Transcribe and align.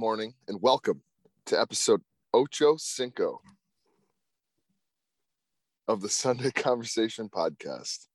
Morning 0.00 0.32
and 0.48 0.56
welcome 0.62 1.02
to 1.44 1.60
episode 1.60 2.00
Ocho 2.32 2.78
Cinco 2.78 3.42
of 5.86 6.00
the 6.00 6.08
Sunday 6.08 6.50
Conversation 6.54 7.28
podcast. 7.28 8.06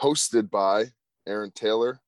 Hosted 0.00 0.48
by 0.48 0.84
Aaron 1.26 1.50
Taylor, 1.52 1.98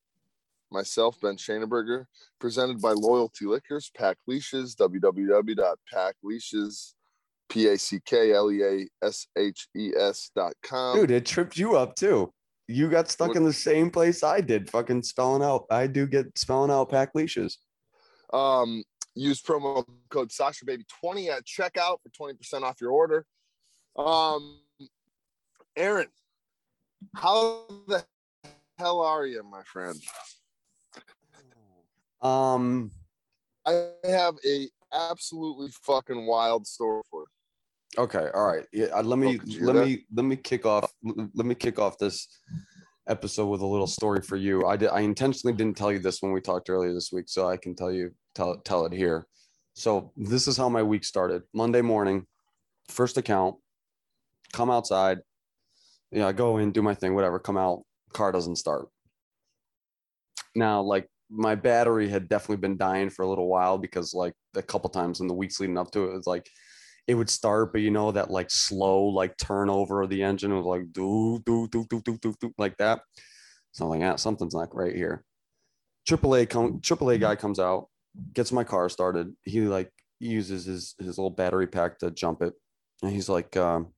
myself, 0.71 1.21
Ben 1.21 1.37
Shaneberger, 1.37 2.05
presented 2.39 2.81
by 2.81 2.93
Loyalty 2.93 3.47
Liquors, 3.47 3.91
Pack 3.97 4.19
Leashes, 4.29 4.77
www.packleashes, 4.77 6.93
P-A-C-K-L-E-A-S-H-E-S 7.49 10.31
dot 10.37 10.53
com. 10.63 10.97
Dude, 10.97 11.11
it 11.11 11.27
tripped 11.27 11.59
you 11.59 11.77
up 11.77 11.97
too. 11.97 12.33
You 12.69 12.89
got 12.89 13.11
stuck 13.11 13.31
What- 13.31 13.37
in 13.39 13.43
the 13.43 13.53
same 13.53 13.91
place 13.91 14.23
I 14.23 14.41
did, 14.41 14.71
fucking 14.71 15.03
spelling 15.03 15.43
out. 15.43 15.67
I 15.73 15.89
do 15.89 16.07
get 16.07 16.39
spelling 16.39 16.71
out 16.71 16.89
pack 16.89 17.11
leashes. 17.17 17.59
Um, 18.33 18.83
use 19.15 19.43
promo 19.43 19.85
code 20.09 20.33
Sasha 20.33 20.65
Baby 20.65 20.85
20 21.01 21.31
at 21.31 21.45
checkout 21.45 21.99
for 22.03 22.31
20% 22.33 22.63
off 22.63 22.81
your 22.81 22.91
order. 22.93 23.27
Um, 23.97 24.61
Aaron, 25.77 26.09
how 27.15 27.65
the 27.89 28.05
hell 28.79 29.01
are 29.01 29.27
you, 29.27 29.43
my 29.43 29.63
friend? 29.65 30.01
Um, 32.23 32.91
I 33.67 33.91
have 34.05 34.35
a 34.47 34.69
absolutely 34.93 35.71
fucking 35.83 36.27
wild 36.27 36.67
story 36.67 37.03
for 37.11 37.23
you. 37.23 38.03
okay, 38.05 38.29
all 38.35 38.47
right. 38.47 38.65
Yeah, 38.73 38.87
uh, 38.87 39.03
let 39.03 39.19
me 39.19 39.39
Oh, 39.43 39.65
let 39.65 39.73
that? 39.75 39.87
me 39.87 40.05
let 40.15 40.25
me 40.25 40.37
kick 40.37 40.65
off 40.65 40.93
let 41.03 41.47
me 41.47 41.55
kick 41.55 41.79
off 41.79 41.99
this 41.99 42.29
episode 43.09 43.47
with 43.47 43.61
a 43.61 43.67
little 43.67 43.87
story 43.87 44.23
for 44.23 44.37
you. 44.37 44.67
I 44.67 44.77
did 44.77 44.91
I 44.91 45.01
intentionally 45.01 45.57
didn't 45.57 45.77
tell 45.77 45.93
you 45.93 45.99
this 45.99 46.23
when 46.23 46.33
we 46.33 46.41
talked 46.41 46.71
earlier 46.71 46.93
this 46.93 47.11
week, 47.13 47.27
so 47.29 47.49
I 47.49 47.57
can 47.57 47.75
tell 47.75 47.93
you 47.93 48.13
tell 48.35 48.59
tell 48.59 48.87
it 48.87 48.93
here. 48.93 49.27
So 49.75 50.13
this 50.17 50.47
is 50.47 50.57
how 50.57 50.69
my 50.69 50.83
week 50.83 51.05
started. 51.05 51.43
Monday 51.55 51.81
morning, 51.83 52.27
first 52.89 53.17
account, 53.17 53.57
come 54.53 54.71
outside. 54.71 55.19
Yeah, 56.11 56.27
I 56.27 56.33
go 56.33 56.59
in, 56.59 56.73
do 56.73 56.83
my 56.83 56.95
thing, 56.95 57.15
whatever, 57.15 57.39
come 57.39 57.57
out, 57.57 57.85
car 58.13 58.33
doesn't 58.33 58.57
start. 58.57 58.89
Now, 60.55 60.83
like 60.83 61.09
my 61.31 61.55
battery 61.55 62.09
had 62.09 62.29
definitely 62.29 62.59
been 62.59 62.77
dying 62.77 63.09
for 63.09 63.23
a 63.23 63.29
little 63.29 63.49
while 63.49 63.79
because 63.79 64.13
like 64.13 64.35
a 64.55 64.63
couple 64.63 64.91
times 64.91 65.21
in 65.21 65.27
the 65.27 65.35
weeks 65.35 65.59
leading 65.59 65.79
up 65.79 65.91
to 65.93 66.05
it, 66.05 66.11
it 66.11 66.17
was 66.17 66.27
like 66.27 66.49
it 67.07 67.15
would 67.15 67.31
start, 67.31 67.73
but 67.73 67.81
you 67.81 67.91
know 67.91 68.13
that 68.13 68.31
like 68.31 68.51
slow 68.51 69.05
like 69.05 69.37
turnover 69.37 70.03
of 70.03 70.11
the 70.11 70.23
engine 70.23 70.55
was 70.55 70.65
like 70.65 70.93
do 70.93 71.43
do 71.45 71.69
do 71.69 71.85
do 71.91 72.01
do 72.05 72.19
do 72.19 72.35
do 72.41 72.55
like 72.59 72.77
that. 72.79 73.01
So 73.73 73.85
I'm 73.85 73.91
like, 73.91 74.01
yeah, 74.01 74.17
something's 74.17 74.55
not 74.55 74.75
right 74.75 74.95
here. 74.95 75.25
AAA 76.09 76.49
come 76.49 76.81
AAA 76.81 77.21
guy 77.21 77.37
comes 77.37 77.59
out, 77.59 77.89
gets 78.35 78.53
my 78.53 78.65
car 78.65 78.89
started. 78.89 79.35
He 79.43 79.63
like 79.63 79.91
uses 80.21 80.65
his 80.65 80.95
his 80.99 81.19
little 81.19 81.31
battery 81.31 81.67
pack 81.67 81.99
to 81.99 82.11
jump 82.11 82.43
it, 82.43 82.55
and 83.03 83.13
he's 83.13 83.29
like, 83.29 83.57
um, 83.57 83.93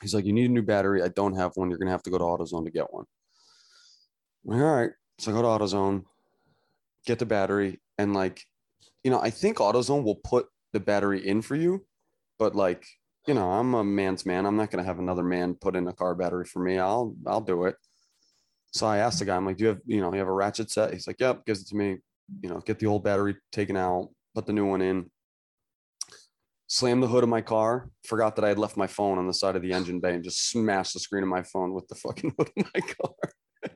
he's 0.00 0.14
like, 0.14 0.24
you 0.24 0.32
need 0.32 0.50
a 0.50 0.52
new 0.52 0.62
battery. 0.62 1.02
I 1.02 1.08
don't 1.08 1.36
have 1.36 1.52
one. 1.56 1.68
You're 1.70 1.78
gonna 1.78 1.90
have 1.90 2.02
to 2.04 2.10
go 2.10 2.18
to 2.18 2.24
AutoZone 2.24 2.64
to 2.64 2.70
get 2.70 2.92
one. 2.92 3.06
Like, 4.44 4.60
all 4.60 4.76
right, 4.76 4.90
so 5.18 5.30
I 5.30 5.34
go 5.34 5.42
to 5.42 5.64
AutoZone, 5.64 6.04
get 7.06 7.18
the 7.18 7.26
battery, 7.26 7.80
and 7.98 8.14
like, 8.14 8.44
you 9.02 9.10
know, 9.10 9.20
I 9.20 9.30
think 9.30 9.58
AutoZone 9.58 10.04
will 10.04 10.16
put 10.16 10.46
the 10.72 10.80
battery 10.80 11.26
in 11.26 11.40
for 11.40 11.56
you, 11.56 11.84
but 12.38 12.54
like, 12.54 12.84
you 13.26 13.34
know, 13.34 13.50
I'm 13.50 13.74
a 13.74 13.82
man's 13.84 14.26
man. 14.26 14.46
I'm 14.46 14.56
not 14.56 14.70
gonna 14.70 14.84
have 14.84 14.98
another 14.98 15.22
man 15.22 15.54
put 15.54 15.76
in 15.76 15.88
a 15.88 15.92
car 15.92 16.14
battery 16.14 16.44
for 16.44 16.60
me. 16.62 16.78
I'll 16.78 17.14
I'll 17.26 17.40
do 17.40 17.64
it. 17.64 17.76
So 18.72 18.86
I 18.86 18.98
asked 18.98 19.20
the 19.20 19.24
guy, 19.24 19.36
I'm 19.36 19.46
like, 19.46 19.56
do 19.56 19.64
you 19.64 19.68
have, 19.68 19.80
you 19.86 20.00
know, 20.00 20.12
you 20.12 20.18
have 20.18 20.26
a 20.28 20.32
ratchet 20.32 20.70
set? 20.70 20.92
He's 20.92 21.06
like, 21.06 21.20
yep, 21.20 21.46
gives 21.46 21.62
it 21.62 21.68
to 21.68 21.76
me. 21.76 21.98
You 22.42 22.48
know, 22.50 22.58
get 22.60 22.78
the 22.80 22.86
old 22.86 23.04
battery 23.04 23.36
taken 23.52 23.76
out, 23.76 24.08
put 24.34 24.46
the 24.46 24.52
new 24.52 24.66
one 24.66 24.82
in. 24.82 25.10
Slammed 26.66 27.02
the 27.02 27.06
hood 27.06 27.22
of 27.22 27.28
my 27.28 27.40
car. 27.40 27.90
Forgot 28.06 28.34
that 28.36 28.44
I 28.44 28.48
had 28.48 28.58
left 28.58 28.76
my 28.76 28.86
phone 28.88 29.18
on 29.18 29.26
the 29.28 29.34
side 29.34 29.54
of 29.54 29.62
the 29.62 29.72
engine 29.72 30.00
bay 30.00 30.14
and 30.14 30.24
just 30.24 30.50
smashed 30.50 30.94
the 30.94 30.98
screen 31.00 31.22
of 31.22 31.28
my 31.28 31.42
phone 31.44 31.72
with 31.72 31.86
the 31.88 31.94
fucking 31.94 32.34
hood 32.38 32.50
of 32.58 32.66
my 32.74 32.80
car. 32.80 33.74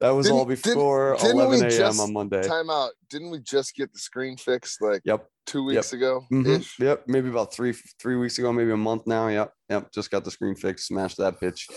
that 0.00 0.10
was 0.10 0.30
all 0.30 0.44
Didn't- 0.46 0.62
didn't- 0.62 0.74
before 0.74 1.16
didn't 1.20 1.36
we 1.36 1.42
11 1.42 1.60
a.m. 1.62 1.70
just 1.70 2.00
on 2.00 2.12
Monday. 2.12 2.42
Time 2.42 2.70
out. 2.70 2.92
Didn't 3.10 3.30
we 3.30 3.40
just 3.40 3.74
get 3.74 3.92
the 3.92 3.98
screen 3.98 4.36
fixed 4.38 4.80
like 4.80 5.02
Yep. 5.04 5.26
Two 5.46 5.64
weeks 5.64 5.92
ago? 5.92 6.24
Mhm. 6.32 6.60
Ish? 6.60 6.78
Yep. 6.78 7.04
Maybe 7.08 7.28
about 7.28 7.52
three 7.52 7.72
three 8.00 8.16
weeks 8.16 8.38
ago, 8.38 8.52
maybe 8.52 8.72
a 8.72 8.76
month 8.76 9.06
now. 9.06 9.28
Yep. 9.28 9.52
Yep. 9.70 9.92
Just 9.92 10.10
got 10.10 10.24
the 10.24 10.30
screen 10.30 10.54
fixed. 10.54 10.86
Smashed 10.88 11.18
that 11.18 11.40
bitch. 11.40 11.68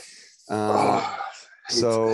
Um, 0.49 0.99
hate 1.01 1.03
to- 1.69 1.75
so 1.75 2.07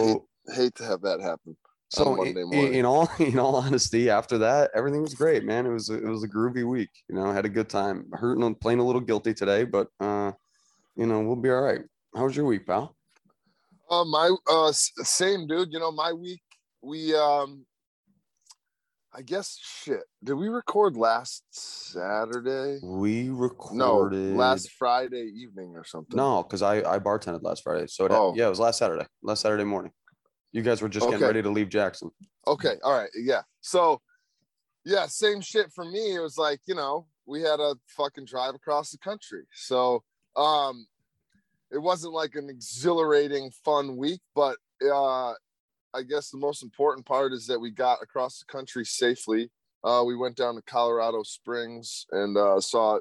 hate, 0.48 0.56
hate 0.56 0.76
to 0.76 0.84
have 0.86 1.02
that 1.02 1.22
happen. 1.22 1.56
so 1.90 2.24
in, 2.24 2.38
in 2.74 2.86
all 2.86 3.08
in 3.20 3.38
all 3.38 3.56
honesty, 3.56 4.10
after 4.10 4.40
that, 4.40 4.72
everything 4.74 5.02
was 5.02 5.14
great, 5.14 5.44
man. 5.44 5.66
It 5.66 5.70
was 5.72 5.90
it 5.90 6.04
was 6.04 6.24
a 6.24 6.28
groovy 6.28 6.68
week. 6.68 6.90
You 7.08 7.16
know, 7.16 7.26
I 7.28 7.34
had 7.34 7.46
a 7.46 7.50
good 7.50 7.70
time. 7.70 8.08
Hurting, 8.14 8.56
playing 8.56 8.80
a 8.80 8.86
little 8.86 9.02
guilty 9.02 9.34
today, 9.34 9.64
but 9.64 9.88
uh, 10.00 10.32
you 10.96 11.06
know, 11.06 11.22
we'll 11.22 11.36
be 11.36 11.50
all 11.52 11.62
right. 11.62 11.82
How 12.16 12.26
was 12.26 12.36
your 12.36 12.46
week, 12.46 12.66
pal? 12.66 12.96
Uh, 13.90 14.06
my 14.06 14.36
uh, 14.50 14.72
same 14.72 15.46
dude. 15.46 15.72
You 15.72 15.80
know, 15.80 15.92
my 15.92 16.12
week 16.14 16.42
we 16.82 17.16
um, 17.16 17.66
I 19.16 19.22
guess 19.22 19.60
shit. 19.62 20.04
Did 20.24 20.34
we 20.34 20.48
record 20.48 20.98
last 20.98 21.44
Saturday? 21.52 22.80
We 22.84 23.30
recorded 23.30 23.78
No, 23.78 24.38
last 24.38 24.72
Friday 24.72 25.32
evening 25.36 25.76
or 25.76 25.86
something. 25.86 26.18
No, 26.18 26.42
because 26.42 26.64
I 26.64 26.78
I 26.78 26.98
bartended 26.98 27.44
last 27.44 27.64
Friday, 27.64 27.86
so 27.88 28.06
it, 28.06 28.12
Oh. 28.12 28.34
yeah, 28.36 28.48
it 28.48 28.50
was 28.50 28.60
last 28.60 28.80
Saturday, 28.80 29.06
last 29.22 29.42
Saturday 29.42 29.66
morning. 29.66 29.92
You 30.52 30.64
guys 30.64 30.82
were 30.82 30.90
just 30.90 31.08
getting 31.10 31.26
ready 31.26 31.42
to 31.44 31.50
leave 31.50 31.70
Jackson. 31.70 32.12
Okay, 32.48 32.76
all 32.84 32.98
right, 32.98 33.10
yeah. 33.16 33.42
So, 33.62 34.02
yeah, 34.86 35.06
same 35.08 35.42
shit 35.42 35.72
for 35.72 35.86
me. 35.86 36.16
It 36.16 36.20
was 36.20 36.38
like 36.38 36.62
you 36.66 36.76
know 36.76 37.08
we 37.26 37.42
had 37.42 37.60
a 37.60 37.76
fucking 37.88 38.26
drive 38.26 38.56
across 38.56 38.92
the 38.92 38.98
country. 38.98 39.44
So, 39.54 40.04
um, 40.36 40.88
it 41.72 41.78
wasn't 41.80 42.14
like 42.14 42.36
an 42.36 42.50
exhilarating, 42.50 43.52
fun 43.64 43.96
week, 43.96 44.22
but 44.36 44.58
uh, 44.92 45.34
I 45.94 46.02
guess 46.02 46.30
the 46.30 46.38
most 46.38 46.64
important 46.64 47.06
part 47.06 47.34
is 47.34 47.46
that 47.48 47.60
we 47.60 47.70
got 47.72 48.02
across 48.02 48.40
the 48.40 48.46
country 48.46 48.84
safely. 48.86 49.52
Uh, 49.84 50.04
we 50.06 50.16
went 50.16 50.36
down 50.36 50.56
to 50.56 50.62
Colorado 50.64 51.24
Springs 51.24 52.06
and 52.12 52.36
uh, 52.38 52.60
saw 52.60 53.00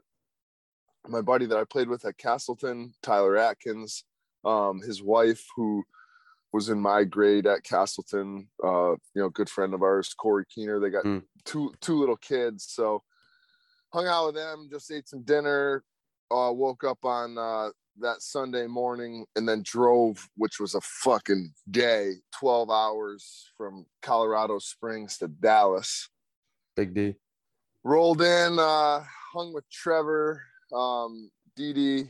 my 1.09 1.21
buddy 1.23 1.47
that 1.47 1.57
I 1.57 1.65
played 1.65 1.89
with 1.89 2.05
at 2.05 2.19
Castleton, 2.19 2.93
Tyler 3.03 3.37
Atkins, 3.37 4.05
um, 4.45 4.81
his 4.83 5.03
wife, 5.03 5.45
who 5.57 5.83
was 6.53 6.69
in 6.69 6.79
my 6.81 7.05
grade 7.05 7.47
at 7.47 7.63
Castleton. 7.65 8.49
Uh, 8.63 8.93
you 9.15 9.23
know, 9.23 9.31
good 9.31 9.49
friend 9.49 9.73
of 9.75 9.83
ours, 9.83 10.13
Corey 10.13 10.45
Keener. 10.53 10.79
They 10.81 10.91
got 10.91 11.05
Mm. 11.05 11.23
two 11.45 11.73
two 11.81 11.99
little 11.99 12.17
kids, 12.17 12.67
so 12.69 13.03
hung 13.93 14.07
out 14.07 14.27
with 14.27 14.35
them, 14.35 14.69
just 14.71 14.91
ate 14.91 15.09
some 15.09 15.23
dinner. 15.23 15.85
Uh, 16.31 16.51
woke 16.53 16.83
up 16.85 17.05
on 17.05 17.37
uh, 17.39 17.71
that 18.01 18.23
Sunday 18.23 18.67
morning 18.67 19.27
and 19.37 19.49
then 19.49 19.63
drove, 19.65 20.29
which 20.37 20.59
was 20.59 20.75
a 20.75 20.81
fucking 20.81 21.53
day, 21.71 22.15
twelve 22.39 22.71
hours 22.71 23.51
from 23.57 23.87
Colorado 24.01 24.59
Springs 24.59 25.19
to 25.19 25.29
Dallas 25.29 26.09
Big 26.77 26.95
D. 26.95 27.15
rolled 27.85 28.23
in, 28.23 28.59
uh, 28.59 29.05
hung 29.33 29.53
with 29.53 29.69
Trevor, 29.71 30.43
um, 30.73 31.31
Dee 31.57 31.73
Dee. 31.73 32.05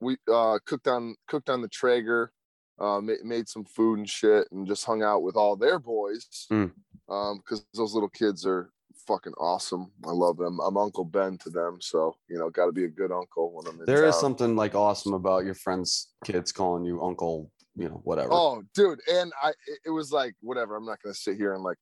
We 0.00 0.16
uh, 0.32 0.58
cooked 0.66 0.88
on 0.88 1.14
cooked 1.28 1.48
on 1.48 1.62
the 1.62 1.68
Traeger, 1.68 2.30
uh, 2.78 3.00
made, 3.00 3.24
made 3.24 3.48
some 3.48 3.64
food 3.64 3.98
and 3.98 4.08
shit, 4.08 4.46
and 4.52 4.66
just 4.66 4.84
hung 4.84 5.02
out 5.02 5.22
with 5.22 5.36
all 5.36 5.56
their 5.56 5.78
boys. 5.78 6.46
Mm. 6.52 6.72
Um, 7.08 7.38
because 7.38 7.64
those 7.74 7.92
little 7.92 8.08
kids 8.08 8.46
are 8.46 8.70
fucking 9.06 9.34
awesome. 9.34 9.90
I 10.04 10.10
love 10.10 10.36
them. 10.36 10.58
I'm 10.60 10.76
Uncle 10.76 11.04
Ben 11.04 11.38
to 11.38 11.50
them, 11.50 11.78
so 11.80 12.16
you 12.28 12.38
know, 12.38 12.50
got 12.50 12.66
to 12.66 12.72
be 12.72 12.84
a 12.84 12.88
good 12.88 13.12
uncle 13.12 13.52
when 13.54 13.66
I'm 13.66 13.84
There 13.86 14.04
is 14.04 14.14
town. 14.14 14.20
something 14.20 14.56
like 14.56 14.74
awesome 14.74 15.14
about 15.14 15.44
your 15.44 15.54
friends' 15.54 16.08
kids 16.24 16.52
calling 16.52 16.84
you 16.84 17.02
uncle, 17.02 17.50
you 17.76 17.88
know, 17.88 18.00
whatever. 18.04 18.30
Oh, 18.32 18.62
dude, 18.74 19.00
and 19.10 19.32
I 19.42 19.50
it, 19.50 19.78
it 19.86 19.90
was 19.90 20.12
like 20.12 20.34
whatever. 20.40 20.76
I'm 20.76 20.86
not 20.86 21.02
gonna 21.02 21.14
sit 21.14 21.36
here 21.36 21.54
and 21.54 21.62
like 21.62 21.78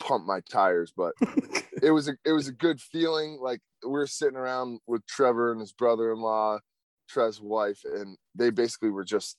pump 0.00 0.26
my 0.26 0.40
tires, 0.50 0.92
but 0.96 1.12
it 1.82 1.90
was 1.90 2.08
a 2.08 2.16
it 2.24 2.32
was 2.32 2.48
a 2.48 2.52
good 2.52 2.80
feeling. 2.80 3.38
Like 3.40 3.60
we 3.84 3.90
were 3.90 4.06
sitting 4.06 4.36
around 4.36 4.80
with 4.86 5.06
Trevor 5.06 5.52
and 5.52 5.60
his 5.60 5.72
brother-in-law, 5.72 6.58
Trev's 7.08 7.40
wife, 7.40 7.80
and 7.84 8.16
they 8.34 8.50
basically 8.50 8.90
were 8.90 9.04
just 9.04 9.36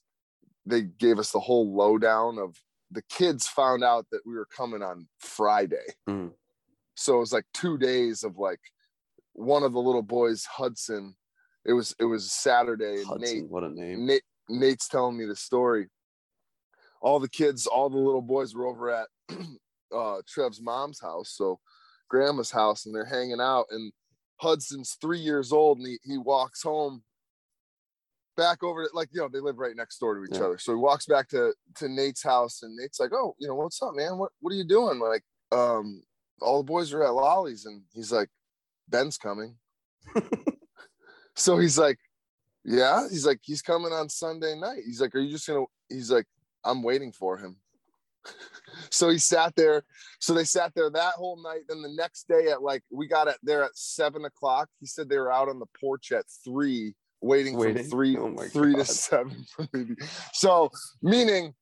they 0.65 0.81
gave 0.81 1.19
us 1.19 1.31
the 1.31 1.39
whole 1.39 1.75
lowdown 1.75 2.37
of 2.37 2.55
the 2.91 3.01
kids 3.09 3.47
found 3.47 3.83
out 3.83 4.05
that 4.11 4.21
we 4.25 4.33
were 4.33 4.47
coming 4.55 4.81
on 4.81 5.07
Friday. 5.19 5.83
Mm. 6.07 6.31
So 6.95 7.17
it 7.17 7.19
was 7.19 7.33
like 7.33 7.45
two 7.53 7.77
days 7.77 8.23
of 8.23 8.37
like 8.37 8.59
one 9.33 9.63
of 9.63 9.73
the 9.73 9.79
little 9.79 10.03
boys, 10.03 10.45
Hudson. 10.45 11.15
It 11.65 11.73
was 11.73 11.95
it 11.99 12.05
was 12.05 12.31
Saturday, 12.31 13.03
Hudson, 13.03 13.19
Nate 13.21 13.49
what 13.49 13.63
a 13.63 13.69
name. 13.69 14.05
Nate 14.05 14.23
Nate's 14.49 14.87
telling 14.87 15.17
me 15.17 15.25
the 15.25 15.35
story. 15.35 15.87
All 17.01 17.19
the 17.19 17.29
kids, 17.29 17.67
all 17.67 17.89
the 17.89 17.97
little 17.97 18.21
boys 18.21 18.53
were 18.53 18.67
over 18.67 18.89
at 18.89 19.07
uh 19.95 20.21
Trev's 20.27 20.61
mom's 20.61 20.99
house, 21.01 21.33
so 21.35 21.59
grandma's 22.09 22.51
house, 22.51 22.85
and 22.85 22.93
they're 22.93 23.05
hanging 23.05 23.41
out. 23.41 23.65
And 23.71 23.91
Hudson's 24.37 24.97
three 25.01 25.19
years 25.19 25.51
old, 25.51 25.79
and 25.79 25.87
he, 25.87 25.99
he 26.03 26.17
walks 26.17 26.61
home 26.61 27.03
back 28.35 28.63
over 28.63 28.83
to 28.83 28.89
like 28.93 29.09
you 29.11 29.21
know 29.21 29.29
they 29.31 29.39
live 29.39 29.57
right 29.57 29.75
next 29.75 29.99
door 29.99 30.15
to 30.15 30.23
each 30.25 30.39
Yeah. 30.39 30.45
other. 30.45 30.57
So 30.57 30.73
he 30.73 30.77
walks 30.77 31.05
back 31.05 31.29
to 31.29 31.53
to 31.77 31.89
Nate's 31.89 32.23
house, 32.23 32.63
and 32.63 32.75
Nate's 32.75 32.99
like, 32.99 33.11
"Oh, 33.13 33.35
you 33.39 33.47
know 33.47 33.55
what's 33.55 33.81
up, 33.81 33.95
man? 33.95 34.17
What 34.17 34.31
what 34.41 34.51
are 34.51 34.57
you 34.57 34.67
doing?" 34.67 34.99
Like, 34.99 35.23
um, 35.51 36.03
all 36.43 36.59
the 36.59 36.67
boys 36.67 36.93
are 36.93 37.03
at 37.03 37.13
Lolly's, 37.13 37.65
and 37.65 37.81
he's 37.93 38.11
like, 38.11 38.29
Ben's 38.89 39.17
coming. 39.17 39.55
so 41.35 41.57
he's 41.57 41.77
like, 41.77 41.97
yeah. 42.63 43.07
He's 43.09 43.25
like, 43.25 43.39
he's 43.41 43.61
coming 43.61 43.91
on 43.91 44.09
Sunday 44.09 44.55
night. 44.55 44.81
He's 44.85 45.01
like, 45.01 45.15
are 45.15 45.19
you 45.19 45.31
just 45.31 45.47
gonna? 45.47 45.65
He's 45.89 46.11
like, 46.11 46.25
I'm 46.63 46.83
waiting 46.83 47.11
for 47.11 47.37
him. 47.37 47.57
so 48.89 49.09
he 49.09 49.17
sat 49.17 49.55
there. 49.55 49.83
So 50.19 50.33
they 50.33 50.43
sat 50.43 50.73
there 50.75 50.89
that 50.89 51.13
whole 51.13 51.41
night. 51.41 51.61
Then 51.67 51.81
the 51.81 51.93
next 51.95 52.27
day 52.27 52.49
at 52.51 52.61
like 52.61 52.83
we 52.91 53.07
got 53.07 53.27
it 53.27 53.37
there 53.43 53.63
at 53.63 53.75
seven 53.75 54.25
o'clock. 54.25 54.69
He 54.79 54.85
said 54.85 55.09
they 55.09 55.17
were 55.17 55.31
out 55.31 55.49
on 55.49 55.59
the 55.59 55.65
porch 55.79 56.11
at 56.11 56.25
three, 56.43 56.93
waiting, 57.21 57.57
Waiting? 57.57 57.83
from 57.83 57.91
three 57.91 58.17
Oh 58.17 58.35
three 58.49 58.75
to 58.75 58.85
seven. 58.85 59.45
So 60.33 60.71
meaning 61.01 61.53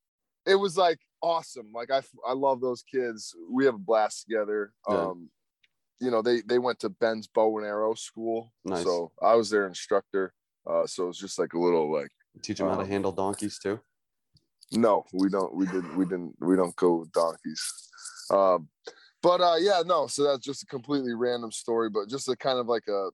it 0.45 0.55
was 0.55 0.77
like 0.77 0.99
awesome. 1.21 1.71
Like 1.73 1.91
I 1.91 2.01
I 2.27 2.33
love 2.33 2.61
those 2.61 2.83
kids. 2.83 3.35
We 3.49 3.65
have 3.65 3.75
a 3.75 3.79
blast 3.79 4.25
together. 4.27 4.73
Yeah. 4.89 4.95
Um, 5.09 5.29
you 5.99 6.09
know, 6.11 6.21
they 6.21 6.41
they 6.41 6.59
went 6.59 6.79
to 6.79 6.89
Ben's 6.89 7.27
bow 7.27 7.57
and 7.57 7.65
arrow 7.67 7.93
school. 7.93 8.51
Nice. 8.65 8.83
So 8.83 9.11
I 9.21 9.35
was 9.35 9.49
their 9.49 9.67
instructor. 9.67 10.33
Uh, 10.69 10.85
so 10.85 11.03
it 11.05 11.07
was 11.07 11.17
just 11.17 11.39
like 11.39 11.53
a 11.53 11.59
little 11.59 11.91
like 11.91 12.09
Teach 12.41 12.59
them 12.59 12.69
how 12.69 12.75
to 12.75 12.81
Um, 12.83 12.87
handle 12.89 13.11
donkeys 13.11 13.59
too. 13.59 13.79
no, 14.71 15.05
we 15.13 15.27
don't. 15.29 15.53
We 15.53 15.65
didn't. 15.65 15.95
We 15.97 16.05
didn't. 16.05 16.33
We 16.39 16.55
don't 16.55 16.75
go 16.75 16.95
with 16.99 17.11
donkeys. 17.11 17.89
Um, 18.31 18.69
but 19.21 19.41
uh, 19.41 19.57
yeah, 19.59 19.83
no. 19.85 20.07
So 20.07 20.23
that's 20.23 20.43
just 20.45 20.63
a 20.63 20.65
completely 20.65 21.13
random 21.13 21.51
story, 21.51 21.89
but 21.89 22.07
just 22.07 22.29
a 22.29 22.35
kind 22.35 22.57
of 22.57 22.67
like 22.67 22.87
a, 22.87 23.09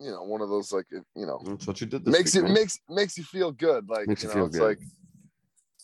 you 0.00 0.10
know, 0.10 0.22
one 0.24 0.42
of 0.42 0.48
those 0.50 0.72
like 0.72 0.84
you 0.90 1.26
know 1.26 1.40
That's 1.44 1.66
what 1.66 1.80
you 1.80 1.86
did. 1.86 2.04
This 2.04 2.12
makes 2.12 2.34
week, 2.34 2.42
it 2.42 2.44
man. 2.44 2.54
makes 2.54 2.78
makes 2.88 3.16
you 3.18 3.24
feel 3.24 3.50
good. 3.52 3.88
Like 3.88 4.06
Makes 4.06 4.22
you 4.24 4.28
you 4.28 4.34
know, 4.34 4.40
feel 4.40 4.46
it's 4.46 4.58
good. 4.58 4.66
like, 4.68 4.78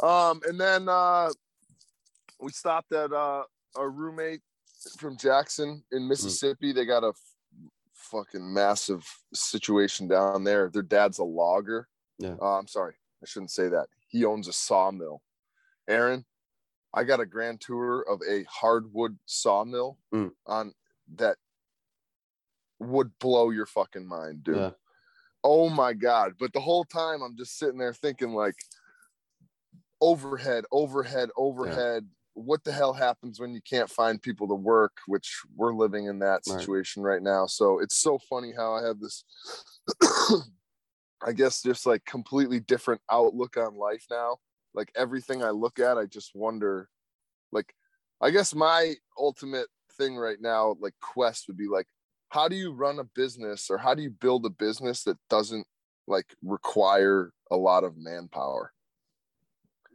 um, 0.02 0.40
and 0.46 0.60
then 0.60 0.88
uh, 0.88 1.30
we 2.40 2.50
stopped 2.52 2.92
at 2.92 3.12
uh 3.12 3.42
our 3.76 3.90
roommate 3.90 4.40
from 4.98 5.16
Jackson 5.16 5.82
Hmm. 5.90 5.96
in 5.96 6.08
Mississippi. 6.08 6.72
They 6.72 6.84
got 6.84 7.04
a 7.04 7.08
f- 7.08 7.16
fucking 7.94 8.52
massive 8.52 9.06
situation 9.32 10.08
down 10.08 10.44
there. 10.44 10.68
Their 10.70 10.82
dad's 10.82 11.18
a 11.18 11.24
logger. 11.24 11.88
Yeah. 12.18 12.34
Uh, 12.40 12.58
I'm 12.58 12.66
sorry, 12.68 12.94
I 13.22 13.26
shouldn't 13.26 13.50
say 13.52 13.68
that. 13.68 13.86
He 14.08 14.24
owns 14.24 14.48
a 14.48 14.52
sawmill. 14.52 15.22
Aaron, 15.88 16.24
I 16.94 17.04
got 17.04 17.20
a 17.20 17.26
grand 17.26 17.60
tour 17.60 18.02
of 18.08 18.20
a 18.28 18.44
hardwood 18.44 19.18
sawmill 19.26 19.98
Mm. 20.12 20.32
on 20.46 20.74
that 21.14 21.36
would 22.78 23.16
blow 23.18 23.50
your 23.50 23.66
fucking 23.66 24.06
mind, 24.06 24.44
dude. 24.44 24.56
Yeah. 24.56 24.70
Oh 25.44 25.68
my 25.68 25.92
god! 25.92 26.34
But 26.38 26.52
the 26.52 26.60
whole 26.60 26.84
time 26.84 27.22
I'm 27.22 27.36
just 27.36 27.58
sitting 27.58 27.78
there 27.78 27.92
thinking 27.94 28.32
like 28.32 28.54
overhead, 30.02 30.66
overhead, 30.72 31.30
overhead. 31.38 32.08
What 32.34 32.64
the 32.64 32.72
hell 32.72 32.92
happens 32.94 33.40
when 33.40 33.54
you 33.54 33.62
can't 33.62 33.90
find 33.90 34.20
people 34.20 34.48
to 34.48 34.54
work? 34.54 34.98
Which 35.06 35.42
we're 35.56 35.74
living 35.74 36.06
in 36.06 36.18
that 36.20 36.46
Right. 36.46 36.60
situation 36.60 37.02
right 37.02 37.22
now. 37.22 37.46
So 37.46 37.78
it's 37.80 37.96
so 37.96 38.18
funny 38.18 38.52
how 38.56 38.74
I 38.74 38.84
have 38.86 39.00
this 39.00 39.24
I 41.24 41.32
guess 41.32 41.62
just 41.62 41.86
like 41.86 42.04
completely 42.04 42.60
different 42.60 43.00
outlook 43.10 43.56
on 43.56 43.76
life 43.76 44.06
now. 44.10 44.38
Like 44.74 44.90
everything 44.96 45.42
I 45.42 45.50
look 45.50 45.78
at, 45.78 45.98
I 45.98 46.06
just 46.06 46.32
wonder 46.34 46.88
like 47.52 47.74
I 48.20 48.30
guess 48.30 48.54
my 48.54 48.94
ultimate 49.18 49.68
thing 49.98 50.16
right 50.16 50.38
now, 50.40 50.76
like 50.80 50.94
quest 51.02 51.46
would 51.48 51.56
be 51.58 51.68
like, 51.68 51.86
how 52.30 52.48
do 52.48 52.56
you 52.56 52.72
run 52.72 52.98
a 53.00 53.04
business 53.04 53.70
or 53.70 53.78
how 53.78 53.94
do 53.94 54.02
you 54.02 54.10
build 54.10 54.46
a 54.46 54.50
business 54.50 55.04
that 55.04 55.18
doesn't 55.30 55.66
like 56.06 56.34
require 56.42 57.32
a 57.50 57.56
lot 57.56 57.84
of 57.84 57.96
manpower? 57.96 58.72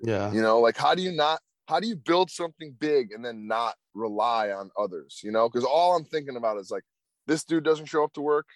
Yeah. 0.02 0.32
You 0.32 0.42
know, 0.42 0.60
like 0.60 0.78
how 0.78 0.96
do 0.96 1.02
you 1.02 1.12
not 1.12 1.40
how 1.68 1.80
do 1.80 1.88
you 1.88 1.96
build 1.96 2.30
something 2.32 2.76
big 2.80 3.12
and 3.12 3.24
then 3.26 3.48
not 3.48 3.76
rely 3.94 4.52
on 4.52 4.70
others? 4.78 5.22
You 5.24 5.32
know, 5.32 5.50
because 5.50 5.66
all 5.66 5.96
I'm 5.96 6.06
thinking 6.06 6.36
about 6.38 6.58
is 6.58 6.72
like 6.72 6.84
this 7.26 7.44
dude 7.44 7.64
doesn't 7.64 7.88
show 7.88 8.04
up 8.04 8.14
to 8.14 8.22
work, 8.22 8.48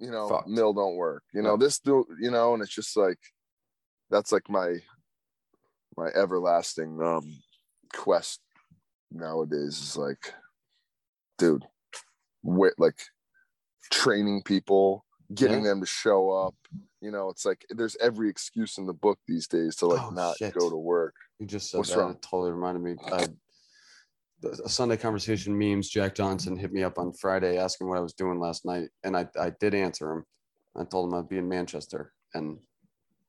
you 0.00 0.10
know, 0.10 0.28
Fucked. 0.28 0.48
mill 0.48 0.72
don't 0.72 0.96
work. 0.96 1.22
You 1.32 1.42
know, 1.42 1.50
Yeah. 1.52 1.56
this 1.58 1.78
dude, 1.78 2.06
you 2.20 2.30
know, 2.30 2.54
and 2.54 2.62
it's 2.62 2.74
just 2.74 2.96
like 2.96 3.18
that's 4.10 4.32
like 4.32 4.48
my 4.48 4.76
my 5.96 6.08
everlasting 6.08 7.00
um 7.02 7.42
quest 7.92 8.40
nowadays 9.10 9.78
is 9.78 9.96
like, 9.96 10.32
dude, 11.38 11.64
wait, 12.42 12.72
like 12.78 12.98
training 13.90 14.42
people, 14.42 15.04
getting 15.34 15.62
them 15.62 15.80
to 15.80 15.86
show 15.86 16.30
up. 16.30 16.54
You 17.02 17.10
know, 17.10 17.28
it's 17.30 17.44
like 17.44 17.66
there's 17.70 17.96
every 18.00 18.30
excuse 18.30 18.78
in 18.78 18.86
the 18.86 18.92
book 18.92 19.18
these 19.26 19.48
days 19.48 19.74
to 19.76 19.86
like 19.86 20.00
Oh, 20.00 20.10
not 20.10 20.36
shit. 20.36 20.54
go 20.54 20.70
to 20.70 20.76
work. 20.76 21.14
You 21.40 21.46
just 21.46 21.68
said 21.70 21.78
What's 21.78 21.90
that. 21.90 21.98
wrong? 21.98 22.12
It 22.12 22.22
totally 22.22 22.52
reminded 22.52 22.80
me. 22.82 22.94
Uh, 23.10 23.14
uh, 23.16 23.26
the- 24.40 24.62
a 24.64 24.68
Sunday 24.68 24.96
conversation 24.96 25.58
memes. 25.58 25.88
Jack 25.88 26.14
Johnson 26.14 26.56
hit 26.56 26.72
me 26.72 26.84
up 26.84 26.98
on 26.98 27.12
Friday 27.12 27.58
asking 27.58 27.88
what 27.88 27.98
I 27.98 28.00
was 28.02 28.12
doing 28.12 28.38
last 28.38 28.64
night, 28.64 28.88
and 29.02 29.16
I 29.16 29.26
I 29.38 29.50
did 29.50 29.74
answer 29.74 30.12
him. 30.12 30.24
I 30.76 30.84
told 30.84 31.08
him 31.12 31.18
I'd 31.18 31.28
be 31.28 31.38
in 31.38 31.48
Manchester, 31.48 32.12
and 32.34 32.58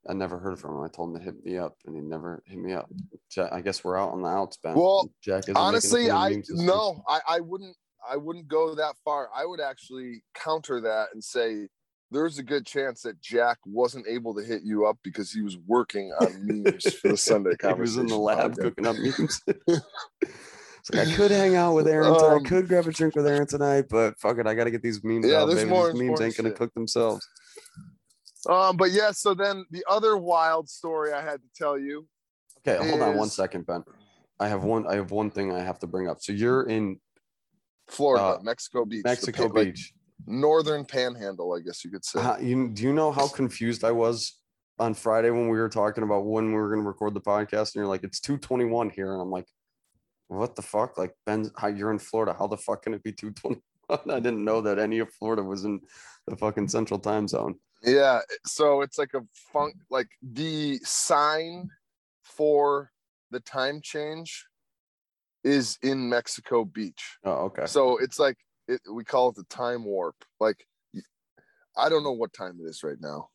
I 0.07 0.13
never 0.13 0.37
heard 0.37 0.59
from 0.59 0.77
him. 0.77 0.83
I 0.83 0.87
told 0.89 1.09
him 1.09 1.17
to 1.17 1.23
hit 1.25 1.43
me 1.43 1.57
up, 1.57 1.75
and 1.85 1.95
he 1.95 2.01
never 2.01 2.43
hit 2.45 2.59
me 2.59 2.73
up. 2.73 2.91
I 3.51 3.61
guess 3.61 3.83
we're 3.83 3.97
out 3.97 4.11
on 4.11 4.21
the 4.21 4.27
outs, 4.29 4.57
Ben. 4.57 4.75
Well, 4.75 5.09
Jack 5.21 5.45
Honestly, 5.55 6.11
I 6.11 6.29
memes 6.29 6.47
this 6.47 6.57
week. 6.59 6.67
no, 6.67 7.03
I, 7.07 7.21
I 7.27 7.39
wouldn't 7.39 7.75
I 8.07 8.17
wouldn't 8.17 8.47
go 8.47 8.75
that 8.75 8.95
far. 9.03 9.29
I 9.35 9.45
would 9.45 9.59
actually 9.61 10.23
counter 10.35 10.79
that 10.81 11.07
and 11.13 11.23
say 11.23 11.69
there's 12.13 12.38
a 12.39 12.44
good 12.44 12.65
chance 12.65 13.01
that 13.01 13.19
Jack 13.21 13.57
wasn't 13.65 14.07
able 14.07 14.33
to 14.36 14.44
hit 14.44 14.62
you 14.63 14.86
up 14.86 14.98
because 15.04 15.31
he 15.31 15.42
was 15.42 15.57
working 15.68 16.12
on 16.21 16.45
memes 16.45 16.94
for 16.95 17.10
the 17.10 17.18
Sunday 17.18 17.51
he 17.62 17.74
was 17.74 17.98
in 17.98 18.07
the 18.07 18.18
lab 18.18 18.54
podcast. 18.56 18.62
cooking 18.62 18.88
up 18.88 18.95
memes. 18.98 19.42
like 20.94 21.07
I 21.07 21.13
could 21.15 21.31
hang 21.31 21.56
out 21.56 21.74
with 21.75 21.88
Aaron. 21.88 22.15
Um, 22.15 22.45
I 22.45 22.48
could 22.48 22.68
grab 22.68 22.88
a 22.88 22.92
drink 22.92 23.15
with 23.15 23.25
Aaron 23.27 23.48
tonight, 23.48 23.86
but 23.89 24.19
fuck 24.19 24.38
it, 24.38 24.48
I 24.48 24.54
got 24.54 24.65
to 24.65 24.71
get 24.71 24.81
these 24.81 25.04
memes 25.04 25.25
Yeah, 25.27 25.42
out. 25.42 25.45
there's 25.48 25.65
more 25.65 25.92
These 25.92 26.01
memes 26.01 26.21
ain't 26.21 26.38
gonna 26.38 26.51
cook 26.51 26.74
themselves. 26.74 27.27
Um, 28.50 28.75
but 28.77 28.92
yeah, 28.92 29.12
so 29.12 29.33
then 29.33 29.66
the 29.71 29.86
other 29.89 30.18
wild 30.18 30.69
story 30.69 31.13
I 31.13 31.21
had 31.21 31.42
to 31.42 31.48
tell 31.56 31.77
you. 31.77 32.07
Okay, 32.68 32.77
hold 32.89 33.01
on 33.01 33.16
one 33.18 33.30
second, 33.30 33.66
Ben. 33.66 33.83
I 34.39 34.48
have 34.48 34.63
one. 34.63 34.86
I 34.88 34.95
have 34.95 35.12
one 35.12 35.31
thing 35.31 35.51
I 35.54 35.59
have 35.59 35.80
to 35.80 35.88
bring 35.88 36.09
up. 36.09 36.21
So 36.21 36.33
you're 36.33 36.63
in 36.63 37.00
Florida, 37.88 38.24
Uh, 38.24 38.39
Mexico 38.42 38.83
Beach, 38.86 39.04
Mexico 39.06 39.47
Beach. 39.49 39.94
Northern 40.25 40.85
panhandle, 40.85 41.53
I 41.53 41.59
guess 41.59 41.83
you 41.83 41.92
could 41.92 42.06
say. 42.06 42.21
How, 42.21 42.37
you 42.37 42.69
do 42.69 42.83
you 42.83 42.94
know 42.94 43.11
how 43.11 43.27
confused 43.27 43.83
I 43.83 43.92
was 43.92 44.39
on 44.80 44.94
Friday 44.94 45.30
when 45.30 45.49
we 45.49 45.57
were 45.57 45.69
talking 45.69 46.03
about 46.03 46.25
when 46.25 46.47
we 46.47 46.53
were 46.53 46.69
going 46.69 46.81
to 46.81 46.87
record 46.87 47.13
the 47.13 47.21
podcast? 47.21 47.75
And 47.75 47.81
you're 47.81 47.87
like, 47.87 48.03
it's 48.03 48.19
two 48.19 48.37
twenty 48.37 48.65
one 48.65 48.89
here, 48.89 49.13
and 49.13 49.21
I'm 49.21 49.31
like, 49.31 49.47
what 50.27 50.56
the 50.56 50.61
fuck? 50.61 50.97
Like 50.97 51.13
Ben, 51.25 51.49
how 51.57 51.68
you're 51.68 51.92
in 51.92 51.99
Florida? 51.99 52.35
How 52.37 52.47
the 52.47 52.57
fuck 52.57 52.83
can 52.83 52.94
it 52.94 53.03
be 53.03 53.11
two 53.11 53.31
twenty 53.31 53.61
one? 53.87 53.99
I 54.09 54.19
didn't 54.19 54.45
know 54.45 54.61
that 54.61 54.80
any 54.80 54.99
of 54.99 55.11
Florida 55.13 55.44
was 55.44 55.65
in 55.65 55.81
the 56.27 56.35
fucking 56.35 56.69
central 56.69 56.99
time 56.99 57.27
zone. 57.27 57.56
Yeah, 57.83 58.21
so 58.45 58.81
it's 58.81 58.97
like 58.97 59.13
a 59.13 59.21
funk 59.51 59.75
like 59.89 60.07
the 60.21 60.80
sign 60.83 61.69
for 62.23 62.92
the 63.31 63.42
time 63.42 63.81
change 63.81 64.45
is 65.44 65.77
in 65.83 66.09
Mexico 66.09 66.63
Beach. 66.63 67.18
Oh, 67.25 67.45
okay. 67.45 67.65
So 67.65 67.97
it's 67.97 68.19
like 68.19 68.37
it, 68.67 68.81
we 68.91 69.03
call 69.03 69.29
it 69.29 69.35
the 69.35 69.43
time 69.45 69.83
warp. 69.85 70.15
Like 70.39 70.65
I 71.75 71.89
don't 71.89 72.03
know 72.03 72.11
what 72.11 72.33
time 72.33 72.59
it 72.61 72.69
is 72.69 72.83
right 72.83 72.99
now. 72.99 73.29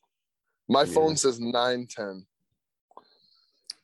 My 0.69 0.83
Yeah. 0.85 0.93
phone 0.95 1.17
says 1.17 1.41
9:10. 1.41 2.27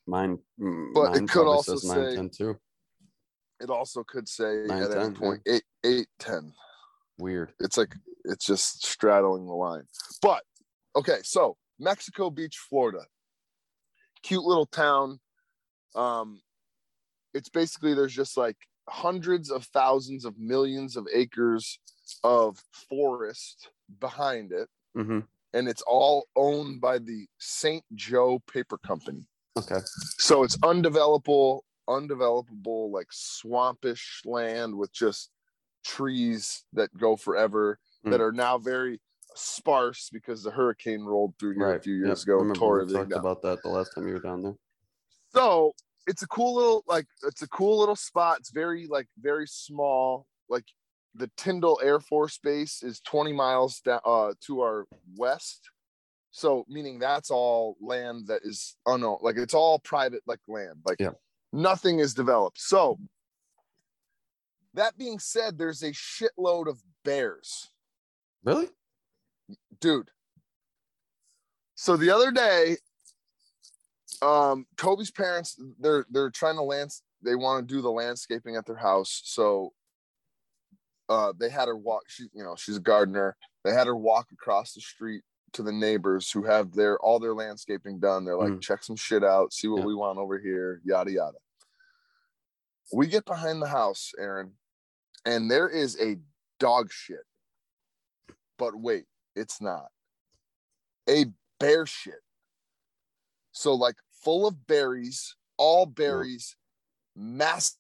Mine, 0.07 0.39
mm, 0.61 0.93
But 0.93 1.17
it 1.17 1.29
could 1.29 1.47
also 1.47 1.77
says 1.77 1.85
9, 1.85 1.97
say- 2.11 2.17
10 2.17 2.31
too. 2.31 2.61
It 3.61 3.71
also 3.71 4.05
could 4.05 4.29
say 4.29 4.65
Nine, 4.67 4.83
at 4.83 4.91
any 4.91 5.05
10, 5.05 5.15
point 5.17 5.43
8 5.47 5.63
8 5.85 6.09
10. 6.19 6.55
Weird. 7.19 7.55
It's 7.61 7.77
like 7.77 7.95
it's 8.25 8.45
just 8.45 8.85
straddling 8.85 9.47
the 9.47 9.53
line. 9.53 9.87
But 10.21 10.45
okay, 10.97 11.21
so 11.23 11.57
Mexico 11.79 12.31
Beach, 12.31 12.59
Florida. 12.59 13.07
Cute 14.23 14.43
little 14.45 14.67
town. 14.67 15.21
Um 15.95 16.43
it's 17.33 17.49
basically 17.49 17.95
there's 17.95 18.15
just 18.15 18.37
like 18.37 18.57
hundreds 18.89 19.51
of 19.51 19.65
thousands 19.67 20.25
of 20.25 20.39
millions 20.39 20.97
of 20.97 21.07
acres 21.13 21.79
of 22.23 22.63
forest 22.89 23.71
behind 24.01 24.53
it 24.53 24.69
hmm 24.95 25.21
and 25.55 25.69
it's 25.69 25.83
all 25.83 26.27
owned 26.35 26.81
by 26.81 26.99
the 26.99 27.27
St. 27.39 27.85
Joe 27.95 28.41
Paper 28.53 28.77
Company. 28.77 29.25
Okay. 29.57 29.79
So 30.19 30.43
it's 30.43 30.57
undevelopable, 30.59 31.61
undevelopable, 31.89 32.91
like 32.91 33.07
swampish 33.13 34.25
land 34.27 34.77
with 34.77 34.93
just 34.93 35.31
trees 35.85 36.65
that 36.73 36.93
go 36.99 37.15
forever 37.15 37.79
that 38.03 38.19
Mm. 38.19 38.25
are 38.25 38.33
now 38.33 38.59
very 38.59 39.01
sparse 39.37 40.11
because 40.11 40.43
the 40.43 40.51
hurricane 40.51 41.05
rolled 41.05 41.35
through 41.39 41.55
here 41.55 41.69
Right. 41.69 41.79
a 41.79 41.83
few 41.83 41.95
Yep. 41.95 42.05
years 42.07 42.23
ago 42.25 42.41
and 42.41 42.55
tore 42.57 42.85
we 42.85 42.93
talked 42.93 43.11
down. 43.11 43.21
about 43.21 43.43
that 43.43 43.63
the 43.63 43.69
last 43.69 43.95
time 43.95 44.09
you 44.09 44.15
were 44.15 44.21
down 44.21 44.43
there. 44.43 44.57
So 45.33 45.73
it's 46.07 46.23
a 46.23 46.27
cool 46.29 46.55
little 46.55 46.85
like 46.87 47.07
it's 47.27 47.43
a 47.43 47.49
cool 47.49 47.79
little 47.79 47.97
spot. 47.97 48.39
It's 48.41 48.51
very 48.51 48.87
like 48.87 49.09
very 49.19 49.47
small. 49.47 50.27
Like 50.49 50.65
the 51.15 51.31
Tyndall 51.37 51.81
Air 51.83 52.01
Force 52.01 52.39
Base 52.39 52.83
is 52.83 53.01
20 53.01 53.33
miles 53.33 53.81
down 53.81 54.01
uh, 54.05 54.33
to 54.47 54.61
our 54.61 54.87
west. 55.17 55.71
So 56.31 56.65
meaning 56.69 56.99
that's 56.99 57.31
all 57.31 57.77
land 57.81 58.27
that 58.27 58.41
is 58.45 58.77
unknown. 58.87 59.19
Like 59.23 59.37
it's 59.37 59.55
all 59.55 59.79
private 59.79 60.23
like 60.27 60.41
land. 60.49 60.81
Like 60.85 60.99
Yeah. 61.01 61.13
nothing 61.53 62.01
is 62.01 62.13
developed. 62.15 62.61
So 62.61 62.99
that 64.75 64.99
being 64.99 65.21
said, 65.21 65.57
there's 65.57 65.85
a 65.85 65.93
shitload 65.93 66.67
of 66.67 66.83
bears, 67.05 67.71
Really? 68.43 68.69
dude. 69.81 70.11
So 71.77 71.97
the 71.97 72.11
other 72.11 72.33
day, 72.33 72.79
um, 74.25 74.67
Toby's 74.77 75.11
parents 75.11 75.59
they're 75.79 76.07
they're 76.11 76.31
trying 76.31 76.57
to 76.57 76.63
lands 76.63 77.03
they 77.23 77.35
want 77.35 77.67
to 77.69 77.75
do 77.75 77.83
the 77.83 77.91
landscaping 77.91 78.57
at 78.57 78.67
their 78.67 78.77
house. 78.77 79.21
So 79.25 79.73
uh 81.09 81.33
they 81.39 81.51
had 81.51 81.69
her 81.69 81.77
walk, 81.77 82.03
she 82.09 82.25
you 82.33 82.43
know, 82.43 82.57
she's 82.57 82.77
a 82.77 82.81
gardener. 82.81 83.37
They 83.65 83.73
had 83.73 83.87
her 83.87 83.97
walk 83.97 84.29
across 84.33 84.73
the 84.73 84.81
street 84.81 85.23
to 85.53 85.63
the 85.63 85.73
neighbors 85.73 86.31
who 86.31 86.43
have 86.45 86.73
their 86.73 86.99
all 86.99 87.19
their 87.21 87.35
landscaping 87.35 87.99
done. 88.01 88.25
They're 88.25 88.37
like, 88.37 88.53
Mm. 88.55 88.61
check 88.61 88.83
some 88.83 88.97
shit 88.97 89.23
out, 89.23 89.53
see 89.53 89.69
what 89.69 89.81
Yeah. 89.81 89.87
we 89.87 89.95
want 89.95 90.19
over 90.19 90.39
here, 90.39 90.81
yada 90.85 91.11
yada. 91.13 91.39
We 92.93 93.07
get 93.07 93.25
behind 93.25 93.61
the 93.63 93.69
house, 93.69 94.13
Aaron, 94.19 94.53
and 95.25 95.51
there 95.51 95.69
is 95.69 95.99
a 96.01 96.17
dog 96.59 96.91
shit. 96.93 97.25
But 98.59 98.75
wait, 98.77 99.07
it's 99.35 99.61
not. 99.61 99.89
A 101.09 101.27
bear 101.59 101.87
shit. 101.87 102.21
So 103.53 103.75
like 103.75 103.97
full 104.25 104.47
of 104.47 104.67
berries, 104.67 105.37
all 105.57 105.87
berries, 105.87 106.57
massive 107.15 107.77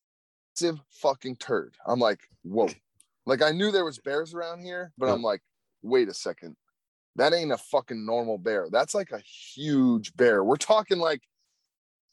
fucking 0.91 1.37
turd. 1.37 1.75
I'm 1.87 1.99
like, 1.99 2.21
whoa. 2.43 2.69
Like 3.27 3.43
I 3.43 3.51
knew 3.51 3.71
there 3.71 3.85
was 3.85 3.99
bears 3.99 4.35
around 4.35 4.61
here, 4.61 4.93
but 4.99 5.09
I'm 5.09 5.23
like, 5.23 5.41
wait 5.83 6.09
a 6.09 6.15
second. 6.15 6.57
That 7.17 7.33
ain't 7.33 7.53
a 7.53 7.57
fucking 7.57 8.05
normal 8.05 8.39
bear. 8.39 8.69
That's 8.71 8.95
like 8.95 9.13
a 9.13 9.21
huge 9.55 10.15
bear. 10.17 10.45
We're 10.45 10.57
talking 10.57 10.99
like 10.99 11.23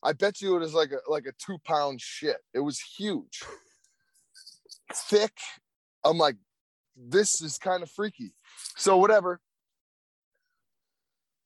I 0.03 0.13
bet 0.13 0.41
you 0.41 0.55
it 0.55 0.59
was 0.59 0.73
like 0.73 0.91
a 0.91 0.99
like 1.07 1.25
a 1.25 1.33
two 1.33 1.57
pound 1.63 2.01
shit. 2.01 2.37
It 2.53 2.59
was 2.59 2.79
huge. 2.79 3.43
Thick. 4.93 5.37
I'm 6.03 6.17
like, 6.17 6.37
this 6.95 7.41
is 7.41 7.57
kind 7.57 7.83
of 7.83 7.91
freaky. 7.91 8.33
So 8.77 8.97
whatever. 8.97 9.39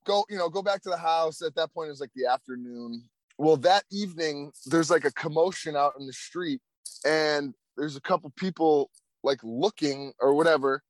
Go, 0.06 0.26
you 0.30 0.38
know, 0.38 0.50
go 0.50 0.62
back 0.62 0.82
to 0.84 0.90
the 0.90 0.98
house. 0.98 1.42
At 1.42 1.56
that 1.56 1.74
point, 1.74 1.88
it 1.88 1.92
was 1.92 2.02
like 2.02 2.14
the 2.16 2.28
afternoon. 2.32 3.04
Well, 3.38 3.58
that 3.58 3.84
evening, 3.92 4.52
there's 4.66 4.90
like 4.90 5.04
a 5.04 5.12
commotion 5.12 5.76
out 5.76 5.94
in 6.00 6.08
the 6.08 6.14
street, 6.14 6.62
and 7.06 7.54
there's 7.76 7.96
a 7.96 8.02
couple 8.02 8.32
people 8.38 8.92
like 9.24 9.40
looking 9.44 10.14
or 10.20 10.34
whatever. 10.34 10.84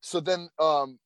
So 0.00 0.20
then 0.20 0.48
um 0.58 0.98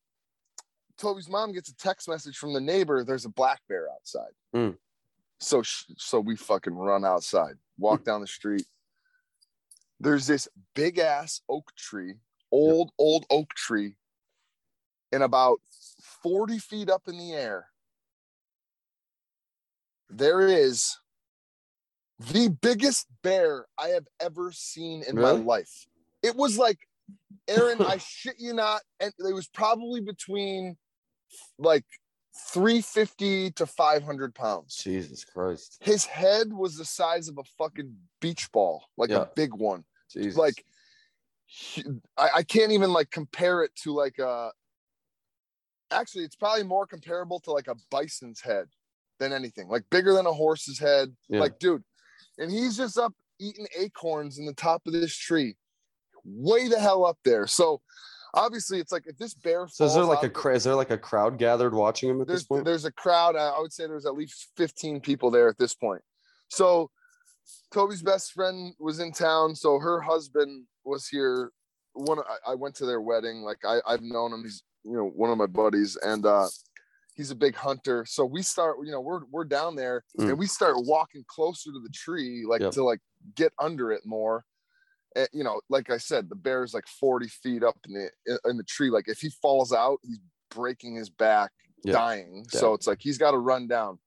Toby's 0.98 1.28
mom 1.28 1.52
gets 1.52 1.70
a 1.70 1.76
text 1.76 2.08
message 2.08 2.36
from 2.36 2.52
the 2.52 2.60
neighbor. 2.60 3.04
There's 3.04 3.24
a 3.24 3.30
black 3.30 3.60
bear 3.68 3.86
outside. 3.90 4.32
Hmm. 4.52 4.70
So 5.38 5.62
sh- 5.62 5.84
so 5.96 6.20
we 6.20 6.36
fucking 6.36 6.74
run 6.74 7.04
outside, 7.04 7.54
walk 7.78 8.04
down 8.04 8.20
the 8.20 8.26
street. 8.26 8.66
There's 9.98 10.26
this 10.26 10.48
big 10.74 10.98
ass 10.98 11.40
oak 11.48 11.72
tree, 11.76 12.14
old 12.50 12.90
old 12.98 13.26
oak 13.30 13.54
tree, 13.54 13.94
and 15.12 15.22
about 15.22 15.60
40 16.00 16.58
feet 16.58 16.90
up 16.90 17.08
in 17.08 17.18
the 17.18 17.32
air, 17.32 17.68
there 20.08 20.40
is 20.46 20.98
the 22.18 22.48
biggest 22.48 23.06
bear 23.22 23.66
I 23.78 23.88
have 23.88 24.06
ever 24.20 24.52
seen 24.52 25.02
in 25.08 25.16
my 25.16 25.30
life. 25.30 25.86
It 26.22 26.36
was 26.36 26.58
like, 26.58 26.78
Aaron, 27.48 27.80
I 27.80 27.96
shit 27.98 28.36
you 28.38 28.52
not, 28.52 28.82
and 28.98 29.12
it 29.18 29.34
was 29.34 29.48
probably 29.48 30.00
between 30.00 30.76
like 31.58 31.84
350 32.52 33.52
to 33.52 33.66
500 33.66 34.34
pounds. 34.34 34.76
Jesus 34.76 35.24
Christ. 35.24 35.78
His 35.80 36.04
head 36.04 36.52
was 36.52 36.76
the 36.76 36.84
size 36.84 37.28
of 37.28 37.38
a 37.38 37.44
fucking 37.58 37.94
beach 38.20 38.50
ball, 38.52 38.84
like 38.96 39.10
Yeah. 39.10 39.22
a 39.22 39.30
big 39.34 39.54
one. 39.54 39.84
Jesus. 40.10 40.36
Like, 40.36 40.64
I, 42.16 42.28
I 42.36 42.42
can't 42.42 42.72
even 42.72 42.92
like 42.92 43.10
compare 43.10 43.62
it 43.62 43.74
to 43.82 43.92
like 43.92 44.18
a. 44.18 44.50
Actually, 45.90 46.24
it's 46.24 46.36
probably 46.36 46.62
more 46.64 46.86
comparable 46.86 47.40
to 47.40 47.52
like 47.52 47.68
a 47.68 47.76
bison's 47.90 48.40
head 48.40 48.66
than 49.18 49.32
anything. 49.32 49.68
Like 49.68 49.84
bigger 49.90 50.12
than 50.14 50.26
a 50.26 50.32
horse's 50.32 50.78
head. 50.78 51.14
Yeah. 51.28 51.40
Like, 51.40 51.58
dude, 51.58 51.82
and 52.38 52.50
he's 52.50 52.76
just 52.76 52.96
up 52.98 53.12
eating 53.38 53.66
acorns 53.78 54.38
in 54.38 54.46
the 54.46 54.54
top 54.54 54.82
of 54.86 54.92
this 54.92 55.14
tree, 55.16 55.56
way 56.24 56.68
the 56.68 56.78
hell 56.78 57.04
up 57.04 57.18
there. 57.24 57.46
So, 57.46 57.80
obviously, 58.34 58.78
it's 58.78 58.92
like 58.92 59.04
if 59.06 59.16
this 59.18 59.34
bear. 59.34 59.66
so 59.68 59.84
is 59.84 59.94
there 59.94 60.04
like 60.04 60.22
a 60.22 60.26
out- 60.26 60.32
cra- 60.32 60.54
is 60.56 60.64
there 60.64 60.74
like 60.76 60.90
a 60.90 60.98
crowd 60.98 61.38
gathered 61.38 61.74
watching 61.74 62.10
him 62.10 62.20
at 62.20 62.28
this 62.28 62.44
point? 62.44 62.64
there's 62.64 62.84
a 62.84 62.92
crowd. 62.92 63.36
I 63.36 63.48
I 63.48 63.60
would 63.60 63.72
say 63.72 63.86
there's 63.86 64.06
at 64.06 64.14
least 64.14 64.48
15 64.56 65.00
people 65.00 65.30
there 65.30 65.48
at 65.48 65.58
this 65.58 65.74
point. 65.74 66.02
So 66.48 66.90
Toby's 67.72 68.02
best 68.02 68.32
friend 68.32 68.74
was 68.78 69.00
in 69.00 69.12
town, 69.12 69.54
so 69.56 69.78
her 69.78 70.00
husband 70.00 70.66
was 70.84 71.08
here. 71.08 71.50
when 71.94 72.18
I, 72.20 72.52
I 72.52 72.54
went 72.54 72.74
to 72.76 72.86
their 72.86 73.00
wedding. 73.00 73.42
Like 73.42 73.58
I, 73.66 73.80
I've 73.86 74.02
known 74.02 74.32
him. 74.32 74.42
He's 74.44 74.62
you 74.84 74.92
know 74.92 75.04
one 75.08 75.30
of 75.30 75.38
my 75.38 75.46
buddies, 75.46 75.96
and 76.02 76.24
uh 76.26 76.48
he's 77.14 77.30
a 77.30 77.34
big 77.36 77.54
hunter. 77.54 78.04
So 78.06 78.24
we 78.24 78.40
start, 78.42 78.76
you 78.84 78.92
know, 78.92 79.00
we're 79.00 79.20
we're 79.30 79.44
down 79.44 79.76
there 79.76 80.04
Mm. 80.18 80.30
and 80.30 80.38
we 80.38 80.46
start 80.46 80.76
walking 80.78 81.24
closer 81.26 81.70
to 81.72 81.80
the 81.80 81.90
tree, 81.90 82.44
like 82.48 82.60
Yep. 82.62 82.72
to 82.72 82.84
like 82.84 83.00
get 83.34 83.52
under 83.58 83.92
it 83.92 84.02
more. 84.06 84.44
And, 85.16 85.28
you 85.32 85.42
know, 85.44 85.60
like 85.68 85.90
I 85.90 85.98
said, 85.98 86.28
the 86.28 86.36
bear 86.36 86.62
is 86.62 86.72
like 86.72 86.86
40 86.86 87.26
feet 87.28 87.62
up 87.64 87.76
in 87.86 87.92
the 87.94 88.38
in 88.48 88.56
the 88.56 88.64
tree. 88.64 88.90
Like 88.90 89.08
if 89.08 89.18
he 89.20 89.28
falls 89.42 89.72
out, 89.72 89.98
he's 90.02 90.20
breaking 90.50 90.94
his 90.94 91.10
back, 91.10 91.50
Yeah. 91.84 91.92
dying. 91.94 92.46
Yeah. 92.54 92.60
So 92.60 92.74
it's 92.74 92.86
like 92.86 93.00
he's 93.02 93.18
got 93.18 93.32
to 93.32 93.38
run 93.38 93.66
down. 93.68 93.98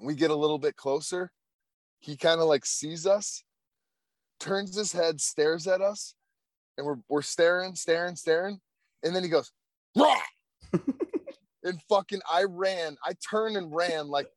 We 0.00 0.14
get 0.14 0.30
a 0.30 0.36
little 0.36 0.58
bit 0.58 0.76
closer. 0.76 1.32
He 1.98 2.16
kind 2.16 2.40
of 2.40 2.46
like 2.46 2.64
sees 2.64 3.04
us, 3.06 3.42
turns 4.38 4.76
his 4.76 4.92
head, 4.92 5.20
stares 5.20 5.66
at 5.66 5.80
us, 5.80 6.14
and 6.76 6.86
we're 6.86 6.98
we're 7.08 7.22
staring, 7.22 7.74
staring, 7.74 8.14
staring, 8.14 8.60
and 9.02 9.16
then 9.16 9.24
he 9.24 9.28
goes! 9.28 9.50
And 11.64 11.80
fucking 11.88 12.20
I 12.30 12.44
ran. 12.48 12.96
I 13.04 13.12
turned 13.28 13.56
and 13.56 13.74
ran 13.74 14.08
like 14.08 14.28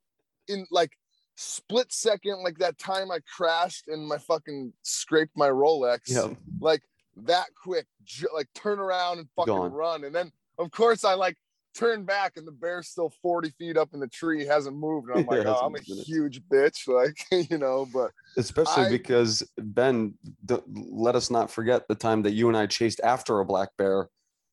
in 0.48 0.66
like 0.72 0.92
split 1.36 1.92
second, 1.92 2.44
like 2.44 2.58
that 2.60 2.78
time 2.78 3.12
I 3.12 3.20
crashed 3.36 3.88
and 3.88 4.08
my 4.08 4.18
fucking 4.18 4.74
scraped 4.84 5.36
my 5.38 5.50
Rolex. 5.50 6.00
yeah. 6.06 6.30
Like 6.60 6.82
that 7.18 7.48
quick, 7.62 7.88
like 8.34 8.48
turn 8.56 8.80
around 8.80 9.20
and 9.20 9.28
fucking 9.36 9.54
Gone. 9.54 9.72
run. 9.72 10.04
And 10.04 10.14
then 10.16 10.32
of 10.58 10.72
course 10.72 11.04
I 11.04 11.14
like 11.14 11.38
turn 11.74 12.04
back 12.04 12.34
and 12.36 12.46
the 12.46 12.52
bear's 12.52 12.90
still 12.90 13.14
40 13.22 13.52
feet 13.58 13.78
up 13.78 13.94
in 13.94 14.02
the 14.02 14.08
tree, 14.08 14.46
hasn't 14.46 14.76
moved. 14.76 15.10
And 15.10 15.20
I'm 15.20 15.26
like, 15.38 15.46
Yeah, 15.46 15.54
oh, 15.56 15.66
I'm 15.68 15.76
a 15.76 15.80
huge 15.80 16.42
bitch. 16.52 16.88
Like, 16.88 17.50
you 17.50 17.58
know, 17.58 17.88
but 17.94 18.12
Especially 18.38 18.84
I- 18.86 18.90
because 18.90 19.44
Ben, 19.58 20.14
let 20.68 21.16
us 21.16 21.30
not 21.32 21.50
forget 21.52 21.88
the 21.88 21.96
time 21.96 22.24
that 22.24 22.32
you 22.32 22.48
and 22.50 22.58
I 22.58 22.66
chased 22.68 23.00
after 23.04 23.40
a 23.40 23.46
black 23.46 23.70
bear 23.78 24.10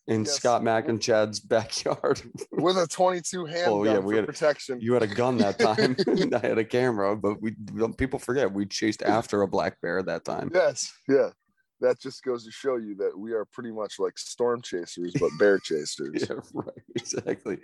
in 0.08 0.24
Yes. 0.24 0.34
Scott 0.34 0.64
Mack 0.64 0.88
and 0.88 1.00
Chad's 1.00 1.38
backyard. 1.38 2.20
with 2.52 2.76
a 2.76 2.86
22 2.88 3.44
handgun 3.44 3.72
Oh, 3.72 3.84
yeah, 3.84 3.94
for 3.96 4.00
we 4.02 4.16
had- 4.16 4.26
protection. 4.26 4.80
you 4.80 4.94
had 4.94 5.02
a 5.02 5.06
gun 5.06 5.36
that 5.38 5.58
time. 5.58 5.94
I 6.34 6.46
had 6.46 6.58
a 6.58 6.64
camera, 6.64 7.14
but 7.16 7.40
we 7.40 7.54
people 7.96 8.18
forget 8.18 8.52
we 8.52 8.66
chased 8.66 9.02
after 9.02 9.42
a 9.42 9.48
black 9.48 9.80
bear 9.80 10.02
that 10.02 10.24
time. 10.24 10.50
Yes, 10.52 10.92
yeah. 11.08 11.30
That 11.80 12.00
just 12.00 12.24
goes 12.24 12.44
to 12.44 12.50
show 12.50 12.74
you 12.76 12.96
that 12.96 13.16
we 13.16 13.32
are 13.34 13.44
pretty 13.44 13.70
much 13.70 14.00
like 14.00 14.18
storm 14.18 14.60
chasers, 14.62 15.12
but 15.20 15.30
bear 15.38 15.60
chasers. 15.60 16.26
Yeah, 16.28 16.36
right. 16.52 16.74
Exactly. 16.96 17.58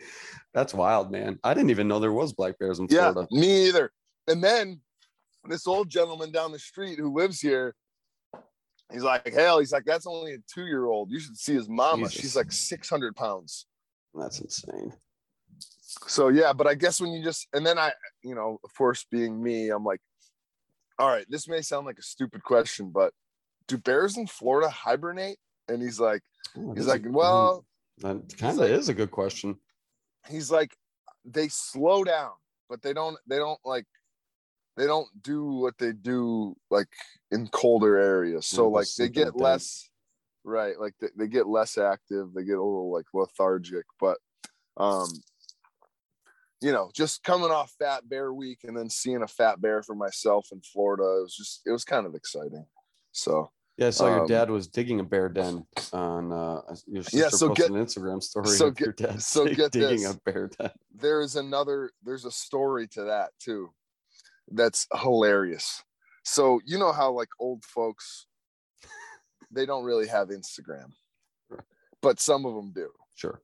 That's 0.53 0.73
wild, 0.73 1.11
man. 1.11 1.41
I 1.43 1.53
didn't 1.53 1.71
even 1.71 1.89
know 1.89 1.99
there 1.99 2.13
was 2.13 2.33
black 2.33 2.57
bears 2.61 2.79
in 2.79 2.87
Yeah, 2.91 3.11
Florida. 3.11 3.27
me 3.33 3.67
either. 3.67 3.91
And 4.29 4.45
then 4.45 4.81
this 5.49 5.67
old 5.67 5.89
gentleman 5.91 6.31
down 6.31 6.53
the 6.53 6.61
street 6.61 6.99
who 7.01 7.13
lives 7.13 7.41
here, 7.41 7.75
he's 8.93 9.03
like, 9.03 9.33
hell, 9.33 9.59
he's 9.59 9.73
like, 9.73 9.85
that's 9.85 10.07
only 10.07 10.35
a 10.35 10.39
two 10.53 10.65
year 10.67 10.87
old. 10.87 11.11
You 11.11 11.21
should 11.21 11.37
see 11.37 11.55
his 11.55 11.69
mama. 11.69 12.07
Jesus. 12.09 12.21
She's 12.21 12.37
like 12.37 12.53
600 12.53 13.17
pounds. 13.17 13.67
That's 14.15 14.41
insane. 14.41 14.93
So, 16.07 16.29
yeah, 16.29 16.53
but 16.53 16.67
I 16.67 16.75
guess 16.75 17.01
when 17.01 17.13
you 17.13 17.23
just, 17.23 17.47
and 17.53 17.65
then 17.65 17.79
I, 17.79 17.93
you 18.23 18.35
know, 18.35 18.59
of 18.65 18.75
course, 18.77 19.07
being 19.11 19.43
me, 19.43 19.71
I'm 19.71 19.85
like, 19.85 20.01
all 20.99 21.09
right, 21.09 21.27
this 21.29 21.49
may 21.49 21.61
sound 21.63 21.87
like 21.87 21.99
a 21.99 22.03
stupid 22.03 22.43
question, 22.43 22.91
but 22.91 23.13
do 23.69 23.79
bears 23.79 24.17
in 24.17 24.27
Florida 24.27 24.69
hibernate? 24.69 25.39
And 25.69 25.83
he's 25.83 25.99
like, 25.99 26.23
Oh, 26.57 26.75
he's 26.75 26.87
like, 26.87 27.03
well, 27.07 27.65
that 27.99 28.37
kind 28.39 28.53
of 28.53 28.59
like- 28.59 28.71
is 28.71 28.89
a 28.89 28.95
good 28.95 29.11
question. 29.11 29.57
he's 30.29 30.51
like 30.51 30.77
they 31.25 31.49
slow 31.49 32.05
down 32.05 32.33
but 32.69 32.83
they 32.83 32.93
don't 32.93 33.17
they 33.27 33.37
don't 33.37 33.59
like 33.65 33.87
they 34.77 34.87
don't 34.87 35.09
do 35.23 35.45
what 35.45 35.77
they 35.79 35.93
do 35.93 36.57
like 36.71 36.89
in 37.31 37.47
colder 37.49 37.97
areas 37.97 38.47
so 38.47 38.65
Yeah, 38.69 38.75
like 38.79 38.89
they 38.99 39.09
get 39.09 39.37
less 39.37 39.89
right 40.45 40.79
like 40.79 40.95
they, 41.01 41.09
they 41.17 41.27
get 41.29 41.47
less 41.47 41.79
active 41.79 42.33
they 42.35 42.45
get 42.45 42.59
a 42.59 42.63
little 42.63 42.93
like 42.93 43.07
lethargic 43.15 43.85
but 44.01 44.19
um 44.77 45.09
you 46.61 46.73
know 46.73 46.91
just 46.95 47.23
coming 47.23 47.51
off 47.51 47.73
fat 47.79 48.09
bear 48.09 48.33
week 48.33 48.61
and 48.65 48.77
then 48.77 48.89
seeing 48.91 49.23
a 49.23 49.29
fat 49.29 49.61
bear 49.61 49.83
for 49.83 49.95
myself 49.95 50.49
in 50.53 50.61
florida 50.61 51.03
it 51.03 51.23
was 51.23 51.37
just 51.37 51.61
it 51.67 51.71
was 51.71 51.85
kind 51.85 52.07
of 52.07 52.15
exciting 52.15 52.67
so 53.13 53.51
Yeah, 53.77 53.89
I 53.89 53.91
saw 53.91 54.09
your 54.09 54.21
Um, 54.23 54.27
dad 54.29 54.51
was 54.51 54.67
digging 54.69 55.01
a 55.01 55.05
bear 55.05 55.29
den 55.29 55.67
on 55.93 56.33
uh 56.33 56.61
your 56.87 57.03
sister 57.05 57.19
Yeah, 57.19 57.29
so 57.29 57.49
posted 57.49 57.69
get- 57.69 57.77
an 57.77 57.87
Instagram 57.87 58.23
story 58.23 58.49
so 58.49 58.67
of 58.69 58.81
your 58.81 58.93
get- 58.93 59.09
dad 59.11 59.23
so 59.23 59.47
get 59.61 59.73
digging 59.73 60.03
this. 60.03 60.15
a 60.15 60.21
bear 60.31 60.49
den. 60.59 60.71
there 60.95 61.21
is 61.21 61.37
another 61.37 61.91
there's 62.03 62.25
a 62.25 62.31
story 62.31 62.87
to 62.89 63.05
that 63.05 63.31
too 63.39 63.71
that's 64.51 64.87
hilarious 65.01 65.83
so 66.25 66.61
you 66.65 66.79
know 66.79 66.93
how 66.93 67.11
like 67.13 67.29
old 67.39 67.65
folks 67.65 68.27
they 69.51 69.67
don't 69.67 69.85
really 69.85 70.09
have 70.09 70.29
Instagram, 70.31 70.91
but 72.03 72.19
some 72.19 72.45
of 72.45 72.55
them 72.55 72.73
do. 72.75 72.91
Sure. 73.15 73.41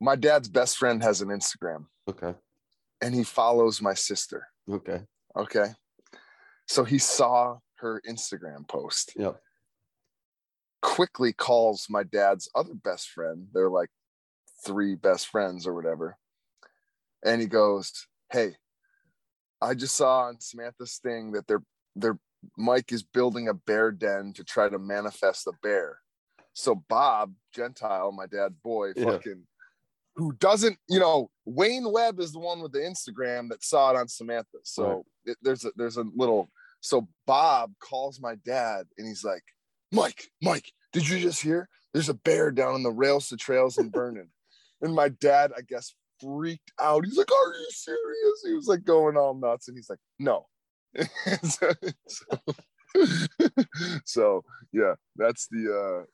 My 0.00 0.16
dad's 0.16 0.48
best 0.50 0.76
friend 0.76 1.02
has 1.02 1.22
an 1.22 1.28
Instagram, 1.28 1.86
Okay. 2.08 2.34
and 3.00 3.14
he 3.14 3.22
follows 3.24 3.80
my 3.80 3.94
sister. 3.94 4.48
Okay. 4.70 5.00
Okay, 5.34 5.68
so 6.66 6.84
he 6.84 6.98
saw 6.98 7.58
her 7.76 8.02
Instagram 8.06 8.68
post. 8.68 9.12
Yep. 9.16 9.40
Quickly 10.82 11.32
calls 11.32 11.86
my 11.88 12.02
dad's 12.02 12.50
other 12.54 12.74
best 12.74 13.08
friend. 13.10 13.46
They're 13.54 13.70
like 13.70 13.90
three 14.66 14.94
best 14.94 15.28
friends 15.28 15.66
or 15.66 15.74
whatever, 15.74 16.18
and 17.24 17.40
he 17.40 17.46
goes, 17.46 18.06
"Hey, 18.30 18.56
I 19.62 19.74
just 19.74 19.96
saw 19.96 20.22
on 20.22 20.40
Samantha's 20.40 20.98
thing 21.02 21.32
that 21.32 21.46
their 21.46 21.62
their 21.96 22.18
Mike 22.56 22.92
is 22.92 23.02
building 23.02 23.48
a 23.48 23.54
bear 23.54 23.90
den 23.92 24.32
to 24.34 24.44
try 24.44 24.68
to 24.68 24.78
manifest 24.78 25.46
a 25.46 25.52
bear. 25.62 25.98
So 26.54 26.74
Bob 26.88 27.34
Gentile, 27.54 28.12
my 28.12 28.26
dad's 28.26 28.56
boy, 28.64 28.92
Yeah. 28.96 29.04
fucking 29.12 29.46
who 30.16 30.32
doesn't, 30.32 30.76
you 30.88 30.98
know, 30.98 31.30
Wayne 31.44 31.90
Webb 31.90 32.18
is 32.20 32.32
the 32.32 32.38
one 32.38 32.60
with 32.60 32.72
the 32.72 32.80
Instagram 32.80 33.48
that 33.50 33.62
saw 33.64 33.90
it 33.90 33.96
on 33.96 34.08
Samantha. 34.08 34.58
So 34.64 34.86
Right. 34.88 35.04
it, 35.26 35.36
there's 35.42 35.64
a 35.64 35.72
there's 35.76 35.96
a 35.98 36.04
little 36.16 36.48
so 36.80 37.08
Bob 37.26 37.72
calls 37.78 38.20
my 38.20 38.36
dad 38.36 38.86
and 38.96 39.06
he's 39.06 39.22
like, 39.24 39.44
Mike, 39.92 40.30
Mike, 40.42 40.72
did 40.92 41.08
you 41.08 41.18
just 41.18 41.42
hear? 41.42 41.68
There's 41.92 42.08
a 42.08 42.14
bear 42.14 42.50
down 42.50 42.74
on 42.74 42.82
the 42.82 42.90
rails 42.90 43.28
to 43.28 43.36
trails 43.36 43.76
in 43.78 43.90
Vernon. 43.90 44.30
and 44.80 44.94
my 44.94 45.10
dad, 45.10 45.52
I 45.56 45.60
guess, 45.60 45.94
freaked 46.20 46.72
out. 46.80 47.04
He's 47.04 47.16
like, 47.16 47.30
Are 47.32 47.52
you 47.54 47.66
serious? 47.70 48.42
He 48.46 48.54
was 48.54 48.66
like 48.66 48.84
going 48.84 49.16
all 49.16 49.34
nuts. 49.34 49.68
And 49.68 49.76
he's 49.76 49.88
like, 49.90 49.98
No. 50.18 50.46
so, 51.48 51.72
so- 54.04 54.44
yeah, 54.72 54.94
that's 55.16 55.46
the 55.50 56.02
Uh, 56.02 56.04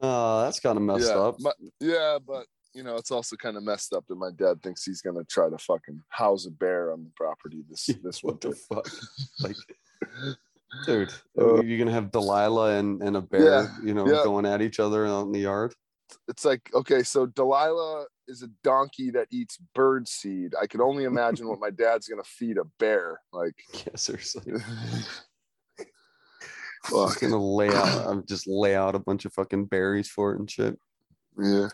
Oh, 0.00 0.42
that's 0.42 0.60
kind 0.60 0.76
of 0.76 0.82
messed 0.82 1.08
yeah, 1.08 1.18
up. 1.18 1.36
my- 1.40 1.52
yeah, 1.80 2.18
but 2.26 2.46
you 2.74 2.82
know, 2.82 2.96
it's 2.96 3.12
also 3.12 3.36
kind 3.36 3.56
of 3.56 3.62
messed 3.62 3.92
up 3.92 4.04
that 4.08 4.16
my 4.16 4.30
dad 4.36 4.60
thinks 4.62 4.84
he's 4.84 5.00
gonna 5.00 5.22
try 5.30 5.48
to 5.48 5.56
fucking 5.58 6.00
house 6.08 6.46
a 6.46 6.50
bear 6.50 6.92
on 6.92 7.04
the 7.04 7.10
property 7.16 7.62
this 7.70 7.86
this 8.02 8.22
what 8.22 8.42
winter. 8.44 8.48
the 8.50 8.56
fuck? 8.56 8.88
Like, 9.40 9.56
dude, 10.86 11.12
Uh, 11.38 11.62
you're 11.62 11.78
gonna 11.78 11.92
have 11.92 12.10
Delilah 12.10 12.76
and, 12.78 13.00
and 13.02 13.16
a 13.16 13.20
bear, 13.22 13.70
you 13.82 13.94
know, 13.94 14.06
yeah. 14.06 14.24
going 14.24 14.44
at 14.46 14.60
each 14.60 14.80
other 14.80 15.06
out 15.06 15.26
in 15.26 15.32
the 15.32 15.40
yard. 15.40 15.72
it's 16.28 16.44
like 16.44 16.68
okay 16.74 17.02
so 17.02 17.24
delilah 17.26 18.04
is 18.28 18.42
a 18.42 18.48
donkey 18.62 19.10
that 19.10 19.28
eats 19.30 19.58
bird 19.74 20.08
seed 20.08 20.54
i 20.60 20.66
could 20.66 20.80
only 20.80 21.04
imagine 21.04 21.48
what 21.48 21.60
my 21.60 21.70
dad's 21.76 22.08
gonna 22.08 22.22
feed 22.24 22.58
a 22.58 22.64
bear 22.78 23.20
like 23.32 23.54
Yeah, 23.86 23.96
seriously. 23.96 24.52
Fuck. 26.84 27.08
Just 27.08 27.20
gonna 27.22 27.42
lay 27.42 27.68
out, 27.70 28.06
I'm 28.06 28.26
just 28.26 28.46
lay 28.46 28.74
out 28.76 28.94
a 28.94 28.98
bunch 28.98 29.24
of 29.24 29.32
fucking 29.32 29.66
berries 29.66 30.08
for 30.08 30.32
it 30.34 30.38
and 30.38 30.50
shit. 30.50 30.78
yeah 31.38 31.68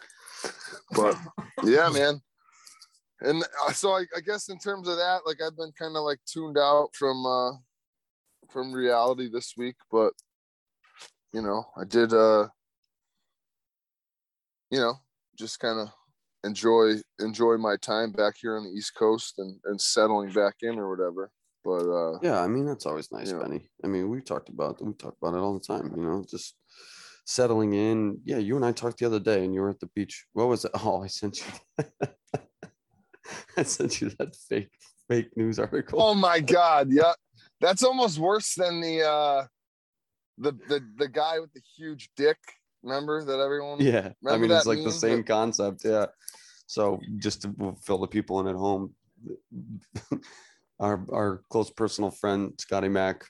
but 0.93 1.17
yeah 1.65 1.89
man 1.91 2.21
and 3.23 3.43
uh, 3.67 3.73
so 3.73 3.91
I, 3.93 4.05
I 4.17 4.21
guess 4.25 4.49
in 4.49 4.59
terms 4.59 4.89
of 4.89 4.97
that 4.97 5.21
like 5.27 5.39
i've 5.45 5.57
been 5.57 5.73
kind 5.79 5.97
of 5.97 6.05
like 6.05 6.19
tuned 6.27 6.57
out 6.59 6.89
from 6.95 7.27
uh 7.27 7.53
from 8.51 8.73
reality 8.73 9.29
this 9.31 9.55
week 9.57 9.77
but 9.91 10.13
you 11.33 11.43
know 11.43 11.65
i 11.77 11.85
did 11.85 12.13
uh 12.15 12.49
you 14.71 14.79
know 14.79 14.95
just 15.37 15.61
kind 15.61 15.79
of 15.81 15.89
enjoy 16.45 16.95
enjoy 17.21 17.57
my 17.57 17.77
time 17.77 18.13
back 18.13 18.35
here 18.41 18.57
on 18.57 18.65
the 18.65 18.71
east 18.71 18.95
coast 18.95 19.35
and 19.39 19.59
and 19.65 19.81
settling 19.81 20.33
back 20.33 20.55
in 20.63 20.79
or 20.79 20.89
whatever 20.89 21.31
but 21.65 21.87
uh 21.91 22.19
Yeah, 22.23 22.41
I 22.41 22.49
mean 22.49 22.67
that's 22.67 22.87
always 22.87 23.13
nice. 23.13 23.33
Benny. 23.33 23.69
I 23.85 23.87
mean 23.87 24.09
we 24.09 24.21
talked 24.21 24.49
about 24.49 24.83
we 24.85 24.93
talk 24.95 25.17
about 25.21 25.35
it 25.35 25.41
all 25.41 25.55
the 25.55 25.61
time. 25.65 25.93
You 25.97 26.03
know, 26.03 26.25
just 26.29 26.57
settling 27.27 27.75
in. 27.75 28.19
Yeah, 28.25 28.39
you 28.39 28.57
and 28.57 28.65
I 28.65 28.73
talked 28.73 28.99
the 28.99 29.07
other 29.07 29.21
day, 29.21 29.45
and 29.45 29.55
you 29.55 29.61
were 29.61 29.71
at 29.71 29.81
the 29.81 29.91
beach. 29.95 30.27
What 30.33 30.49
was 30.49 30.65
it? 30.65 30.73
Oh, 30.85 31.03
I 31.03 31.07
sent 31.07 31.39
you. 31.41 31.85
I 33.57 33.63
sent 33.63 34.01
you 34.01 34.11
that 34.19 34.35
fake 34.49 34.71
fake 35.09 35.37
news 35.37 35.59
article. 35.59 36.01
Oh 36.03 36.15
my 36.15 36.41
god, 36.41 36.89
yeah. 36.91 37.13
That's 37.61 37.83
almost 37.83 38.19
worse 38.19 38.55
than 38.55 38.81
the 38.81 39.03
uh 39.07 39.47
the 40.39 40.53
the 40.69 40.81
the 40.97 41.09
guy 41.09 41.39
with 41.41 41.53
the 41.53 41.63
huge 41.77 42.11
dick. 42.17 42.39
Remember 42.83 43.23
that 43.25 43.41
everyone 43.41 43.81
yeah, 43.81 44.11
I 44.27 44.39
mean 44.39 44.51
it's 44.51 44.67
like 44.67 44.83
the 44.83 44.93
same 44.93 45.19
that- 45.19 45.27
concept. 45.27 45.83
Yeah. 45.85 46.07
So 46.67 47.01
just 47.19 47.43
to 47.43 47.77
fill 47.83 47.99
the 47.99 48.07
people 48.07 48.41
in 48.41 48.47
at 48.47 48.55
home, 48.55 48.95
our 50.81 51.05
our 51.13 51.43
close 51.51 51.71
personal 51.71 52.11
friend 52.11 52.53
Scotty 52.59 52.89
Mack 52.89 53.25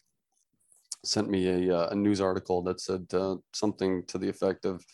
sent 1.04 1.28
me 1.30 1.68
a 1.68 1.76
uh, 1.76 1.88
a 1.90 1.94
news 1.94 2.20
article 2.20 2.62
that 2.62 2.80
said 2.80 3.06
uh, 3.12 3.36
something 3.52 4.04
to 4.06 4.18
the 4.18 4.28
effect 4.28 4.64
of 4.64 4.84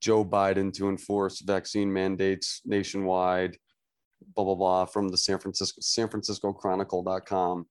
Joe 0.00 0.24
Biden 0.24 0.72
to 0.74 0.88
enforce 0.88 1.40
vaccine 1.40 1.92
mandates 1.92 2.60
nationwide, 2.64 3.56
blah 4.34 4.44
blah 4.44 4.54
blah, 4.54 4.84
from 4.84 5.08
the 5.08 5.18
San 5.18 5.38
Francisco 5.38 5.80
San 5.80 6.08
Francisco 6.08 6.52
Chronicle.com. 6.52 7.66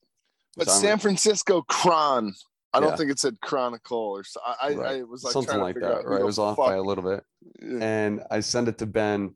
but 0.56 0.70
San 0.70 1.00
Francisco 1.00 1.62
Cron. 1.62 2.34
I 2.74 2.80
don't 2.80 2.90
Yeah. 2.90 2.96
think 2.98 3.12
it 3.12 3.20
said 3.20 3.40
Chronicle 3.42 3.98
or 3.98 4.24
so. 4.24 4.40
I, 4.46 4.56
I, 4.62 4.74
Right. 4.76 4.96
I 5.00 5.04
was 5.04 5.24
like 5.24 5.34
something 5.34 5.56
to 5.56 5.62
like 5.62 5.76
that, 5.80 6.00
out 6.00 6.06
right? 6.06 6.20
It 6.22 6.26
was 6.26 6.38
off 6.40 6.58
fuck- 6.58 6.68
by 6.68 6.76
a 6.76 6.82
little 6.82 7.04
bit. 7.04 7.24
Yeah. 7.62 7.80
and 7.82 8.24
I 8.30 8.40
send 8.42 8.68
it 8.68 8.78
to 8.80 8.86
Ben. 8.86 9.36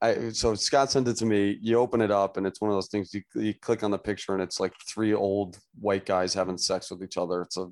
I 0.00 0.30
so 0.30 0.54
Scott 0.54 0.90
sent 0.90 1.08
it 1.08 1.16
to 1.16 1.26
me. 1.26 1.58
You 1.62 1.78
open 1.78 2.00
it 2.00 2.10
up, 2.10 2.36
and 2.36 2.46
it's 2.46 2.60
one 2.60 2.70
of 2.70 2.76
those 2.76 2.88
things. 2.88 3.12
You 3.14 3.22
you 3.34 3.54
click 3.54 3.82
on 3.82 3.90
the 3.90 3.98
picture, 3.98 4.34
and 4.34 4.42
it's 4.42 4.60
like 4.60 4.74
three 4.88 5.14
old 5.14 5.58
white 5.80 6.04
guys 6.06 6.34
having 6.34 6.58
sex 6.58 6.90
with 6.90 7.02
each 7.02 7.16
other. 7.16 7.42
It's 7.42 7.56
a, 7.56 7.70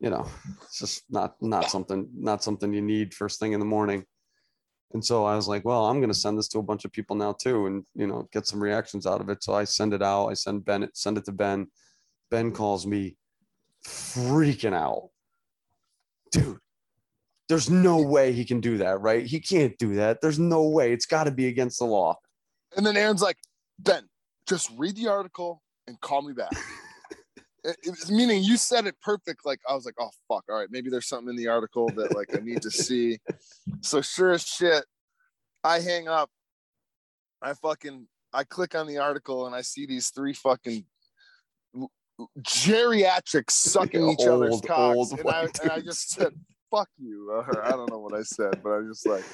you 0.00 0.10
know, 0.10 0.26
it's 0.62 0.78
just 0.78 1.04
not 1.10 1.36
not 1.40 1.70
something 1.70 2.08
not 2.14 2.42
something 2.42 2.72
you 2.72 2.82
need 2.82 3.14
first 3.14 3.38
thing 3.40 3.52
in 3.52 3.60
the 3.60 3.66
morning. 3.66 4.04
And 4.92 5.04
so 5.04 5.24
I 5.24 5.34
was 5.36 5.48
like, 5.48 5.64
well, 5.64 5.86
I'm 5.86 6.00
gonna 6.00 6.14
send 6.14 6.38
this 6.38 6.48
to 6.48 6.58
a 6.58 6.62
bunch 6.62 6.84
of 6.84 6.92
people 6.92 7.16
now 7.16 7.32
too, 7.32 7.66
and 7.66 7.84
you 7.94 8.06
know, 8.06 8.28
get 8.32 8.46
some 8.46 8.60
reactions 8.62 9.06
out 9.06 9.20
of 9.20 9.28
it. 9.28 9.42
So 9.44 9.54
I 9.54 9.64
send 9.64 9.94
it 9.94 10.02
out. 10.02 10.26
I 10.28 10.34
send 10.34 10.64
Ben 10.64 10.82
it, 10.82 10.96
send 10.96 11.18
it 11.18 11.24
to 11.26 11.32
Ben. 11.32 11.68
Ben 12.30 12.52
calls 12.52 12.86
me 12.86 13.16
freaking 13.86 14.74
out. 14.74 15.10
Dude, 16.32 16.58
there's 17.48 17.70
no 17.70 18.00
way 18.02 18.32
he 18.32 18.44
can 18.44 18.60
do 18.60 18.78
that, 18.78 19.00
right? 19.00 19.24
He 19.26 19.40
can't 19.40 19.76
do 19.78 19.94
that. 19.96 20.20
There's 20.20 20.38
no 20.38 20.68
way. 20.68 20.92
It's 20.92 21.06
got 21.06 21.24
to 21.24 21.30
be 21.30 21.46
against 21.48 21.78
the 21.78 21.84
law. 21.84 22.16
And 22.76 22.84
then 22.84 22.96
Aaron's 22.96 23.22
like, 23.22 23.36
Ben, 23.78 24.08
just 24.48 24.70
read 24.76 24.96
the 24.96 25.08
article 25.08 25.62
and 25.86 26.00
call 26.00 26.22
me 26.22 26.32
back. 26.32 26.52
It- 27.66 27.78
it's 27.82 28.10
meaning 28.10 28.42
you 28.42 28.58
said 28.58 28.86
it 28.86 28.94
perfect. 29.00 29.46
Like 29.46 29.58
I 29.66 29.74
was 29.74 29.86
like, 29.86 29.94
oh 29.98 30.10
fuck, 30.28 30.44
all 30.50 30.58
right, 30.58 30.68
maybe 30.70 30.90
there's 30.90 31.08
something 31.08 31.30
in 31.30 31.36
the 31.36 31.48
article 31.48 31.88
that 31.96 32.14
like 32.14 32.36
I 32.36 32.40
need 32.44 32.60
to 32.60 32.70
see. 32.70 33.16
So 33.80 34.02
sure 34.02 34.32
as 34.32 34.42
shit, 34.42 34.84
I 35.62 35.80
hang 35.80 36.06
up. 36.06 36.28
I 37.40 37.54
fucking 37.54 38.06
I 38.34 38.44
click 38.44 38.74
on 38.74 38.86
the 38.86 38.98
article 38.98 39.46
and 39.46 39.54
I 39.54 39.62
see 39.62 39.86
these 39.86 40.10
three 40.10 40.34
fucking 40.34 40.84
geriatrics 42.40 43.50
sucking 43.50 44.08
each 44.10 44.26
other's 44.26 44.60
cocks, 44.60 45.12
and, 45.12 45.28
I, 45.28 45.48
and 45.62 45.70
I 45.72 45.80
just 45.80 46.10
said, 46.10 46.32
"Fuck 46.70 46.88
you." 46.98 47.30
Or 47.30 47.64
I 47.64 47.70
don't 47.70 47.90
know 47.90 47.98
what 47.98 48.14
I 48.14 48.22
said, 48.22 48.62
but 48.62 48.70
I 48.70 48.78
was 48.78 48.88
just 48.88 49.06
like, 49.06 49.24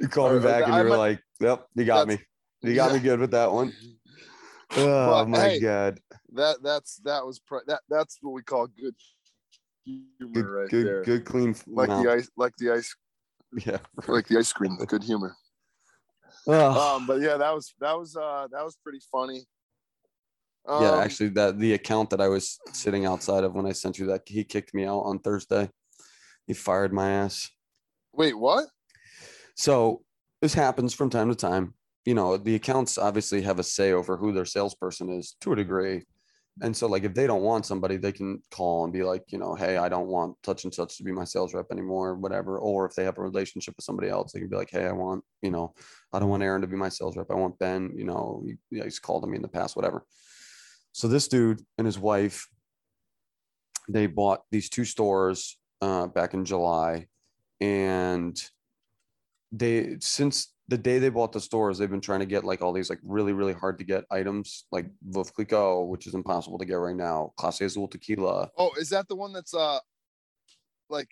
You 0.00 0.08
called 0.08 0.34
me 0.34 0.40
back 0.40 0.64
and 0.66 0.74
you 0.74 0.90
were 0.90 0.96
like, 0.96 1.20
"Yep, 1.40 1.66
you 1.74 1.84
got 1.84 2.08
me. 2.08 2.18
You 2.62 2.74
got 2.74 2.92
me 2.92 2.98
good 2.98 3.20
with 3.20 3.30
that 3.32 3.52
one." 3.52 3.72
Oh 4.76 5.10
But, 5.10 5.28
my 5.30 5.38
hey, 5.40 5.58
god, 5.58 5.98
that 6.34 6.58
that's 6.62 7.00
that 7.04 7.26
was 7.26 7.40
pr- 7.40 7.66
that 7.66 7.80
that's 7.88 8.18
what 8.20 8.34
we 8.34 8.42
call 8.42 8.68
good 8.68 8.94
humor 9.84 10.32
good, 10.32 10.46
right 10.46 10.70
good, 10.70 10.86
there. 10.86 11.02
good, 11.02 11.24
clean. 11.24 11.56
Like 11.66 11.88
mouth. 11.88 12.04
the 12.04 12.12
ice, 12.12 12.30
like 12.36 12.52
the 12.56 12.70
ice, 12.74 12.94
yeah. 13.66 13.78
like 14.06 14.28
the 14.28 14.38
ice 14.38 14.52
cream. 14.52 14.76
Good 14.76 15.02
humor. 15.02 15.34
Oh, 16.46 16.96
Um, 16.98 17.06
but 17.08 17.20
yeah, 17.20 17.36
that 17.36 17.52
was 17.52 17.74
that 17.80 17.98
was 17.98 18.14
uh 18.14 18.46
that 18.52 18.64
was 18.64 18.78
pretty 18.84 19.00
funny. 19.10 19.40
Um, 20.70 20.82
yeah, 20.84 20.98
actually, 20.98 21.30
that 21.30 21.58
the 21.58 21.72
account 21.72 22.10
that 22.10 22.20
I 22.20 22.28
was 22.28 22.60
sitting 22.72 23.04
outside 23.04 23.42
of 23.42 23.54
when 23.54 23.66
I 23.66 23.72
sent 23.72 23.98
you 23.98 24.06
that, 24.06 24.22
he 24.26 24.44
kicked 24.44 24.72
me 24.72 24.84
out 24.84 25.00
on 25.00 25.18
Thursday. 25.18 25.68
He 26.46 26.54
fired 26.54 26.92
my 26.92 27.10
ass. 27.10 27.50
Wait, 28.12 28.38
what? 28.38 28.66
So 29.56 30.02
this 30.40 30.54
happens 30.54 30.94
from 30.94 31.10
time 31.10 31.28
to 31.28 31.34
time. 31.34 31.74
You 32.04 32.14
know, 32.14 32.36
the 32.36 32.54
accounts 32.54 32.98
obviously 32.98 33.42
have 33.42 33.58
a 33.58 33.64
say 33.64 33.92
over 33.92 34.16
who 34.16 34.32
their 34.32 34.44
salesperson 34.44 35.10
is 35.10 35.34
to 35.40 35.52
a 35.52 35.56
degree. 35.56 36.04
And 36.62 36.76
so, 36.76 36.86
like, 36.86 37.04
if 37.04 37.14
they 37.14 37.26
don't 37.26 37.42
want 37.42 37.66
somebody, 37.66 37.96
they 37.96 38.12
can 38.12 38.40
call 38.52 38.84
and 38.84 38.92
be 38.92 39.02
like, 39.02 39.24
you 39.28 39.38
know, 39.38 39.54
hey, 39.54 39.76
I 39.76 39.88
don't 39.88 40.08
want 40.08 40.36
such 40.44 40.64
and 40.64 40.74
such 40.74 40.96
to 40.98 41.04
be 41.04 41.10
my 41.10 41.24
sales 41.24 41.52
rep 41.52 41.66
anymore, 41.72 42.14
whatever. 42.14 42.58
Or 42.58 42.86
if 42.86 42.94
they 42.94 43.04
have 43.04 43.18
a 43.18 43.22
relationship 43.22 43.74
with 43.76 43.84
somebody 43.84 44.08
else, 44.08 44.32
they 44.32 44.40
can 44.40 44.48
be 44.48 44.56
like, 44.56 44.70
hey, 44.70 44.86
I 44.86 44.92
want, 44.92 45.24
you 45.42 45.50
know, 45.50 45.74
I 46.12 46.20
don't 46.20 46.28
want 46.28 46.42
Aaron 46.42 46.60
to 46.60 46.66
be 46.68 46.76
my 46.76 46.90
sales 46.90 47.16
rep. 47.16 47.30
I 47.30 47.34
want 47.34 47.58
Ben, 47.58 47.92
you 47.96 48.04
know, 48.04 48.44
he, 48.44 48.80
he's 48.82 48.98
called 48.98 49.28
me 49.28 49.36
in 49.36 49.42
the 49.42 49.48
past, 49.48 49.74
whatever. 49.74 50.04
So 50.92 51.08
this 51.08 51.28
dude 51.28 51.62
and 51.78 51.86
his 51.86 51.98
wife, 51.98 52.48
they 53.88 54.06
bought 54.06 54.42
these 54.50 54.68
two 54.68 54.84
stores 54.84 55.58
uh, 55.80 56.06
back 56.08 56.34
in 56.34 56.44
July, 56.44 57.06
and 57.60 58.40
they 59.52 59.96
since 60.00 60.52
the 60.68 60.78
day 60.78 60.98
they 60.98 61.08
bought 61.08 61.32
the 61.32 61.40
stores, 61.40 61.78
they've 61.78 61.90
been 61.90 62.00
trying 62.00 62.20
to 62.20 62.26
get 62.26 62.44
like 62.44 62.62
all 62.62 62.72
these 62.72 62.90
like 62.90 63.00
really 63.02 63.32
really 63.32 63.52
hard 63.52 63.78
to 63.78 63.84
get 63.84 64.04
items 64.10 64.66
like 64.70 64.86
Veuve 65.08 65.32
Clicquot, 65.32 65.88
which 65.88 66.06
is 66.06 66.14
impossible 66.14 66.58
to 66.58 66.64
get 66.64 66.74
right 66.74 66.96
now. 66.96 67.32
Clase 67.38 67.64
Azul 67.64 67.88
tequila. 67.88 68.50
Oh, 68.56 68.70
is 68.78 68.90
that 68.90 69.08
the 69.08 69.16
one 69.16 69.32
that's 69.32 69.54
uh 69.54 69.78
like 70.88 71.08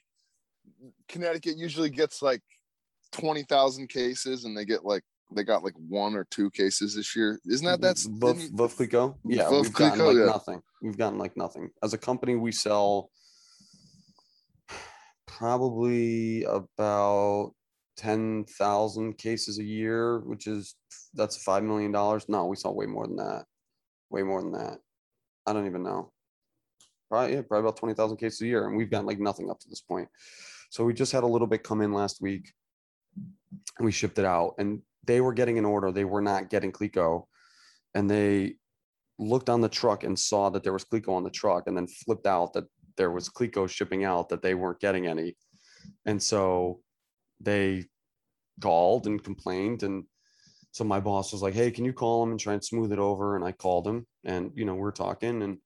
Connecticut 1.09 1.57
usually 1.57 1.91
gets 1.91 2.23
like 2.23 2.43
twenty 3.11 3.43
thousand 3.43 3.88
cases, 3.88 4.45
and 4.45 4.57
they 4.57 4.64
get 4.64 4.85
like 4.85 5.03
they 5.35 5.45
got 5.45 5.64
like 5.64 5.75
one 5.77 6.14
or 6.14 6.27
two 6.31 6.51
cases 6.51 6.95
this 6.95 7.14
year. 7.14 7.38
Isn't 7.47 7.67
that 7.67 7.77
mm-hmm. 7.77 7.83
that's 7.83 8.07
didn't 8.07 8.57
Veuve 8.57 8.77
Clicquot? 8.77 9.17
Yeah, 9.25 9.51
we've 9.51 9.73
gotten 9.73 10.05
like 10.05 10.17
yeah. 10.17 10.25
nothing. 10.25 10.62
We've 10.83 10.97
gotten 10.97 11.19
like 11.19 11.37
nothing. 11.37 11.71
As 11.83 11.93
a 11.93 11.99
company, 11.99 12.37
we 12.37 12.53
sell 12.53 13.11
probably 15.27 16.45
about 16.45 17.53
ten 17.97 18.45
thousand 18.45 19.19
cases 19.19 19.59
a 19.59 19.64
year, 19.64 20.21
which 20.21 20.47
is 20.47 20.77
that's 21.14 21.43
five 21.43 21.62
million 21.62 21.93
dollars. 21.93 22.27
No, 22.29 22.47
we 22.47 22.57
sell 22.57 22.75
way 22.75 22.87
more 22.87 23.07
than 23.07 23.17
that. 23.17 23.45
Way 24.11 24.23
more 24.23 24.41
than 24.41 24.53
that. 24.53 24.79
I 25.47 25.53
don't 25.53 25.67
even 25.67 25.83
know. 25.83 26.12
Probably 27.11 27.35
yeah, 27.35 27.43
probably 27.43 27.69
about 27.69 27.77
twenty 27.77 27.95
thousand 27.95 28.17
cases 28.17 28.41
a 28.43 28.47
year, 28.47 28.67
and 28.67 28.77
we've 28.77 28.91
gotten 28.91 29.07
like 29.07 29.21
nothing 29.21 29.51
up 29.51 29.61
to 29.61 29.69
this 29.69 29.81
point. 29.81 30.09
So 30.71 30.85
we 30.85 30.95
just 30.95 31.12
had 31.12 31.25
a 31.25 31.27
little 31.27 31.47
bit 31.47 31.62
come 31.62 31.81
in 31.81 31.93
last 31.93 32.21
week. 32.21 32.53
and 33.17 33.85
We 33.85 33.93
shipped 33.93 34.19
it 34.19 34.25
out, 34.25 34.55
and 34.59 34.83
they 35.09 35.21
were 35.21 35.33
getting 35.33 35.59
an 35.59 35.64
order. 35.64 35.90
They 35.90 36.05
were 36.05 36.23
not 36.23 36.51
getting 36.51 36.71
Clicquot, 36.71 37.27
and 37.94 38.09
they 38.09 38.55
looked 39.18 39.51
on 39.51 39.61
the 39.61 39.68
truck 39.68 40.05
and 40.05 40.16
saw 40.16 40.51
that 40.51 40.62
there 40.62 40.73
was 40.73 40.85
Clicquot 40.85 41.16
on 41.16 41.25
the 41.25 41.31
truck, 41.31 41.66
and 41.66 41.77
then 41.77 41.88
flipped 41.88 42.29
out 42.29 42.53
that 42.53 42.66
there 42.97 43.11
was 43.11 43.29
Clicquot 43.29 43.66
shipping 43.66 44.05
out 44.05 44.29
that 44.29 44.42
they 44.42 44.55
weren't 44.55 44.79
getting 44.79 45.09
any, 45.09 45.37
and 46.07 46.23
so 46.23 46.81
they 47.40 47.85
called 48.61 49.07
and 49.07 49.23
complained 49.23 49.83
and 49.83 50.05
so 50.73 50.85
my 50.85 51.01
boss 51.01 51.33
was 51.33 51.42
like 51.42 51.55
hey 51.55 51.71
can 51.71 51.85
you 51.85 51.92
call 51.92 52.23
him 52.23 52.31
and 52.31 52.40
try 52.40 52.55
and 52.55 52.64
smooth 52.64 52.92
it 52.92 52.99
over 52.99 53.37
and 53.37 53.44
i 53.44 53.53
called 53.53 53.87
him 53.87 54.05
and 54.25 54.51
you 54.55 54.64
know 54.64 54.75
we're 54.75 54.90
talking 54.90 55.42
and 55.42 55.59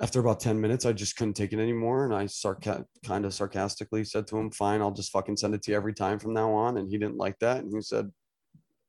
after 0.00 0.20
about 0.20 0.40
10 0.40 0.60
minutes 0.60 0.86
i 0.86 0.92
just 0.92 1.16
couldn't 1.16 1.34
take 1.34 1.52
it 1.52 1.58
anymore 1.58 2.04
and 2.04 2.14
i 2.14 2.24
sarca- 2.24 2.84
kind 3.04 3.24
of 3.24 3.34
sarcastically 3.34 4.04
said 4.04 4.26
to 4.26 4.36
him 4.36 4.50
fine 4.50 4.80
i'll 4.80 4.90
just 4.90 5.12
fucking 5.12 5.36
send 5.36 5.54
it 5.54 5.62
to 5.62 5.70
you 5.70 5.76
every 5.76 5.94
time 5.94 6.18
from 6.18 6.32
now 6.32 6.52
on 6.52 6.78
and 6.78 6.90
he 6.90 6.98
didn't 6.98 7.16
like 7.16 7.38
that 7.38 7.58
and 7.62 7.72
he 7.72 7.80
said 7.80 8.10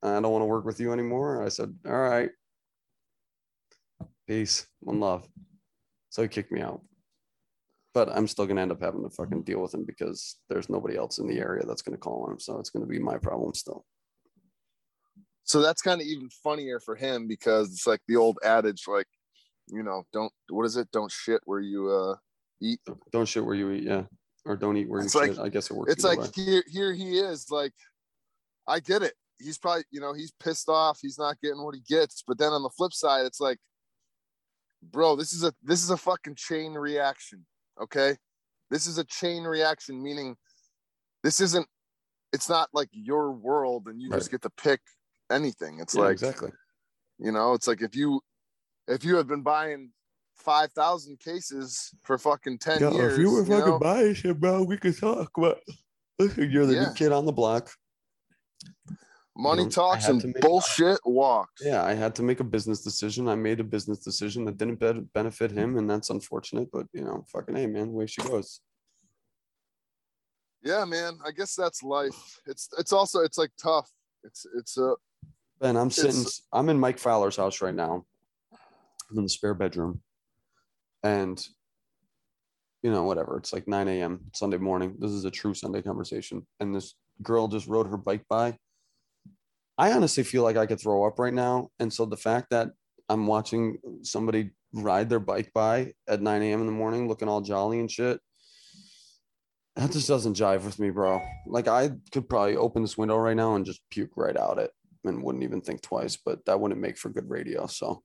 i 0.03 0.13
don't 0.13 0.31
want 0.31 0.41
to 0.41 0.47
work 0.47 0.65
with 0.65 0.79
you 0.79 0.91
anymore 0.91 1.43
i 1.43 1.49
said 1.49 1.73
all 1.85 1.93
right. 1.93 2.29
Peace 4.27 4.65
one 4.79 4.99
love. 5.01 5.27
So 6.09 6.21
he 6.21 6.27
kicked 6.29 6.53
me 6.53 6.61
out. 6.61 6.81
But 7.93 8.09
i'm 8.09 8.27
still 8.27 8.45
going 8.45 8.55
to 8.55 8.61
end 8.61 8.71
up 8.71 8.81
having 8.81 9.03
to 9.03 9.09
fucking 9.09 9.43
deal 9.43 9.61
with 9.61 9.73
him 9.73 9.83
because 9.83 10.37
there's 10.49 10.69
nobody 10.69 10.95
else 10.95 11.17
in 11.17 11.27
the 11.27 11.39
area 11.39 11.65
that's 11.65 11.81
going 11.81 11.97
to 11.97 11.99
call 11.99 12.29
him 12.29 12.39
so 12.39 12.57
it's 12.57 12.69
going 12.69 12.85
to 12.85 12.89
be 12.89 12.99
my 12.99 13.17
problem 13.17 13.53
still. 13.53 13.85
So 15.43 15.61
that's 15.61 15.81
kind 15.81 15.99
of 15.99 16.07
even 16.07 16.29
funnier 16.29 16.79
for 16.79 16.95
him 16.95 17.27
because 17.27 17.73
it's 17.73 17.85
like 17.85 17.99
the 18.07 18.15
old 18.15 18.37
adage, 18.41 18.83
like 18.87 19.07
you 19.71 19.83
know, 19.83 20.03
don't 20.13 20.31
what 20.49 20.65
is 20.65 20.75
it? 20.77 20.91
Don't 20.91 21.11
shit 21.11 21.41
where 21.45 21.59
you 21.61 21.89
uh 21.89 22.15
eat. 22.61 22.79
don't 23.11 23.25
shit 23.27 23.43
where 23.43 23.55
you 23.55 23.71
eat 23.71 23.83
yeah 23.83 24.03
or 24.45 24.55
don't 24.55 24.77
eat 24.77 24.87
where 24.89 25.01
you 25.01 25.09
like- 25.15 25.31
shit 25.31 25.39
i 25.39 25.49
guess 25.49 25.69
it 25.71 25.75
works 25.75 25.91
It's 25.91 26.03
like 26.03 26.19
way. 26.19 26.27
here 26.35 26.63
here 26.67 26.93
he 26.93 27.17
is 27.17 27.47
like 27.49 27.73
I 28.67 28.79
get 28.79 29.01
it. 29.01 29.13
He's 29.39 29.57
probably 29.57 29.83
you 29.89 29.99
know 29.99 30.13
he's 30.13 30.31
pissed 30.39 30.69
off. 30.69 30.99
He's 31.01 31.17
not 31.17 31.39
getting 31.41 31.63
what 31.63 31.73
he 31.73 31.81
gets. 31.81 32.23
But 32.27 32.37
then 32.37 32.51
on 32.53 32.61
the 32.61 32.69
flip 32.69 32.93
side, 32.93 33.25
it's 33.25 33.39
like, 33.39 33.57
bro, 34.83 35.15
this 35.15 35.33
is 35.33 35.43
a 35.43 35.51
this 35.63 35.83
is 35.83 35.89
a 35.89 35.97
fucking 35.97 36.35
chain 36.35 36.73
reaction. 36.73 37.43
Okay, 37.81 38.15
this 38.69 38.85
is 38.85 38.99
a 38.99 39.03
chain 39.05 39.43
reaction, 39.43 40.01
meaning 40.01 40.35
this 41.23 41.41
isn't. 41.41 41.65
It's 42.33 42.47
not 42.49 42.69
like 42.71 42.89
your 42.91 43.31
world 43.31 43.87
and 43.87 43.99
you 44.01 44.09
just 44.11 44.29
get 44.31 44.43
to 44.43 44.49
pick 44.51 44.79
anything. 45.31 45.79
It's 45.79 45.95
Yeah, 45.95 46.01
like 46.03 46.11
exactly 46.13 46.51
you 47.19 47.31
know, 47.31 47.53
it's 47.53 47.67
like 47.67 47.81
if 47.81 47.95
you 47.95 48.21
if 48.87 49.03
you 49.03 49.15
had 49.15 49.27
been 49.27 49.41
buying 49.41 49.91
five 50.35 50.71
thousand 50.73 51.19
cases 51.19 51.91
for 52.01 52.17
fucking 52.17 52.57
ten 52.57 52.81
yeah, 52.81 52.91
years, 52.91 53.13
if 53.13 53.19
you 53.19 53.31
were 53.31 53.45
fucking 53.45 53.65
know, 53.65 53.79
buying 53.79 54.13
shit, 54.13 54.39
bro, 54.39 54.63
we 54.63 54.77
could 54.77 54.97
talk. 54.97 55.31
But 55.35 55.59
listen, 56.19 56.49
you're 56.51 56.65
the 56.65 56.73
Yeah. 56.75 56.85
new 56.87 56.93
kid 56.93 57.11
on 57.11 57.25
the 57.25 57.31
block. 57.31 57.69
money 59.35 59.67
talks 59.69 60.07
and 60.07 60.23
make- 60.23 60.41
bullshit 60.41 60.99
walks. 61.05 61.61
Yeah, 61.65 61.83
I 61.83 61.93
had 61.93 62.13
to 62.15 62.23
make 62.23 62.41
a 62.41 62.43
business 62.43 62.81
decision. 62.83 63.27
I 63.29 63.35
made 63.35 63.59
a 63.59 63.63
business 63.63 63.99
decision 63.99 64.45
that 64.45 64.57
didn't 64.57 64.79
be- 64.79 65.07
benefit 65.13 65.51
him, 65.51 65.77
and 65.77 65.89
that's 65.89 66.09
unfortunate. 66.09 66.69
But 66.71 66.87
you 66.93 67.03
know, 67.03 67.25
fucking 67.31 67.55
hey, 67.55 67.65
man, 67.67 67.91
way 67.93 68.05
she 68.07 68.21
goes. 68.21 68.61
Yeah, 70.63 70.85
man. 70.85 71.17
I 71.25 71.31
guess 71.31 71.55
that's 71.55 71.81
life. 71.81 72.39
It's 72.45 72.69
it's 72.77 72.93
also 72.93 73.21
it's 73.21 73.37
like 73.37 73.51
tough. 73.61 73.89
It's 74.23 74.45
it's 74.55 74.77
uh 74.77 74.93
Ben, 75.59 75.77
I'm 75.77 75.89
sitting. 75.91 76.25
I'm 76.51 76.69
in 76.69 76.79
Mike 76.79 76.99
Fowler's 76.99 77.37
house 77.37 77.61
right 77.61 77.73
now, 77.73 78.05
In 79.15 79.23
the 79.23 79.29
spare 79.29 79.53
bedroom, 79.53 80.01
and 81.03 81.43
you 82.81 82.91
know, 82.91 83.03
whatever. 83.03 83.37
It's 83.37 83.53
like 83.53 83.67
9 83.67 83.87
a.m. 83.87 84.21
Sunday 84.33 84.57
morning. 84.57 84.95
This 84.99 85.11
is 85.11 85.25
a 85.25 85.31
true 85.31 85.53
Sunday 85.53 85.81
conversation, 85.81 86.47
and 86.59 86.73
this 86.73 86.95
girl 87.21 87.47
just 87.47 87.67
rode 87.67 87.87
her 87.87 87.97
bike 87.97 88.23
by. 88.29 88.57
I 89.77 89.91
honestly 89.91 90.23
feel 90.23 90.43
like 90.43 90.57
I 90.57 90.65
could 90.65 90.79
throw 90.79 91.05
up 91.05 91.19
right 91.19 91.33
now, 91.33 91.69
and 91.79 91.91
so 91.91 92.05
the 92.05 92.17
fact 92.17 92.47
that 92.51 92.69
I'm 93.09 93.27
watching 93.27 93.77
somebody 94.03 94.51
ride 94.73 95.09
their 95.09 95.19
bike 95.19 95.51
by 95.53 95.93
at 96.07 96.21
9 96.21 96.41
a.m. 96.41 96.61
in 96.61 96.65
the 96.65 96.71
morning, 96.71 97.07
looking 97.07 97.27
all 97.27 97.41
jolly 97.41 97.79
and 97.79 97.91
shit. 97.91 98.19
That 99.75 99.91
just 99.91 100.07
doesn't 100.07 100.37
jive 100.37 100.63
with 100.63 100.79
me, 100.79 100.89
bro. 100.89 101.21
Like 101.45 101.67
I 101.67 101.91
could 102.11 102.29
probably 102.29 102.55
open 102.55 102.81
this 102.81 102.97
window 102.97 103.17
right 103.17 103.35
now 103.35 103.55
and 103.55 103.65
just 103.65 103.81
puke 103.89 104.15
right 104.15 104.37
out 104.37 104.59
it 104.59 104.71
and 105.03 105.23
wouldn't 105.23 105.43
even 105.43 105.61
think 105.61 105.81
twice, 105.81 106.17
but 106.17 106.45
that 106.45 106.59
wouldn't 106.59 106.79
make 106.79 106.97
for 106.97 107.09
good 107.09 107.29
radio. 107.29 107.67
So 107.67 108.03